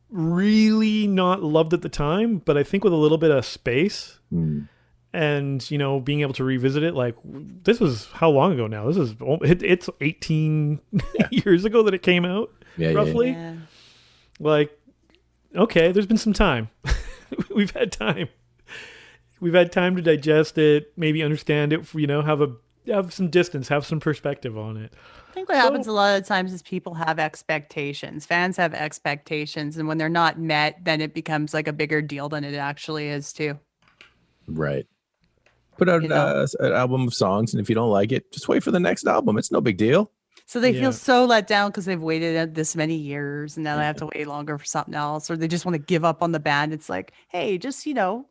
really 0.09 1.07
not 1.07 1.43
loved 1.43 1.72
at 1.72 1.82
the 1.82 1.88
time, 1.88 2.38
but 2.38 2.57
I 2.57 2.62
think 2.62 2.82
with 2.84 2.93
a 2.93 2.97
little 2.97 3.18
bit 3.18 3.30
of 3.30 3.45
space 3.45 4.18
Mm. 4.32 4.68
and 5.12 5.68
you 5.70 5.76
know 5.78 5.98
being 6.00 6.20
able 6.20 6.34
to 6.34 6.44
revisit 6.44 6.82
it 6.84 6.94
like 6.94 7.16
this 7.24 7.80
was 7.80 8.06
how 8.12 8.30
long 8.30 8.52
ago 8.52 8.66
now 8.68 8.86
this 8.86 8.96
is 8.96 9.14
it, 9.42 9.60
it's 9.62 9.90
18 10.00 10.80
years 11.32 11.64
ago 11.64 11.82
that 11.82 11.94
it 11.94 12.02
came 12.02 12.24
out 12.24 12.50
Yeah, 12.76 12.86
yeah, 12.86 12.92
yeah. 12.92 12.96
roughly 12.96 13.30
Yeah. 13.30 13.54
like 14.38 14.78
okay 15.56 15.90
there's 15.90 16.06
been 16.06 16.16
some 16.16 16.32
time 16.32 16.68
we've 17.54 17.72
had 17.72 17.90
time 17.90 18.28
we've 19.40 19.54
had 19.54 19.72
time 19.72 19.96
to 19.96 20.02
digest 20.02 20.56
it 20.58 20.92
maybe 20.96 21.22
understand 21.24 21.72
it 21.72 21.92
you 21.94 22.06
know 22.06 22.22
have 22.22 22.40
a 22.40 22.52
have 22.86 23.12
some 23.12 23.30
distance 23.30 23.66
have 23.68 23.84
some 23.84 23.98
perspective 23.98 24.56
on 24.56 24.76
it 24.76 24.92
I 25.28 25.32
think 25.32 25.48
what 25.48 25.58
happens 25.58 25.86
a 25.86 25.92
lot 25.92 26.18
of 26.20 26.26
times 26.26 26.52
is 26.52 26.60
people 26.60 26.94
have 26.94 27.20
expectations. 27.20 28.26
Fans 28.26 28.56
have 28.56 28.74
expectations, 28.74 29.76
and 29.76 29.86
when 29.86 29.96
they're 29.96 30.08
not 30.08 30.40
met, 30.40 30.84
then 30.84 31.00
it 31.00 31.14
becomes 31.14 31.54
like 31.54 31.68
a 31.68 31.72
bigger 31.72 32.02
deal 32.02 32.28
than 32.28 32.42
it 32.42 32.56
actually 32.56 33.06
is, 33.08 33.32
too. 33.32 33.56
Right. 34.47 34.86
Put 35.78 35.88
out 35.88 36.03
You 36.03 36.09
know? 36.09 36.16
uh, 36.16 36.47
an 36.61 36.72
album 36.72 37.07
of 37.07 37.14
songs, 37.14 37.55
and 37.55 37.61
if 37.61 37.68
you 37.68 37.74
don't 37.74 37.91
like 37.91 38.12
it, 38.12 38.30
just 38.32 38.49
wait 38.49 38.62
for 38.62 38.70
the 38.70 38.80
next 38.80 39.07
album. 39.07 39.38
It's 39.38 39.51
no 39.51 39.61
big 39.61 39.76
deal. 39.78 40.11
So 40.47 40.61
they 40.61 40.72
Yeah. 40.72 40.80
feel 40.80 40.93
so 40.93 41.24
let 41.24 41.47
down 41.47 41.70
because 41.70 41.84
they've 41.84 42.01
waited 42.03 42.36
uh, 42.36 42.47
this 42.53 42.74
many 42.76 42.97
years, 42.97 43.57
and 43.57 43.64
now 43.64 43.76
they 43.76 43.84
have 43.84 43.97
to 43.97 44.09
wait 44.14 44.26
longer 44.26 44.59
for 44.59 44.64
something 44.64 44.95
else, 44.95 45.30
or 45.30 45.36
they 45.36 45.49
just 45.49 45.64
want 45.64 45.74
to 45.74 45.78
give 45.78 46.05
up 46.05 46.22
on 46.22 46.32
the 46.32 46.41
band. 46.41 46.72
It's 46.72 46.88
like, 46.91 47.12
hey, 47.28 47.57
just 47.57 47.86
you 47.86 47.95
know, 47.95 48.26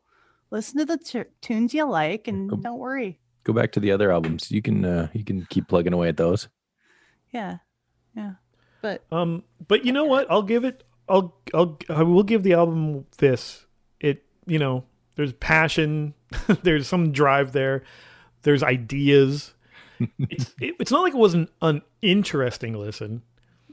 listen 0.50 0.78
to 0.78 0.84
the 0.84 0.98
tu- 0.98 1.24
tunes 1.40 1.72
you 1.74 1.84
like, 1.86 2.28
and 2.28 2.50
Cool. 2.50 2.58
don't 2.58 2.78
worry. 2.78 3.18
Go 3.44 3.52
back 3.54 3.72
to 3.72 3.80
the 3.80 3.90
other 3.90 4.12
albums. 4.12 4.50
You 4.50 4.60
can 4.62 4.84
uh, 4.84 5.08
you 5.14 5.24
can 5.24 5.46
keep 5.48 5.66
plugging 5.66 5.92
away 5.94 6.08
at 6.08 6.18
those. 6.18 6.48
Yeah, 7.32 7.58
yeah. 8.14 8.34
But 8.82 9.02
Um, 9.10 9.42
but 9.66 9.84
you 9.84 9.92
know 9.92 10.04
what? 10.04 10.30
I'll 10.30 10.42
give 10.42 10.64
it. 10.64 10.84
I'll. 11.08 11.34
I'll. 11.54 11.78
I 11.88 12.02
will 12.02 12.22
give 12.22 12.42
the 12.42 12.52
album 12.52 13.06
this. 13.18 13.66
It. 13.98 14.24
You 14.46 14.58
know, 14.58 14.84
there's 15.20 15.32
passion. 15.34 16.14
there's 16.62 16.86
some 16.88 17.12
drive 17.12 17.52
there. 17.52 17.82
There's 18.42 18.62
ideas. 18.62 19.54
it's. 20.18 20.54
It, 20.60 20.74
it's 20.80 20.90
not 20.90 21.02
like 21.02 21.14
it 21.14 21.18
wasn't 21.18 21.50
an 21.62 21.82
uninteresting 22.02 22.74
listen. 22.74 23.22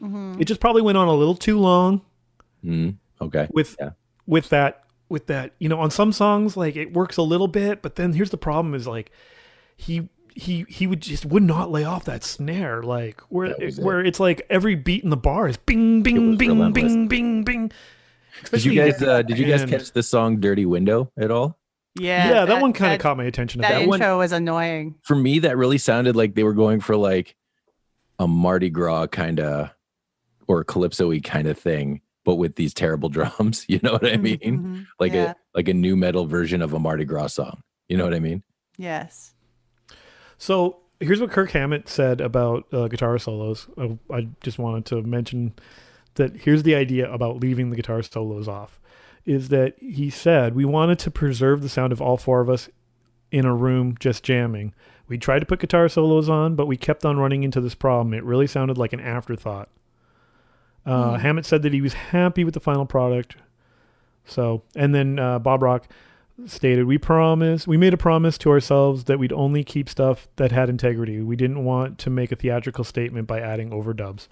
mhm. 0.02 0.40
It 0.40 0.46
just 0.46 0.60
probably 0.60 0.82
went 0.82 0.98
on 0.98 1.08
a 1.08 1.14
little 1.14 1.36
too 1.36 1.60
long 1.60 2.02
Mm, 2.66 2.96
okay. 3.22 3.48
with 3.52 3.76
Yeah. 3.80 3.92
with 4.26 4.50
that 4.50 4.84
with 5.10 5.28
that. 5.28 5.54
You 5.60 5.70
know, 5.70 5.80
on 5.80 5.90
some 5.92 6.12
songs 6.12 6.58
like 6.58 6.76
it 6.76 6.94
works 6.94 7.18
a 7.18 7.22
little 7.22 7.48
bit, 7.48 7.82
but 7.82 7.96
then 7.96 8.14
here's 8.14 8.30
the 8.32 8.38
problem: 8.38 8.74
is 8.76 8.88
like 8.88 9.12
he. 9.76 10.10
He, 10.40 10.68
he 10.70 10.86
would 10.86 11.02
just 11.02 11.26
would 11.26 11.42
not 11.42 11.72
lay 11.72 11.84
off 11.84 12.06
that 12.06 12.24
snare 12.24 12.84
like 12.84 13.22
where 13.22 13.48
That 13.50 13.60
it. 13.60 13.78
where 13.80 14.02
it's 14.06 14.20
like 14.20 14.46
every 14.52 14.76
beat 14.76 15.04
in 15.04 15.10
the 15.10 15.18
bar 15.18 15.48
is 15.48 15.58
bing 15.58 16.04
bing 16.04 16.30
was 16.30 16.38
bing 16.38 16.50
relentless. 16.50 16.84
bing 16.94 17.08
bing 17.08 17.44
bing 17.44 17.72
Did 18.52 18.66
you 18.66 18.74
guys 18.76 19.02
uh, 19.02 19.22
did 19.22 19.38
you 19.38 19.46
guys 19.46 19.62
and- 19.64 19.72
catch 19.72 19.92
the 19.92 20.04
song 20.04 20.40
"Dirty 20.40 20.66
Window" 20.66 21.12
at 21.18 21.32
all? 21.32 21.58
yeah, 22.00 22.30
yeah, 22.30 22.46
that, 22.46 22.62
one 22.62 22.74
kind 22.74 22.94
of 22.94 23.00
caught 23.00 23.18
my 23.18 23.24
attention. 23.24 23.62
That, 23.62 23.70
That, 23.72 23.80
that 23.80 23.88
one- 23.88 24.00
intro 24.02 24.20
was 24.20 24.32
annoying. 24.32 24.96
For 25.04 25.16
me, 25.16 25.40
that 25.40 25.58
really 25.58 25.78
sounded 25.80 26.16
like 26.16 26.36
they 26.36 26.44
were 26.44 26.54
going 26.54 26.80
for 26.80 26.96
like 26.96 27.36
a 28.20 28.28
Mardi 28.28 28.70
Gras 28.70 29.08
kind 29.08 29.40
of 29.40 29.70
or 30.48 30.64
calypso-y 30.64 31.20
kind 31.24 31.48
of 31.48 31.58
thing, 31.58 32.02
but 32.24 32.36
with 32.36 32.56
these 32.56 32.74
terrible 32.74 33.10
drums. 33.18 33.66
You 33.68 33.80
know 33.82 33.94
what 33.94 34.06
I 34.06 34.18
mean? 34.18 34.38
Mhm, 34.40 34.88
Like 35.00 35.14
yeah, 35.14 35.32
a 35.32 35.36
like 35.56 35.68
a 35.70 35.74
nu 35.74 35.96
metal 35.96 36.26
version 36.28 36.62
of 36.62 36.74
a 36.74 36.80
Mardi 36.80 37.06
Gras 37.06 37.28
song. 37.34 37.62
You 37.90 37.98
know 37.98 38.04
what 38.04 38.14
I 38.14 38.20
mean? 38.20 38.44
yes. 38.78 39.34
so 40.38 40.78
here's 41.00 41.20
what 41.22 41.32
Kirk 41.32 41.52
Hammett 41.52 41.90
said 41.90 42.22
about 42.22 42.66
uh, 42.74 42.88
guitar 42.88 43.18
solos. 43.18 43.68
Uh, 43.78 43.90
I 44.12 44.28
just 44.44 44.60
wanted 44.60 44.86
to 44.88 45.02
mention 45.04 45.54
that 46.18 46.36
here's 46.42 46.64
the 46.64 46.76
idea 46.76 47.12
about 47.12 47.40
leaving 47.40 47.70
the 47.70 47.76
guitar 47.76 48.04
solos 48.04 48.48
off. 48.48 48.80
Is 49.26 49.50
that 49.50 49.76
he 49.80 50.10
said 50.10 50.56
we 50.56 50.66
wanted 50.66 51.00
to 51.00 51.12
preserve 51.12 51.62
the 51.62 51.70
sound 51.70 51.92
of 51.92 52.02
all 52.02 52.18
four 52.18 52.40
of 52.42 52.50
us 52.50 52.70
in 53.32 53.46
a 53.46 53.54
room 53.56 53.96
just 54.00 54.24
jamming. 54.24 54.74
We 55.10 55.18
tried 55.18 55.40
to 55.40 55.46
put 55.46 55.60
guitar 55.60 55.88
solos 55.90 56.30
on, 56.30 56.56
but 56.56 56.66
we 56.68 56.78
kept 56.78 57.06
on 57.06 57.18
running 57.18 57.44
into 57.44 57.60
this 57.62 57.76
problem. 57.76 58.14
It 58.14 58.24
really 58.24 58.48
sounded 58.48 58.78
like 58.78 58.94
an 58.94 59.00
afterthought. 59.00 59.70
Uh, 60.86 61.16
Hmm. 61.16 61.20
Hammett 61.22 61.46
said 61.46 61.62
that 61.64 61.74
he 61.74 61.82
was 61.82 61.94
happy 61.94 62.44
with 62.46 62.54
the 62.54 62.60
final 62.62 62.86
product, 62.86 63.36
So, 64.26 64.64
and 64.76 64.94
then 64.96 65.20
uh, 65.20 65.40
Bob 65.40 65.62
Rock 65.62 65.88
stated, 66.46 66.86
"We 66.86 66.98
promise, 66.98 67.66
we 67.68 67.78
made 67.78 67.94
a 67.94 67.98
promise 67.98 68.38
to 68.40 68.50
ourselves 68.52 69.06
that 69.06 69.20
we'd 69.20 69.34
only 69.34 69.64
keep 69.64 69.90
stuff 69.90 70.28
that 70.36 70.52
had 70.52 70.70
integrity. 70.70 71.22
We 71.22 71.36
didn't 71.36 71.64
want 71.64 71.98
to 72.00 72.10
make 72.10 72.32
a 72.32 72.36
theatrical 72.36 72.84
statement 72.84 73.28
by 73.28 73.40
adding 73.42 73.70
overdubs." 73.72 74.28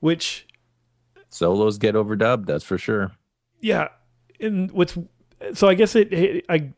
Which, 0.00 0.46
Solos 1.28 1.78
get 1.78 1.94
overdubbed, 1.94 2.46
that's 2.46 2.64
for 2.64 2.76
sure. 2.78 3.12
yeah, 3.60 3.88
and 4.40 4.70
what's 4.72 4.96
so 5.54 5.68
I 5.68 5.74
guess 5.74 5.94
it, 5.94 6.12
it 6.12 6.44
I 6.48 6.72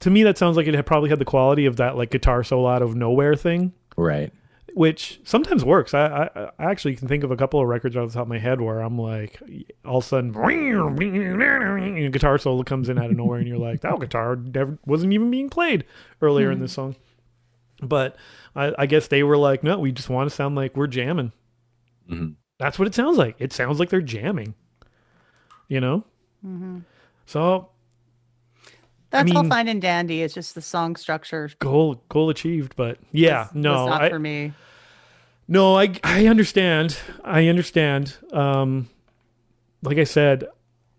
to 0.00 0.10
me 0.10 0.22
that 0.22 0.38
sounds 0.38 0.56
like 0.56 0.66
it 0.66 0.74
had 0.74 0.86
probably 0.86 1.10
had 1.10 1.18
the 1.18 1.24
quality 1.24 1.66
of 1.66 1.76
that 1.76 1.96
like 1.96 2.10
guitar 2.10 2.44
solo 2.44 2.68
out 2.68 2.82
of 2.82 2.94
nowhere 2.94 3.34
thing. 3.34 3.72
Right. 3.96 4.32
which 4.74 5.20
sometimes 5.24 5.64
works. 5.64 5.92
I, 5.94 6.30
I 6.36 6.50
I 6.58 6.70
actually 6.70 6.94
can 6.94 7.08
think 7.08 7.24
of 7.24 7.30
a 7.32 7.36
couple 7.36 7.60
of 7.60 7.66
records 7.66 7.96
off 7.96 8.08
the 8.08 8.14
top 8.14 8.22
of 8.22 8.28
my 8.28 8.38
head 8.38 8.60
where 8.60 8.80
I'm 8.80 8.96
like, 8.98 9.42
all 9.84 9.98
of 9.98 10.04
a 10.04 10.06
sudden, 10.06 10.32
a 10.36 12.10
guitar 12.10 12.38
solo 12.38 12.62
comes 12.62 12.88
in 12.88 12.98
out 12.98 13.10
of 13.10 13.16
nowhere, 13.16 13.38
and 13.40 13.48
you're 13.48 13.58
like, 13.58 13.80
that 13.80 13.98
guitar 13.98 14.36
never 14.36 14.78
wasn't 14.86 15.12
even 15.12 15.30
being 15.30 15.48
played 15.50 15.84
earlier 16.22 16.50
in 16.52 16.60
this 16.60 16.72
song. 16.74 16.94
But 17.82 18.16
I, 18.54 18.72
I 18.78 18.86
guess 18.86 19.08
they 19.08 19.22
were 19.24 19.36
like, 19.36 19.64
no, 19.64 19.78
we 19.80 19.90
just 19.92 20.08
want 20.08 20.28
to 20.30 20.34
sound 20.36 20.54
like 20.54 20.76
we're 20.76 20.86
jamming. 20.86 21.32
Mhm. 22.10 22.34
That's 22.58 22.78
what 22.78 22.88
it 22.88 22.94
sounds 22.94 23.16
like. 23.18 23.36
It 23.38 23.52
sounds 23.52 23.78
like 23.78 23.88
they're 23.90 24.00
jamming. 24.00 24.54
You 25.68 25.80
know. 25.80 26.04
So 27.26 27.68
That's 29.10 29.30
all 29.32 29.42
mean- 29.42 29.50
fine 29.50 29.68
and 29.68 29.82
dandy. 29.82 30.22
It's 30.22 30.34
just 30.34 30.54
the 30.54 30.62
song 30.62 30.96
structure. 30.96 31.50
goal 31.58 32.02
goal 32.08 32.30
achieved, 32.30 32.74
but 32.76 32.98
yeah, 33.12 33.44
was- 33.44 33.54
no, 33.54 33.72
was 33.84 33.90
not 33.90 34.02
I, 34.04 34.08
for 34.10 34.18
me. 34.18 34.52
No, 35.46 35.76
I 35.78 35.94
I 36.04 36.26
understand. 36.26 36.98
I 37.24 37.48
understand. 37.48 38.16
Um, 38.32 38.88
like 39.82 39.98
I 39.98 40.04
said, 40.04 40.44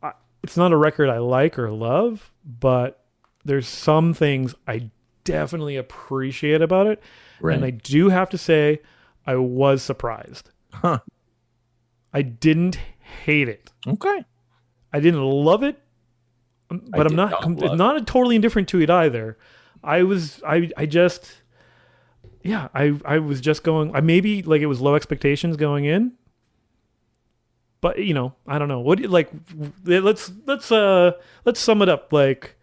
I, 0.02 0.14
it's 0.44 0.58
not 0.58 0.72
a 0.72 0.78
record 0.78 1.10
I 1.10 1.18
like 1.20 1.60
or 1.60 1.70
love, 1.72 2.32
but 2.44 3.04
there's 3.46 3.68
some 3.68 4.14
things 4.14 4.56
I 4.68 4.90
definitely 5.24 5.76
appreciate 5.78 6.62
about 6.62 6.88
it, 6.88 7.02
Right. 7.42 7.56
and 7.56 7.66
I 7.66 7.70
do 7.72 8.10
have 8.10 8.30
to 8.32 8.38
say 8.38 8.82
I 9.28 9.36
was 9.36 9.84
surprised. 9.84 10.50
Huh. 10.74 11.00
I 12.14 12.22
didn't 12.24 12.76
hate 13.26 13.48
it. 13.50 13.72
Okay. 13.88 14.26
I 14.92 15.00
didn't 15.00 15.22
love 15.22 15.64
it, 15.64 15.80
but 16.70 17.02
I'm 17.02 17.08
did 17.10 17.16
not 17.16 17.32
not 17.32 17.42
com- 17.42 17.56
love 17.58 17.74
it. 17.74 17.76
not 17.78 18.08
totally 18.08 18.36
indifferent 18.36 18.68
to 18.70 18.82
it 18.82 18.90
either. 18.90 19.38
I 19.84 20.04
was 20.04 20.42
I 20.46 20.72
I 20.76 20.86
just 20.86 21.32
yeah, 22.44 22.70
I 22.74 23.00
I 23.06 23.20
was 23.20 23.40
just 23.42 23.64
going 23.64 23.96
I 23.96 24.02
maybe 24.02 24.42
like 24.44 24.62
it 24.62 24.66
was 24.68 24.82
low 24.82 24.96
expectations 24.96 25.58
going 25.58 25.86
in. 25.86 26.14
But 27.82 28.00
you 28.00 28.14
know, 28.14 28.34
I 28.48 28.58
don't 28.60 28.68
know. 28.68 28.80
What 28.82 29.00
you- 29.00 29.08
like 29.08 29.30
let's 29.86 30.32
let's 30.46 30.72
uh 30.72 31.12
let's 31.46 31.60
sum 31.60 31.82
it 31.82 31.90
up 31.90 32.12
like 32.12 32.56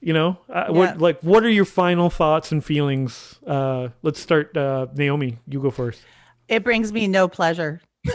you 0.00 0.12
know, 0.12 0.38
uh, 0.48 0.64
Yeah. 0.68 0.72
what 0.72 0.98
like 0.98 1.20
what 1.22 1.44
are 1.44 1.50
your 1.50 1.64
final 1.64 2.08
thoughts 2.10 2.50
and 2.52 2.64
feelings? 2.64 3.38
Uh 3.46 3.88
let's 4.02 4.20
start 4.20 4.56
uh 4.56 4.86
Naomi, 4.94 5.38
you 5.46 5.60
go 5.60 5.70
first. 5.70 6.02
It 6.48 6.64
brings 6.64 6.92
me 6.92 7.08
no 7.08 7.28
pleasure. 7.28 7.80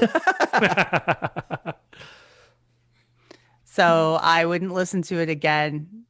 so 3.64 4.20
I 4.22 4.46
wouldn't 4.46 4.74
listen 4.74 5.02
to 5.04 5.20
it 5.20 5.30
again. 5.30 6.04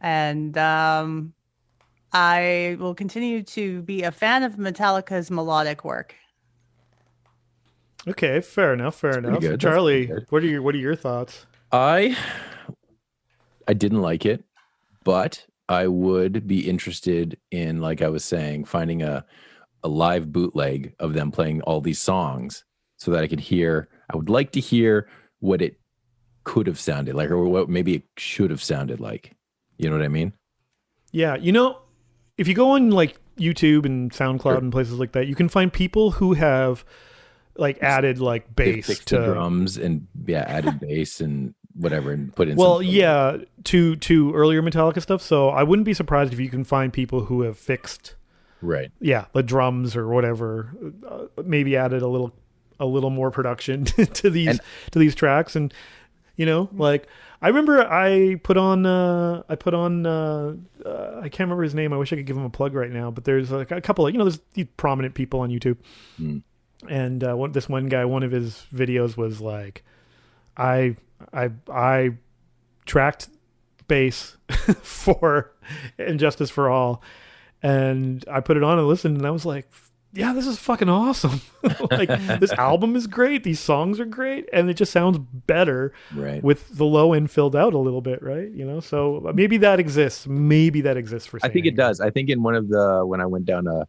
And 0.00 0.56
um, 0.58 1.34
I 2.12 2.76
will 2.78 2.94
continue 2.94 3.42
to 3.42 3.82
be 3.82 4.02
a 4.02 4.12
fan 4.12 4.42
of 4.42 4.56
Metallica's 4.56 5.30
melodic 5.30 5.84
work. 5.84 6.14
Okay, 8.06 8.40
fair 8.40 8.74
enough, 8.74 8.96
fair 8.96 9.14
pretty 9.14 9.28
enough. 9.28 9.40
good. 9.40 9.60
Charlie, 9.60 10.10
what 10.28 10.42
are 10.42 10.46
your 10.46 10.60
what 10.60 10.74
are 10.74 10.78
your 10.78 10.94
thoughts? 10.94 11.46
I 11.72 12.16
I 13.66 13.72
didn't 13.72 14.02
like 14.02 14.26
it, 14.26 14.44
but 15.04 15.46
I 15.68 15.86
would 15.86 16.46
be 16.46 16.68
interested 16.68 17.38
in, 17.50 17.80
like 17.80 18.02
I 18.02 18.08
was 18.08 18.24
saying, 18.24 18.66
finding 18.66 19.02
a 19.02 19.24
a 19.84 19.88
live 19.88 20.32
bootleg 20.32 20.94
of 20.98 21.12
them 21.14 21.30
playing 21.30 21.60
all 21.62 21.80
these 21.80 22.00
songs 22.00 22.64
so 22.96 23.10
that 23.12 23.22
I 23.22 23.28
could 23.28 23.40
hear. 23.40 23.88
I 24.12 24.16
would 24.16 24.28
like 24.28 24.50
to 24.52 24.60
hear 24.60 25.08
what 25.40 25.62
it 25.62 25.78
could 26.42 26.66
have 26.66 26.80
sounded 26.80 27.14
like, 27.14 27.30
or 27.30 27.44
what 27.44 27.68
maybe 27.68 27.94
it 27.94 28.02
should 28.16 28.50
have 28.50 28.62
sounded 28.62 28.98
like. 28.98 29.32
You 29.78 29.88
know 29.90 29.96
what 29.96 30.04
I 30.04 30.08
mean? 30.08 30.32
Yeah, 31.12 31.36
you 31.36 31.52
know, 31.52 31.78
if 32.36 32.48
you 32.48 32.54
go 32.54 32.70
on 32.70 32.90
like 32.90 33.16
YouTube 33.38 33.84
and 33.86 34.10
SoundCloud 34.10 34.42
Sure. 34.42 34.56
and 34.56 34.72
places 34.72 34.98
like 34.98 35.12
that, 35.12 35.26
you 35.26 35.34
can 35.34 35.48
find 35.48 35.72
people 35.72 36.10
who 36.12 36.34
have 36.34 36.84
like 37.56 37.80
added 37.82 38.18
like 38.18 38.54
bass 38.56 38.98
to 39.04 39.16
drums 39.16 39.76
and 39.76 40.06
yeah, 40.26 40.44
added 40.48 40.80
bass 40.80 41.20
and 41.20 41.54
whatever, 41.74 42.10
and 42.12 42.34
put 42.34 42.48
in. 42.48 42.56
well, 42.56 42.82
yeah, 42.82 43.36
to 43.64 43.96
to 43.96 44.34
earlier 44.34 44.62
Metallica 44.62 45.00
stuff. 45.00 45.22
So 45.22 45.48
I 45.50 45.62
wouldn't 45.62 45.86
be 45.86 45.94
surprised 45.94 46.32
if 46.32 46.40
you 46.40 46.48
can 46.50 46.64
find 46.64 46.92
people 46.92 47.26
who 47.26 47.42
have 47.42 47.56
fixed, 47.58 48.16
right. 48.64 48.90
yeah, 49.00 49.26
the 49.32 49.42
drums 49.42 49.94
or 49.96 50.08
whatever, 50.08 50.70
uh, 51.08 51.42
maybe 51.44 51.76
added 51.76 52.02
a 52.02 52.08
little 52.08 52.32
a 52.80 52.86
little 52.86 53.10
more 53.10 53.30
production 53.30 53.84
to 53.84 54.30
these 54.30 54.48
And- 54.48 54.60
to 54.90 54.98
these 54.98 55.14
tracks 55.14 55.54
and 55.54 55.72
you 56.36 56.44
know 56.44 56.68
like 56.72 57.06
i 57.40 57.46
remember 57.46 57.80
i 57.88 58.34
put 58.42 58.56
on 58.56 58.84
uh 58.84 59.44
i 59.48 59.54
put 59.54 59.72
on 59.74 60.04
uh, 60.04 60.54
uh 60.84 61.20
i 61.22 61.28
can't 61.28 61.46
remember 61.46 61.62
his 61.62 61.76
name 61.76 61.92
i 61.92 61.96
wish 61.96 62.12
i 62.12 62.16
could 62.16 62.26
give 62.26 62.36
him 62.36 62.42
a 62.42 62.50
plug 62.50 62.74
right 62.74 62.90
now 62.90 63.12
but 63.12 63.22
there's 63.24 63.52
like 63.52 63.70
a 63.70 63.80
couple 63.80 64.04
of 64.04 64.12
you 64.12 64.18
know 64.18 64.24
there's 64.24 64.40
these 64.54 64.66
prominent 64.76 65.14
people 65.14 65.38
on 65.38 65.50
youtube 65.50 65.76
Hmm. 66.16 66.38
and 66.88 67.22
uh 67.22 67.34
one, 67.36 67.52
this 67.52 67.68
one 67.68 67.86
guy 67.86 68.04
one 68.04 68.24
of 68.24 68.32
his 68.32 68.66
videos 68.74 69.16
was 69.16 69.40
like 69.40 69.84
i 70.56 70.96
i 71.32 71.50
i 71.72 72.10
tracked 72.86 73.28
bass 73.86 74.36
for 74.82 75.52
And 75.98 76.18
Justice 76.18 76.50
for 76.50 76.68
All 76.68 77.00
and 77.64 78.24
i 78.30 78.38
put 78.40 78.56
it 78.56 78.62
on 78.62 78.78
and 78.78 78.86
listened 78.86 79.16
and 79.16 79.26
i 79.26 79.30
was 79.30 79.44
like 79.46 79.68
yeah 80.12 80.32
this 80.32 80.46
is 80.46 80.58
fucking 80.58 80.88
awesome 80.88 81.40
like 81.90 82.08
this 82.38 82.52
album 82.58 82.94
is 82.94 83.06
great 83.08 83.42
these 83.42 83.58
songs 83.58 83.98
are 83.98 84.04
great 84.04 84.48
and 84.52 84.70
it 84.70 84.74
just 84.74 84.92
sounds 84.92 85.18
better 85.18 85.92
Right. 86.14 86.40
with 86.44 86.76
the 86.76 86.84
low 86.84 87.12
end 87.14 87.30
filled 87.32 87.56
out 87.56 87.74
a 87.74 87.78
little 87.78 88.00
bit 88.00 88.22
right 88.22 88.48
you 88.50 88.64
know 88.64 88.78
so 88.78 89.32
maybe 89.34 89.56
that 89.56 89.80
exists 89.80 90.26
maybe 90.28 90.82
that 90.82 90.96
exists 90.96 91.26
for 91.26 91.40
some. 91.40 91.48
I 91.48 91.52
think 91.52 91.64
Saint 91.64 91.74
it 91.74 91.76
does. 91.76 92.00
I 92.00 92.10
think 92.10 92.28
in 92.30 92.42
one 92.44 92.54
of 92.54 92.68
the 92.68 93.02
when 93.04 93.20
I 93.20 93.26
went 93.26 93.46
down 93.46 93.66
a 93.66 93.86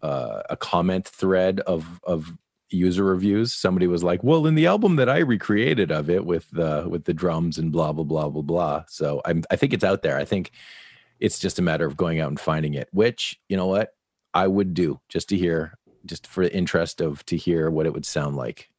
uh, 0.00 0.42
a 0.50 0.56
comment 0.56 1.08
thread 1.08 1.60
of 1.60 2.00
of 2.04 2.32
user 2.70 3.02
reviews, 3.02 3.52
somebody 3.54 3.86
was 3.86 4.04
like, 4.04 4.22
"Well, 4.22 4.46
in 4.46 4.54
the 4.54 4.66
album 4.66 4.96
that 4.96 5.08
I 5.08 5.18
recreated 5.18 5.90
of 5.90 6.08
it 6.10 6.24
with 6.24 6.48
the 6.52 6.86
with 6.88 7.04
the 7.04 7.14
drums 7.14 7.58
and 7.58 7.72
blah 7.72 7.92
blah 7.92 8.04
blah 8.04 8.28
blah 8.28 8.42
blah." 8.42 8.84
So 8.88 9.20
I'm 9.24 9.42
I 9.50 9.56
think 9.56 9.72
it's 9.72 9.82
out 9.82 10.02
there. 10.02 10.16
I 10.16 10.24
think 10.24 10.52
it's 11.20 11.38
just 11.38 11.58
a 11.58 11.62
matter 11.62 11.86
of 11.86 11.96
going 11.96 12.20
out 12.20 12.28
and 12.28 12.38
finding 12.40 12.74
it. 12.74 12.88
Which 12.92 13.38
you 13.48 13.56
know 13.56 13.66
what 13.66 13.90
I 14.34 14.46
would 14.46 14.74
do 14.74 15.00
just 15.08 15.28
to 15.30 15.36
hear, 15.36 15.74
just 16.06 16.26
for 16.26 16.44
the 16.44 16.54
interest 16.54 17.00
of 17.00 17.24
to 17.26 17.36
hear 17.36 17.70
what 17.70 17.86
it 17.86 17.92
would 17.92 18.06
sound 18.06 18.36
like 18.36 18.70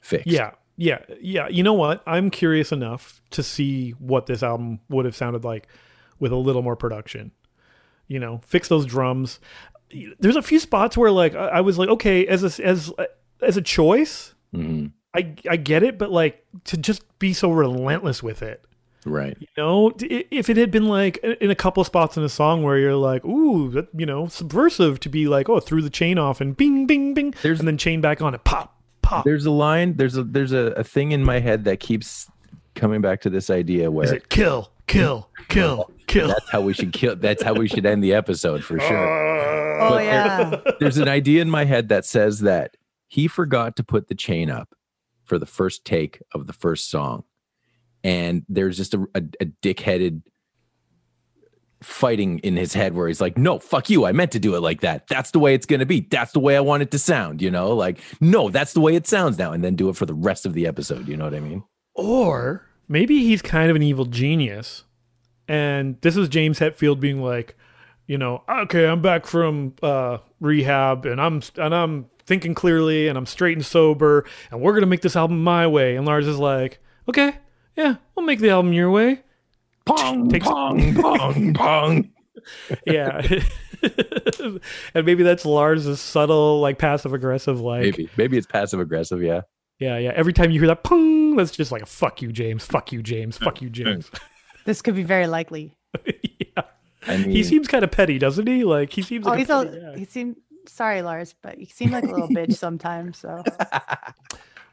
fixed. 0.00 0.26
Yeah, 0.28 0.52
yeah, 0.76 1.00
yeah. 1.20 1.48
You 1.48 1.62
know 1.62 1.74
what? 1.74 2.02
I'm 2.06 2.30
curious 2.30 2.72
enough 2.72 3.20
to 3.30 3.42
see 3.42 3.92
what 3.92 4.26
this 4.26 4.42
album 4.42 4.80
would 4.88 5.04
have 5.04 5.16
sounded 5.16 5.44
like 5.44 5.68
with 6.18 6.32
a 6.32 6.36
little 6.36 6.62
more 6.62 6.76
production. 6.76 7.32
You 8.06 8.18
know, 8.20 8.40
fix 8.44 8.68
those 8.68 8.86
drums. 8.86 9.38
There's 10.18 10.36
a 10.36 10.42
few 10.42 10.58
spots 10.58 10.96
where 10.96 11.10
like 11.10 11.34
I 11.34 11.60
was 11.60 11.78
like, 11.78 11.88
okay, 11.88 12.26
as 12.26 12.42
a, 12.58 12.64
as 12.64 12.92
as 13.42 13.56
a 13.56 13.62
choice, 13.62 14.34
Mhm. 14.54 14.92
I 15.14 15.34
I 15.48 15.56
get 15.56 15.82
it, 15.82 15.98
but 15.98 16.10
like 16.10 16.44
to 16.64 16.76
just 16.76 17.02
be 17.18 17.32
so 17.32 17.50
relentless 17.50 18.22
with 18.22 18.42
it. 18.42 18.64
Right. 19.08 19.36
You 19.40 19.46
know, 19.56 19.92
if 20.00 20.48
it 20.48 20.56
had 20.56 20.70
been 20.70 20.86
like 20.86 21.16
in 21.18 21.50
a 21.50 21.54
couple 21.54 21.80
of 21.80 21.86
spots 21.86 22.16
in 22.16 22.22
a 22.22 22.28
song 22.28 22.62
where 22.62 22.78
you're 22.78 22.94
like, 22.96 23.24
ooh, 23.24 23.70
that, 23.70 23.88
you 23.96 24.06
know, 24.06 24.26
subversive 24.28 25.00
to 25.00 25.08
be 25.08 25.26
like, 25.28 25.48
oh, 25.48 25.60
threw 25.60 25.82
the 25.82 25.90
chain 25.90 26.18
off 26.18 26.40
and 26.40 26.56
bing, 26.56 26.86
bing, 26.86 27.14
bing, 27.14 27.34
There's- 27.42 27.58
and 27.58 27.66
then 27.68 27.78
chain 27.78 28.00
back 28.00 28.22
on 28.22 28.34
it, 28.34 28.44
pop, 28.44 28.76
pop. 29.02 29.24
There's 29.24 29.46
a 29.46 29.50
line. 29.50 29.96
There's 29.96 30.16
a 30.16 30.22
there's 30.24 30.52
a, 30.52 30.72
a 30.76 30.84
thing 30.84 31.12
in 31.12 31.24
my 31.24 31.40
head 31.40 31.64
that 31.64 31.80
keeps 31.80 32.30
coming 32.74 33.00
back 33.00 33.20
to 33.22 33.30
this 33.30 33.50
idea 33.50 33.90
where 33.90 34.04
Is 34.04 34.12
it 34.12 34.28
kill, 34.28 34.70
kill, 34.86 35.28
kill, 35.48 35.90
kill? 36.06 36.28
that's 36.28 36.48
how 36.50 36.60
we 36.60 36.72
should 36.72 36.92
kill 36.92 37.16
that's 37.16 37.42
how 37.42 37.52
we 37.54 37.66
should 37.66 37.84
end 37.84 38.04
the 38.04 38.14
episode 38.14 38.62
for 38.62 38.78
sure 38.78 39.80
Oh, 39.80 39.88
But 39.90 39.98
there- 39.98 40.04
yeah. 40.04 40.60
there's 40.78 40.96
an 40.98 41.08
idea 41.08 41.42
in 41.42 41.50
my 41.50 41.64
head 41.64 41.88
that 41.88 42.04
says 42.04 42.40
that 42.40 42.76
he 43.08 43.26
forgot 43.26 43.74
to 43.76 43.82
put 43.84 44.06
the 44.08 44.14
chain 44.14 44.48
up 44.50 44.74
for 45.24 45.38
the 45.38 45.46
first 45.46 45.84
take 45.84 46.20
of 46.34 46.46
the 46.46 46.52
first 46.52 46.88
song 46.90 47.24
and 48.08 48.42
there's 48.48 48.78
just 48.78 48.94
a, 48.94 49.06
a, 49.14 49.22
a 49.38 49.44
dick-headed 49.44 50.22
fighting 51.82 52.38
in 52.38 52.56
his 52.56 52.72
head 52.72 52.94
where 52.94 53.06
he's 53.06 53.20
like 53.20 53.36
no 53.36 53.58
fuck 53.58 53.90
you. 53.90 54.06
I 54.06 54.12
meant 54.12 54.32
to 54.32 54.38
do 54.38 54.56
it 54.56 54.60
like 54.60 54.80
that. 54.80 55.06
That's 55.08 55.30
the 55.30 55.38
way 55.38 55.52
it's 55.52 55.66
going 55.66 55.80
to 55.80 55.86
be. 55.86 56.00
That's 56.00 56.32
the 56.32 56.40
way 56.40 56.56
i 56.56 56.60
want 56.60 56.82
it 56.82 56.90
to 56.92 56.98
sound 56.98 57.42
you 57.42 57.50
know? 57.50 57.74
Like 57.76 58.00
no 58.20 58.48
that's 58.48 58.72
the 58.72 58.80
way 58.80 58.94
it 58.96 59.06
sounds 59.06 59.38
now 59.38 59.52
and 59.52 59.62
then 59.62 59.76
do 59.76 59.90
it 59.90 59.96
for 59.96 60.06
the 60.06 60.14
rest 60.14 60.46
of 60.46 60.54
the 60.54 60.66
episode 60.66 61.06
you 61.06 61.18
know 61.18 61.24
what 61.24 61.34
i 61.34 61.40
mean? 61.40 61.62
Or 61.94 62.66
maybe 62.88 63.24
he's 63.24 63.42
kind 63.42 63.68
of 63.68 63.76
an 63.76 63.82
evil 63.82 64.06
genius. 64.06 64.84
And 65.46 66.00
this 66.00 66.16
is 66.16 66.28
James 66.28 66.58
Hetfield 66.58 67.00
being 67.00 67.22
like, 67.22 67.56
you 68.06 68.16
know, 68.16 68.42
okay, 68.48 68.86
I'm 68.86 69.02
back 69.02 69.26
from 69.26 69.74
uh, 69.82 70.18
rehab 70.40 71.04
and 71.04 71.20
I'm 71.20 71.42
and 71.56 71.74
I'm 71.74 72.06
thinking 72.24 72.54
clearly 72.54 73.06
and 73.06 73.18
I'm 73.18 73.26
straight 73.26 73.56
and 73.58 73.66
sober 73.66 74.24
and 74.50 74.62
we're 74.62 74.72
gonna 74.72 74.86
make 74.86 75.02
this 75.02 75.16
album 75.16 75.44
my 75.44 75.66
way. 75.66 75.94
And 75.94 76.06
Lars 76.06 76.26
is 76.26 76.38
like, 76.38 76.80
okay, 77.06 77.36
yeah, 77.78 77.94
we'll 78.14 78.26
make 78.26 78.40
the 78.40 78.50
album 78.50 78.74
your 78.74 78.90
way. 78.90 79.22
Pong, 79.86 80.28
Takes- 80.28 80.46
pong, 80.46 80.94
pong, 80.94 81.54
pong. 81.54 82.10
Yeah. 82.86 83.26
and 84.94 85.06
maybe 85.06 85.22
that's 85.22 85.44
Lars's 85.46 86.00
subtle, 86.00 86.60
like 86.60 86.78
passive 86.78 87.12
aggressive, 87.14 87.60
like 87.60 87.82
Maybe, 87.82 88.10
maybe 88.16 88.36
it's 88.36 88.46
passive 88.46 88.80
aggressive. 88.80 89.22
Yeah. 89.22 89.42
yeah, 89.78 89.96
yeah. 89.98 90.12
Every 90.14 90.32
time 90.32 90.50
you 90.50 90.60
hear 90.60 90.66
that 90.68 90.82
pong, 90.84 91.36
that's 91.36 91.52
just 91.52 91.72
like 91.72 91.82
a 91.82 91.86
fuck 91.86 92.20
you, 92.20 92.32
James. 92.32 92.64
Fuck 92.66 92.92
you, 92.92 93.02
James. 93.02 93.38
Fuck 93.38 93.62
you, 93.62 93.70
James. 93.70 94.10
This 94.64 94.82
could 94.82 94.94
be 94.94 95.02
very 95.04 95.26
likely. 95.26 95.74
yeah. 96.04 96.62
I 97.06 97.16
mean, 97.16 97.30
He 97.30 97.42
seems 97.42 97.66
kind 97.68 97.84
of 97.84 97.90
petty, 97.90 98.18
doesn't 98.18 98.46
he? 98.46 98.64
Like 98.64 98.92
he 98.92 99.00
seems 99.00 99.26
Oh, 99.26 99.30
like 99.30 99.38
he's 99.38 99.48
a 99.48 99.60
a, 99.60 99.64
petty 99.64 99.80
guy. 99.80 99.96
he 99.98 100.04
seemed 100.04 100.36
sorry, 100.66 101.00
Lars, 101.00 101.34
but 101.42 101.58
you 101.58 101.64
seem 101.64 101.90
like 101.92 102.04
a 102.04 102.08
little 102.08 102.28
bitch 102.28 102.54
sometimes. 102.56 103.16
So 103.16 103.42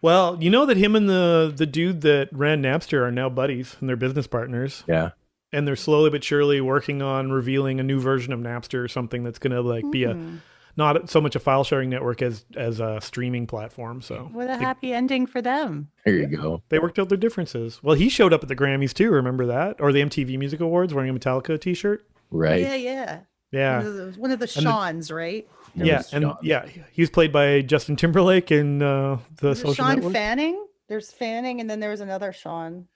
Well, 0.06 0.38
you 0.40 0.52
know 0.52 0.68
that 0.68 0.78
him 0.78 0.96
and 0.96 1.10
the 1.10 1.52
the 1.56 1.66
dude 1.66 2.02
that 2.02 2.30
ran 2.32 2.62
Napster 2.62 3.02
are 3.02 3.12
now 3.12 3.28
buddies 3.28 3.76
and 3.80 3.90
they're 3.90 3.96
business 3.96 4.28
partners, 4.28 4.84
yeah. 4.88 5.10
and 5.52 5.68
they're 5.68 5.76
slowly 5.76 6.12
but 6.12 6.24
surely 6.24 6.62
working 6.62 7.02
on 7.02 7.32
revealing 7.32 7.80
a 7.80 7.84
new 7.84 8.00
version 8.00 8.32
of 8.32 8.40
Napster 8.40 8.84
or 8.84 8.88
something 8.88 9.24
that's 9.24 9.40
going 9.40 9.54
to 9.54 9.62
like 9.62 9.90
be 9.90 10.04
a 10.04 10.14
Hmm. 10.14 10.36
not 10.78 11.10
so 11.10 11.20
much 11.20 11.36
a 11.36 11.40
file 11.40 11.64
sharing 11.64 11.90
network 11.90 12.22
as 12.22 12.46
as 12.56 12.80
a 12.80 13.00
streaming 13.02 13.48
platform. 13.48 14.04
So 14.04 14.30
what 14.32 14.48
a 14.48 14.58
happy 14.58 14.94
ending 14.94 15.26
for 15.26 15.42
them. 15.42 15.90
There 16.06 16.14
you 16.14 16.28
go. 16.28 16.62
they 16.70 16.78
worked 16.78 17.00
out 17.00 17.10
their 17.10 17.18
differences. 17.18 17.82
Well, 17.82 17.96
he 17.96 18.08
showed 18.08 18.32
up 18.32 18.44
at 18.44 18.48
the 18.48 18.56
Grammys 18.56 18.94
too. 18.94 19.10
Remember 19.10 19.48
that, 19.48 19.78
or 19.80 19.92
the 19.92 20.02
MTV 20.04 20.38
Music 20.38 20.60
Awards 20.60 20.94
wearing 20.94 21.10
a 21.10 21.20
Metallica 21.20 21.60
T-shirt. 21.60 22.06
Right. 22.30 22.62
Yeah, 22.62 22.76
yeah. 22.76 23.20
Yeah, 23.52 23.78
One 23.78 23.88
of 23.88 23.94
the, 23.96 24.20
one 24.20 24.32
of 24.32 24.40
the 24.40 24.52
And 24.56 24.66
the- 24.66 24.70
Sean's, 24.70 25.12
right? 25.12 25.48
It 25.78 25.86
yeah, 25.86 26.02
and 26.14 26.24
Sean. 26.24 26.38
yeah, 26.42 26.66
he 26.92 27.02
was 27.02 27.10
played 27.10 27.32
by 27.34 27.62
Justin 27.62 27.96
Timberlake 27.96 28.52
in 28.52 28.82
uh, 28.82 29.20
the 29.38 29.50
Is 29.50 29.60
Social 29.60 29.74
Sean 29.74 29.96
Network. 29.96 30.14
Fanning? 30.14 30.66
There's 30.88 31.12
Fanning, 31.12 31.60
and 31.62 31.70
then 31.70 31.80
there 31.80 31.90
was 31.90 32.02
another 32.02 32.32
Sean. 32.32 32.88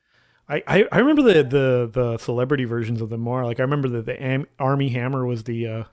I, 0.48 0.64
I, 0.68 0.86
I 0.92 0.98
remember 1.00 1.22
the, 1.22 1.44
the 1.44 1.90
the 1.92 2.18
celebrity 2.18 2.66
versions 2.66 3.02
of 3.02 3.10
them 3.10 3.22
more. 3.22 3.44
Like 3.46 3.60
I 3.60 3.64
remember 3.64 3.88
that 3.90 4.06
the 4.06 4.22
Am- 4.22 4.48
Armie 4.60 4.90
Hammer 4.90 5.26
was 5.26 5.44
the 5.44 5.68
uh, 5.68 5.84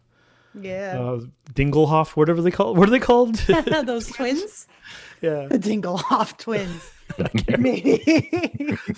Yeah. 0.61 0.99
uh, 0.99 1.20
Dinglehoff, 1.53 2.11
whatever 2.11 2.41
they 2.41 2.51
call. 2.51 2.74
What 2.74 2.89
are 2.89 2.93
they 2.93 2.99
called? 3.01 3.34
Those 3.84 4.09
twins? 4.09 4.66
yeah, 5.20 5.47
The 5.47 5.59
Dinglehoff 5.59 6.39
twins. 6.39 6.91
Maybe. 7.59 8.03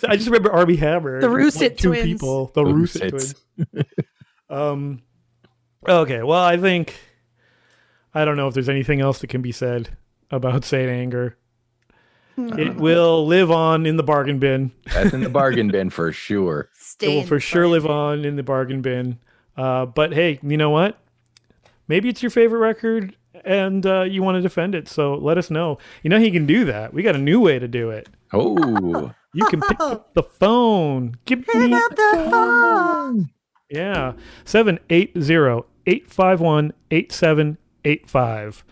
I 0.07 0.17
just 0.17 0.27
remember 0.27 0.53
Armie 0.53 0.77
Hammer. 0.77 1.21
The 1.21 1.27
It 1.27 1.31
was, 1.31 1.45
Russet 1.57 1.79
two 1.79 1.89
twins. 1.89 2.05
people. 2.05 2.47
The 2.55 2.65
The 2.65 2.75
Russet 2.75 3.13
Russets. 3.13 3.35
twins. 3.57 3.87
um. 4.51 5.03
Okay, 5.89 6.23
well, 6.23 6.43
I 6.43 6.57
think 6.57 6.95
I 8.21 8.25
don't 8.25 8.37
know 8.37 8.49
if 8.49 8.55
there's 8.55 8.69
anything 8.69 9.01
else 9.01 9.21
that 9.21 9.29
can 9.29 9.43
be 9.43 9.53
said 9.53 9.97
about 10.31 10.65
Saint 10.65 10.91
Anger. 10.91 11.37
It 12.37 12.77
will 12.77 13.27
live 13.27 13.51
on 13.51 13.85
in 13.85 13.97
the 13.97 14.03
bargain 14.05 14.39
bin. 14.39 14.71
That's 14.93 15.13
in 15.13 15.23
the 15.23 15.29
bargain 15.29 15.69
bin 15.69 15.91
for 15.91 16.13
sure. 16.27 16.71
It 17.01 17.09
will 17.09 17.23
for 17.25 17.41
sure 17.41 17.63
front. 17.63 17.73
live 17.73 17.87
on 17.87 18.25
in 18.25 18.37
the 18.37 18.45
bargain 18.45 18.81
bin. 18.81 19.19
Uh, 19.57 19.87
but 19.87 20.13
hey, 20.13 20.39
you 20.43 20.57
know 20.57 20.71
what? 20.71 20.99
Maybe 21.89 22.09
it's 22.09 22.23
your 22.23 22.31
favorite 22.31 22.61
record 22.61 23.17
and 23.45 23.85
uh, 23.85 24.03
you 24.03 24.23
want 24.23 24.37
to 24.37 24.41
defend 24.43 24.75
it. 24.77 24.87
So 24.89 25.15
let 25.15 25.37
us 25.37 25.51
know. 25.51 25.79
You 26.05 26.11
know, 26.11 26.21
he 26.21 26.31
can 26.31 26.47
do 26.47 26.65
that. 26.67 26.95
We 26.95 27.03
got 27.03 27.17
a 27.17 27.19
new 27.19 27.41
way 27.41 27.59
to 27.59 27.67
do 27.67 27.91
it. 27.91 28.09
Oh, 28.33 29.13
You 29.35 29.45
can 29.47 29.61
pick 29.61 29.79
up 29.81 30.15
the 30.15 30.23
phone. 30.23 31.17
Give 31.25 31.45
Pick 31.45 31.55
me 31.57 31.73
up 31.75 31.91
the 31.91 32.29
phone. 32.31 33.31
yeah. 33.71 34.13
780-851-8785. 37.85 38.63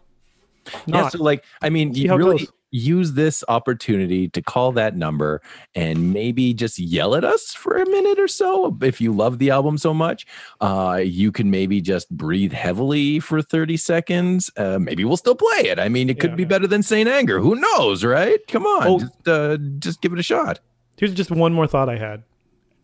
yeah. 0.66 0.80
not. 0.86 1.12
So, 1.12 1.22
like, 1.22 1.44
I 1.60 1.68
mean, 1.68 1.92
you 1.94 2.16
really. 2.16 2.48
Use 2.76 3.12
this 3.12 3.44
opportunity 3.46 4.28
to 4.28 4.42
call 4.42 4.72
that 4.72 4.96
number 4.96 5.40
and 5.76 6.12
maybe 6.12 6.52
just 6.52 6.76
yell 6.76 7.14
at 7.14 7.22
us 7.24 7.54
for 7.54 7.76
a 7.76 7.88
minute 7.88 8.18
or 8.18 8.26
so. 8.26 8.76
If 8.82 9.00
you 9.00 9.12
love 9.12 9.38
the 9.38 9.50
album 9.50 9.78
so 9.78 9.94
much, 9.94 10.26
uh, 10.60 11.00
you 11.04 11.30
can 11.30 11.50
maybe 11.52 11.80
just 11.80 12.10
breathe 12.10 12.52
heavily 12.52 13.20
for 13.20 13.40
30 13.40 13.76
seconds. 13.76 14.50
Uh, 14.56 14.78
maybe 14.80 15.04
we'll 15.04 15.16
still 15.16 15.36
play 15.36 15.68
it. 15.68 15.78
I 15.78 15.88
mean, 15.88 16.10
it 16.10 16.18
could 16.18 16.30
Yeah. 16.30 16.36
be 16.36 16.44
better 16.44 16.66
than 16.66 16.82
Saint 16.82 17.08
Anger. 17.08 17.38
Who 17.38 17.54
knows, 17.54 18.02
right? 18.04 18.40
Come 18.48 18.66
on, 18.66 18.86
Oh. 18.88 18.98
just, 18.98 19.28
uh, 19.28 19.56
just 19.78 20.00
give 20.02 20.12
it 20.12 20.18
a 20.18 20.22
shot. 20.24 20.58
Here's 20.96 21.14
just 21.14 21.30
one 21.30 21.52
more 21.52 21.68
thought 21.68 21.88
I 21.88 21.96
had. 21.96 22.24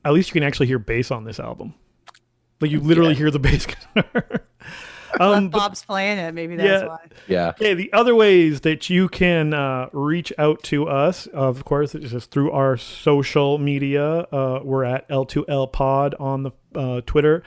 At 0.05 0.13
least 0.13 0.29
you 0.29 0.35
can 0.35 0.45
actually 0.45 0.67
hear 0.69 0.79
bass 0.79 1.11
on 1.11 1.25
this 1.25 1.41
album. 1.41 1.75
Like 2.61 2.71
you 2.71 2.79
literally 2.81 3.15
Yeah. 3.15 3.19
hear 3.19 3.31
the 3.33 3.39
bass 3.41 3.67
guitar. 3.67 4.15
Well, 5.19 5.35
um, 5.35 5.47
if 5.47 5.51
but- 5.51 5.59
Bob's 5.59 5.85
playing 5.85 6.19
it. 6.19 6.33
Maybe 6.35 6.57
that's 6.57 6.83
Yeah. 6.83 6.89
why. 6.89 6.99
Yeah. 7.27 7.49
Okay, 7.51 7.75
the 7.75 7.93
other 7.93 8.15
ways 8.15 8.61
that 8.63 8.89
you 8.91 9.09
can 9.09 9.53
uh, 9.55 9.89
reach 9.93 10.33
out 10.39 10.63
to 10.65 10.89
us, 10.89 11.27
of 11.29 11.65
course, 11.65 11.95
is 11.95 12.11
just 12.11 12.31
through 12.31 12.51
our 12.53 12.77
social 12.77 13.59
media. 13.59 14.27
Uh, 14.33 14.61
we're 14.63 14.85
at 14.85 15.09
L2L 15.09 15.73
Pod 15.73 16.15
on 16.21 16.43
the 16.45 16.51
uh, 16.75 17.01
Twitter 17.07 17.43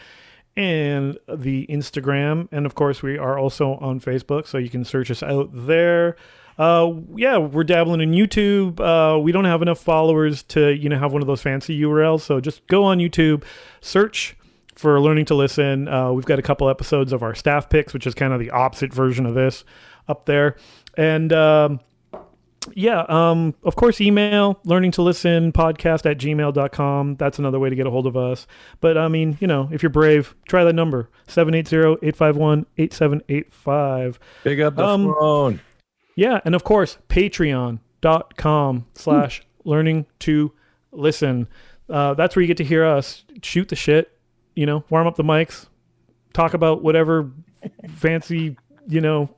and 0.55 1.18
the 1.28 1.66
Instagram. 1.70 2.47
And 2.51 2.66
of 2.66 2.76
course, 2.76 3.01
we 3.01 3.18
are 3.18 3.39
also 3.39 3.76
on 3.76 3.99
Facebook, 3.99 4.45
so 4.47 4.57
you 4.57 4.70
can 4.70 4.84
search 4.86 5.09
us 5.09 5.24
out 5.24 5.49
there. 5.53 6.16
Uh, 6.59 6.93
yeah, 7.16 7.38
we're 7.39 7.64
dabbling 7.64 7.99
in 8.01 8.11
YouTube. 8.11 8.80
Uh, 8.80 9.18
we 9.20 9.32
don't 9.32 9.45
have 9.45 9.64
enough 9.64 9.80
followers 9.80 10.43
to, 10.43 10.70
you 10.76 10.88
know, 10.89 10.99
have 10.99 11.11
one 11.11 11.22
of 11.24 11.28
those 11.28 11.41
fancy 11.41 11.80
URLs. 11.82 12.22
So 12.22 12.39
just 12.39 12.68
go 12.68 12.84
on 12.84 12.99
YouTube, 12.99 13.43
search 13.82 14.36
for 14.76 14.99
learning 14.99 15.26
to 15.26 15.36
listen. 15.36 15.88
Uh, 15.88 16.11
we've 16.11 16.26
got 16.26 16.39
a 16.39 16.43
couple 16.43 16.69
episodes 16.69 17.13
of 17.13 17.24
our 17.24 17.36
staff 17.36 17.69
picks, 17.69 17.93
which 17.93 18.05
is 18.07 18.13
kind 18.13 18.34
of 18.34 18.39
the 18.39 18.49
opposite 18.51 18.93
version 18.93 19.26
of 19.26 19.34
this 19.36 19.63
up 20.07 20.26
there. 20.26 20.55
And 20.97 21.32
um, 21.34 21.80
yeah, 22.74 23.05
um, 23.09 23.55
of 23.63 23.76
course, 23.76 23.99
email 23.99 24.59
learning 24.63 24.91
to 24.91 25.01
listen 25.01 25.51
podcast 25.51 26.09
at 26.09 26.17
gmail.com. 26.17 27.15
That's 27.15 27.38
another 27.39 27.59
way 27.59 27.69
to 27.69 27.76
get 27.76 27.86
a 27.88 27.91
hold 27.91 28.07
of 28.07 28.15
us. 28.15 28.47
But 28.80 28.97
I 28.97 29.07
mean, 29.09 29.38
you 29.41 29.47
know, 29.47 29.69
if 29.71 29.84
you're 29.84 29.89
brave, 29.89 30.34
try 30.47 30.63
that 30.63 30.74
number 30.74 31.09
780 31.28 32.05
851 32.07 32.65
8785. 32.78 34.19
Pick 34.43 34.59
up 34.59 34.76
the 34.76 34.86
Um, 34.86 35.13
phone. 35.19 35.59
Yeah, 36.15 36.39
and 36.45 36.53
of 36.55 36.63
course, 36.63 36.97
patreon.com 38.01 38.86
slash 38.93 39.43
learning 39.63 40.05
to 40.19 40.51
listen. 40.91 41.47
Uh, 41.89 42.13
that's 42.13 42.36
where 42.36 42.41
you 42.41 42.47
get 42.47 42.57
to 42.57 42.63
hear 42.63 42.86
us 42.86 43.26
shoot 43.41 43.67
the 43.69 43.76
shit, 43.76 44.11
you 44.55 44.65
know, 44.65 44.83
warm 44.89 45.07
up 45.07 45.15
the 45.15 45.23
mics, 45.23 45.67
talk 46.33 46.53
about 46.53 46.83
whatever 46.83 47.29
fancy, 47.89 48.57
you 48.87 49.01
know, 49.01 49.29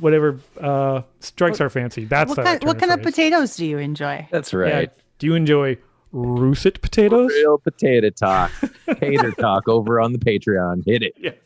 whatever 0.00 0.38
uh, 0.60 1.02
strikes 1.20 1.60
our 1.60 1.70
fancy. 1.70 2.04
That's 2.04 2.36
What 2.36 2.44
kind, 2.44 2.64
what 2.64 2.78
kind 2.78 2.92
of 2.92 3.02
potatoes 3.02 3.56
do 3.56 3.64
you 3.66 3.78
enjoy? 3.78 4.28
That's 4.30 4.52
Yeah. 4.52 4.58
right. 4.58 4.90
Do 5.18 5.26
you 5.26 5.34
enjoy 5.34 5.78
russet 6.12 6.80
potatoes? 6.82 7.30
Real 7.32 7.58
potato 7.58 8.10
talk. 8.10 8.52
Tater 9.00 9.32
talk 9.32 9.68
over 9.68 10.00
on 10.00 10.12
the 10.12 10.18
Patreon. 10.18 10.84
Hit 10.86 11.02
it. 11.02 11.42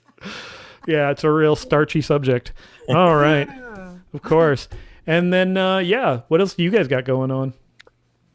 Yeah, 0.87 1.11
it's 1.11 1.25
a 1.25 1.31
real 1.31 1.57
starchy 1.57 2.01
subject. 2.01 2.53
All 2.89 3.15
right. 3.17 3.49
of 4.13 4.23
course. 4.23 4.69
And 5.07 5.33
then, 5.33 5.57
uh, 5.57 5.79
yeah, 5.79 6.21
what 6.29 6.41
else 6.41 6.55
do 6.55 6.63
you 6.63 6.71
guys 6.71 6.89
got 6.89 7.05
going 7.05 7.31
on? 7.31 7.55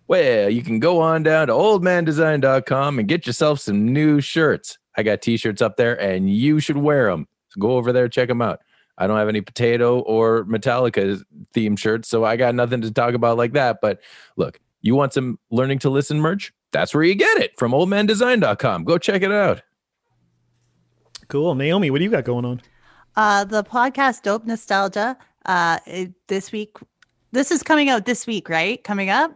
Well, 0.07 0.49
you 0.49 0.61
can 0.61 0.79
go 0.79 1.01
on 1.01 1.23
down 1.23 1.47
to 1.47 1.53
oldmandesign.com 1.53 2.99
and 2.99 3.07
get 3.07 3.25
yourself 3.25 3.59
some 3.59 3.91
new 3.91 4.21
shirts. 4.21 4.77
I 4.95 5.03
got 5.03 5.21
t-shirts 5.21 5.61
up 5.61 5.77
there 5.77 5.99
and 5.99 6.29
you 6.29 6.59
should 6.59 6.77
wear 6.77 7.09
them. 7.09 7.27
So 7.49 7.59
go 7.59 7.71
over 7.71 7.91
there, 7.91 8.07
check 8.07 8.27
them 8.27 8.41
out. 8.41 8.61
I 8.97 9.07
don't 9.07 9.17
have 9.17 9.27
any 9.27 9.41
potato 9.41 9.99
or 9.99 10.45
Metallica 10.45 11.21
themed 11.53 11.79
shirts, 11.79 12.07
so 12.07 12.23
I 12.23 12.37
got 12.37 12.55
nothing 12.55 12.81
to 12.81 12.91
talk 12.91 13.13
about 13.13 13.37
like 13.37 13.53
that. 13.53 13.79
But 13.81 13.99
look, 14.37 14.59
you 14.81 14.95
want 14.95 15.13
some 15.13 15.37
learning 15.49 15.79
to 15.79 15.89
listen 15.89 16.19
merch? 16.19 16.53
That's 16.71 16.93
where 16.93 17.03
you 17.03 17.15
get 17.15 17.37
it 17.39 17.57
from 17.57 17.71
oldmandesign.com. 17.71 18.83
Go 18.85 18.97
check 18.97 19.21
it 19.21 19.31
out. 19.31 19.61
Cool. 21.27 21.55
Naomi, 21.55 21.89
what 21.89 21.97
do 21.97 22.03
you 22.03 22.11
got 22.11 22.23
going 22.23 22.45
on? 22.45 22.61
Uh, 23.15 23.43
the 23.43 23.63
podcast 23.63 24.21
Dope 24.21 24.45
Nostalgia. 24.45 25.17
Uh, 25.45 25.79
it, 25.85 26.13
this 26.27 26.51
week, 26.51 26.77
this 27.31 27.51
is 27.51 27.63
coming 27.63 27.89
out 27.89 28.05
this 28.05 28.27
week, 28.27 28.49
right? 28.49 28.83
Coming 28.83 29.09
up. 29.09 29.35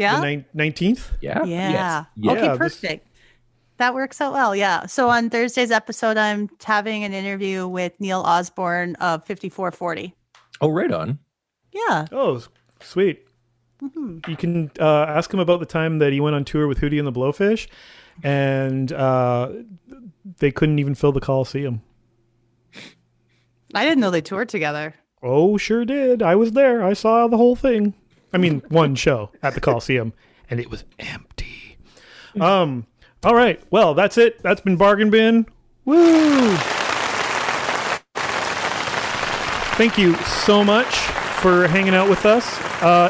Yeah. 0.00 0.20
The 0.20 0.44
19th? 0.56 1.10
Yeah. 1.20 1.44
Yeah. 1.44 1.70
Yes. 1.70 2.06
Yeah, 2.16 2.32
okay, 2.32 2.48
this- 2.48 2.58
perfect. 2.58 3.06
That 3.76 3.94
works 3.94 4.20
out 4.20 4.32
well. 4.32 4.54
Yeah. 4.56 4.86
So 4.86 5.08
on 5.08 5.30
Thursday's 5.30 5.70
episode, 5.70 6.16
I'm 6.18 6.48
having 6.64 7.02
an 7.04 7.12
interview 7.14 7.66
with 7.68 7.92
Neil 7.98 8.20
Osborne 8.20 8.94
of 8.96 9.24
5440. 9.26 10.14
Oh, 10.60 10.68
right 10.70 10.90
on. 10.92 11.18
Yeah. 11.72 12.06
Oh, 12.12 12.36
s- 12.36 12.48
sweet. 12.80 13.26
Mhm. 13.82 14.26
You 14.28 14.36
can 14.36 14.70
uh, 14.78 15.04
ask 15.08 15.32
him 15.32 15.40
about 15.40 15.60
the 15.60 15.66
time 15.66 15.98
that 16.00 16.12
he 16.12 16.20
went 16.20 16.36
on 16.36 16.44
tour 16.44 16.66
with 16.66 16.80
Hootie 16.80 16.98
and 16.98 17.06
the 17.06 17.12
Blowfish, 17.12 17.68
and 18.22 18.92
uh, 18.92 19.50
they 20.38 20.50
couldn't 20.50 20.78
even 20.78 20.94
fill 20.94 21.12
the 21.12 21.20
Coliseum. 21.20 21.80
I 23.74 23.84
didn't 23.84 24.00
know 24.00 24.10
they 24.10 24.20
toured 24.20 24.48
together. 24.50 24.94
Oh, 25.22 25.56
sure 25.56 25.84
did. 25.86 26.22
I 26.22 26.34
was 26.36 26.52
there. 26.52 26.82
I 26.84 26.92
saw 26.92 27.28
the 27.28 27.36
whole 27.38 27.56
thing. 27.56 27.94
I 28.32 28.38
mean, 28.38 28.62
one 28.68 28.94
show 28.94 29.30
at 29.42 29.54
the 29.54 29.60
Coliseum, 29.60 30.12
and 30.48 30.60
it 30.60 30.70
was 30.70 30.84
empty. 30.98 31.76
Um. 32.40 32.86
All 33.22 33.34
right. 33.34 33.60
Well, 33.70 33.92
that's 33.94 34.16
it. 34.16 34.42
That's 34.42 34.60
been 34.62 34.76
Bargain 34.76 35.10
Bin. 35.10 35.46
Woo! 35.84 36.56
Thank 39.76 39.98
you 39.98 40.14
so 40.14 40.62
much 40.64 40.94
for 41.40 41.66
hanging 41.66 41.94
out 41.94 42.08
with 42.08 42.24
us. 42.26 42.58
Uh, 42.82 43.08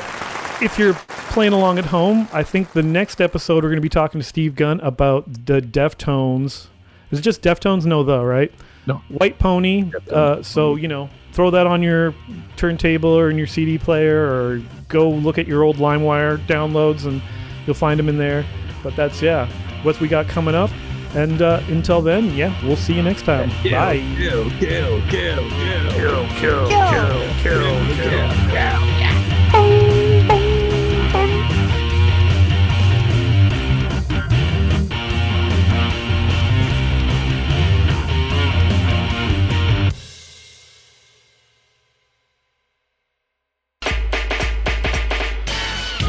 if 0.63 0.79
you're 0.79 0.95
playing 0.95 1.53
along 1.53 1.79
at 1.79 1.87
home, 1.87 2.29
I 2.33 2.43
think 2.43 2.73
the 2.73 2.83
next 2.83 3.21
episode 3.21 3.63
we're 3.65 3.71
going 3.71 3.77
to 3.77 3.81
be 3.81 3.89
talking 3.89 4.21
to 4.21 4.27
Steve 4.27 4.55
Gunn 4.55 4.81
about 4.81 5.47
the 5.47 5.61
Deftones. 5.61 6.69
Is 7.11 7.19
it 7.19 7.23
just 7.23 7.43
Deftones? 7.43 7.85
No, 7.87 8.03
though, 8.03 8.23
right? 8.25 8.53
No. 8.95 9.03
White 9.09 9.39
Pony. 9.39 9.91
Uh, 10.11 10.43
so 10.43 10.77
you 10.77 10.89
know, 10.89 11.09
throw 11.33 11.51
that 11.51 11.67
on 11.67 11.83
your 11.83 12.15
turntable 12.57 13.11
or 13.11 13.31
in 13.31 13.39
your 13.39 13.47
CD 13.47 13.79
player, 13.79 14.25
or 14.25 14.63
go 14.89 15.09
look 15.09 15.39
at 15.39 15.47
your 15.47 15.63
old 15.63 15.77
LimeWire 15.77 16.39
downloads, 16.47 17.07
and 17.07 17.23
you'll 17.67 17.75
find 17.75 17.99
them 17.99 18.09
in 18.09 18.19
there. 18.19 18.45
But 18.83 18.97
that's 18.97 19.23
yeah, 19.23 19.49
what 19.83 20.01
we 20.01 20.09
got 20.09 20.29
coming 20.29 20.55
up. 20.55 20.71
And 21.15 21.43
uh, 21.43 21.61
until 21.69 22.01
then, 22.01 22.33
yeah, 22.35 22.55
we'll 22.65 22.77
see 22.77 22.95
you 22.95 23.03
next 23.03 23.23
time. 23.23 23.49
Bye. 23.65 23.99
Kill. 24.17 24.49
Kill, 24.51 25.01
kill, 25.09 25.09
kill, 25.09 25.51
kill. 25.51 26.29
kill, 26.29 26.69
kill, 26.69 27.37
kill, 27.43 27.87
kill. 27.97 28.90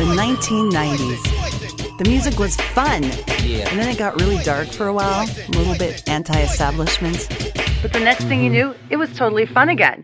The 0.02 0.08
1990s. 0.08 1.98
The 2.00 2.10
music 2.10 2.40
was 2.40 2.56
fun. 2.56 3.04
And 3.04 3.80
then 3.80 3.88
it 3.88 4.00
got 4.00 4.20
really 4.20 4.44
dark 4.44 4.68
for 4.70 4.88
a 4.88 4.94
while, 4.94 5.30
a 5.30 5.52
little 5.52 5.78
bit 5.78 6.10
anti 6.10 6.42
establishment. 6.42 7.28
But 7.84 7.94
the 7.94 8.00
next 8.00 8.24
thing 8.24 8.44
you 8.44 8.50
knew, 8.50 8.74
it 8.90 8.98
was 8.98 9.16
totally 9.16 9.46
fun 9.46 9.70
again. 9.70 10.04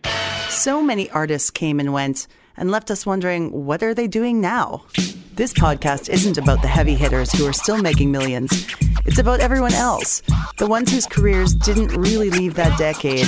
So 0.49 0.83
many 0.83 1.09
artists 1.09 1.49
came 1.49 1.79
and 1.79 1.93
went 1.93 2.27
and 2.57 2.69
left 2.69 2.91
us 2.91 3.07
wondering 3.07 3.65
what 3.65 3.81
are 3.81 3.95
they 3.95 4.07
doing 4.07 4.39
now? 4.39 4.85
This 5.33 5.51
podcast 5.51 6.09
isn't 6.09 6.37
about 6.37 6.61
the 6.61 6.67
heavy 6.67 6.93
hitters 6.93 7.31
who 7.31 7.47
are 7.47 7.53
still 7.53 7.81
making 7.81 8.11
millions. 8.11 8.67
It's 9.07 9.17
about 9.17 9.39
everyone 9.39 9.73
else, 9.73 10.21
the 10.59 10.67
ones 10.67 10.91
whose 10.91 11.07
careers 11.07 11.55
didn't 11.55 11.87
really 11.87 12.29
leave 12.29 12.53
that 12.53 12.77
decade 12.77 13.25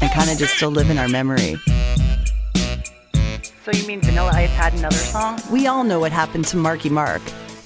and 0.00 0.10
kind 0.10 0.30
of 0.30 0.38
just 0.38 0.56
still 0.56 0.70
live 0.70 0.88
in 0.88 0.96
our 0.96 1.08
memory. 1.08 1.58
So 3.66 3.72
you 3.72 3.84
mean 3.84 4.00
Vanilla 4.00 4.30
Ice 4.32 4.48
had 4.50 4.74
another 4.74 4.94
song? 4.94 5.40
We 5.50 5.66
all 5.66 5.82
know 5.82 5.98
what 5.98 6.12
happened 6.12 6.44
to 6.44 6.56
Marky 6.56 6.88
Mark. 6.88 7.20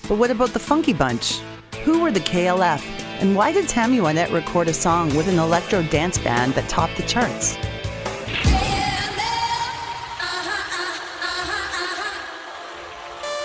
But 0.08 0.16
what 0.16 0.30
about 0.30 0.54
the 0.54 0.58
Funky 0.58 0.94
Bunch? 0.94 1.40
Who 1.84 2.00
were 2.00 2.10
the 2.10 2.20
KLF? 2.20 2.82
And 3.20 3.36
why 3.36 3.52
did 3.52 3.68
Tammy 3.68 3.98
Wynette 3.98 4.32
record 4.32 4.68
a 4.68 4.72
song 4.72 5.14
with 5.14 5.28
an 5.28 5.38
electro 5.38 5.82
dance 5.82 6.16
band 6.16 6.54
that 6.54 6.70
topped 6.70 6.96
the 6.96 7.02
charts? 7.02 7.56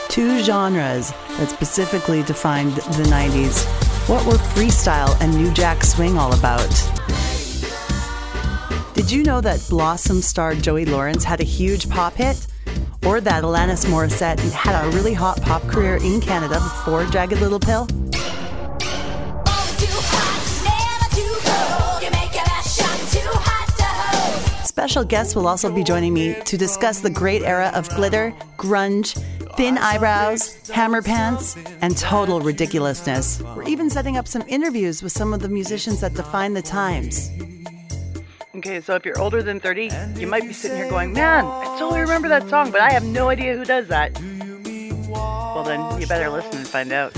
Two 0.08 0.41
genres 0.41 1.12
that 1.12 1.49
specifically 1.49 2.24
defined 2.24 2.72
the 2.72 3.03
90s. 3.10 3.66
What 4.08 4.26
were 4.26 4.38
freestyle 4.38 5.14
and 5.20 5.36
New 5.36 5.51
Jack 5.51 5.84
Swing 5.84 6.18
all 6.18 6.34
about? 6.34 6.72
Did 9.06 9.18
you 9.18 9.22
know 9.22 9.39
that 9.39 9.64
Blossom 9.70 10.20
star 10.20 10.56
Joey 10.56 10.84
Lawrence 10.84 11.24
had 11.24 11.39
a 11.39 11.43
huge 11.43 11.88
pop 11.91 12.16
hit? 12.16 12.47
Or 13.06 13.22
that 13.22 13.43
Alanis 13.43 13.86
Morissette 13.86 14.39
had 14.49 14.84
a 14.84 14.89
really 14.97 15.14
hot 15.14 15.39
pop 15.43 15.62
career 15.68 15.97
in 15.97 16.20
Canada 16.20 16.56
before 16.56 17.06
Jagged 17.06 17.39
Little 17.39 17.60
Pill? 17.60 17.88
Special 24.66 25.03
guests 25.03 25.36
will 25.36 25.47
also 25.47 25.72
be 25.72 25.84
joining 25.84 26.12
me 26.12 26.41
to 26.41 26.58
discuss 26.58 27.01
the 27.01 27.12
great 27.12 27.43
era 27.43 27.72
of 27.76 27.88
glitter, 27.89 28.34
grunge, 28.58 29.14
thin 29.56 29.78
eyebrows, 29.78 30.68
hammer 30.70 31.03
pants, 31.03 31.56
and 31.82 31.95
total 31.95 32.41
ridiculousness. 32.41 33.39
We're 33.56 33.68
even 33.68 33.91
setting 33.91 34.18
up 34.18 34.28
some 34.28 34.43
interviews 34.47 35.03
with 35.03 35.12
some 35.12 35.32
of 35.32 35.41
the 35.41 35.49
musicians 35.49 36.01
that 36.01 36.16
define 36.16 36.56
the 36.56 36.64
times. 36.64 37.30
Okay, 38.56 38.80
so 38.80 38.95
if 38.95 39.03
you're 39.03 39.20
older 39.20 39.43
than 39.43 39.60
30, 39.60 39.89
you 40.16 40.28
might 40.28 40.43
be 40.43 40.53
sitting 40.53 40.78
here 40.78 40.89
going, 40.89 41.12
Man, 41.12 41.43
I 41.43 41.66
totally 41.78 41.99
remember 41.99 42.30
that 42.30 42.47
song, 42.49 42.72
but 42.72 42.80
I 42.80 42.89
have 42.91 43.03
no 43.03 43.28
idea 43.28 43.58
who 43.58 43.66
does 43.66 43.89
that. 43.89 44.18
Well, 45.10 45.66
then 45.66 45.99
you 45.99 46.08
better 46.08 46.30
listen 46.30 46.60
and 46.60 46.68
find 46.68 46.93
out. 46.93 47.12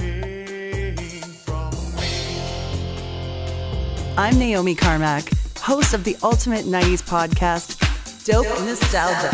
I'm 4.18 4.40
Naomi 4.40 4.74
Carmack, 4.74 5.32
host 5.60 5.94
of 5.94 6.04
the 6.04 6.18
Ultimate 6.24 6.66
90s 6.66 7.04
podcast, 7.04 8.26
Dope 8.26 8.48
Nostalgia. 8.62 9.32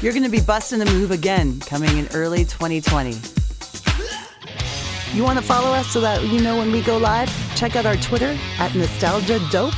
You're 0.00 0.12
going 0.12 0.22
to 0.22 0.30
be 0.30 0.40
busting 0.40 0.80
a 0.80 0.84
move 0.84 1.10
again 1.10 1.58
coming 1.58 1.98
in 1.98 2.06
early 2.14 2.44
2020. 2.44 3.16
You 5.12 5.24
want 5.24 5.40
to 5.40 5.44
follow 5.44 5.74
us 5.74 5.88
so 5.88 6.00
that 6.02 6.22
you 6.22 6.40
know 6.40 6.56
when 6.56 6.70
we 6.70 6.82
go 6.82 6.98
live? 6.98 7.28
Check 7.56 7.74
out 7.74 7.84
our 7.84 7.96
Twitter 7.96 8.38
at 8.58 8.74
Nostalgia 8.74 9.40
Dope, 9.50 9.74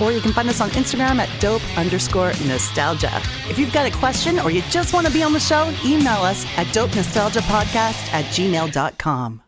or 0.00 0.12
you 0.12 0.20
can 0.20 0.32
find 0.32 0.48
us 0.48 0.60
on 0.60 0.70
Instagram 0.70 1.18
at 1.18 1.40
dope 1.40 1.62
underscore 1.76 2.32
nostalgia. 2.46 3.14
If 3.48 3.58
you've 3.58 3.72
got 3.72 3.86
a 3.86 3.96
question 3.96 4.38
or 4.38 4.50
you 4.50 4.62
just 4.70 4.92
want 4.92 5.06
to 5.06 5.12
be 5.12 5.22
on 5.22 5.32
the 5.32 5.40
show, 5.40 5.72
email 5.84 6.22
us 6.22 6.44
at 6.56 6.72
dope 6.72 6.94
nostalgia 6.94 7.40
podcast 7.40 8.12
at 8.12 8.24
gmail.com. 8.26 9.45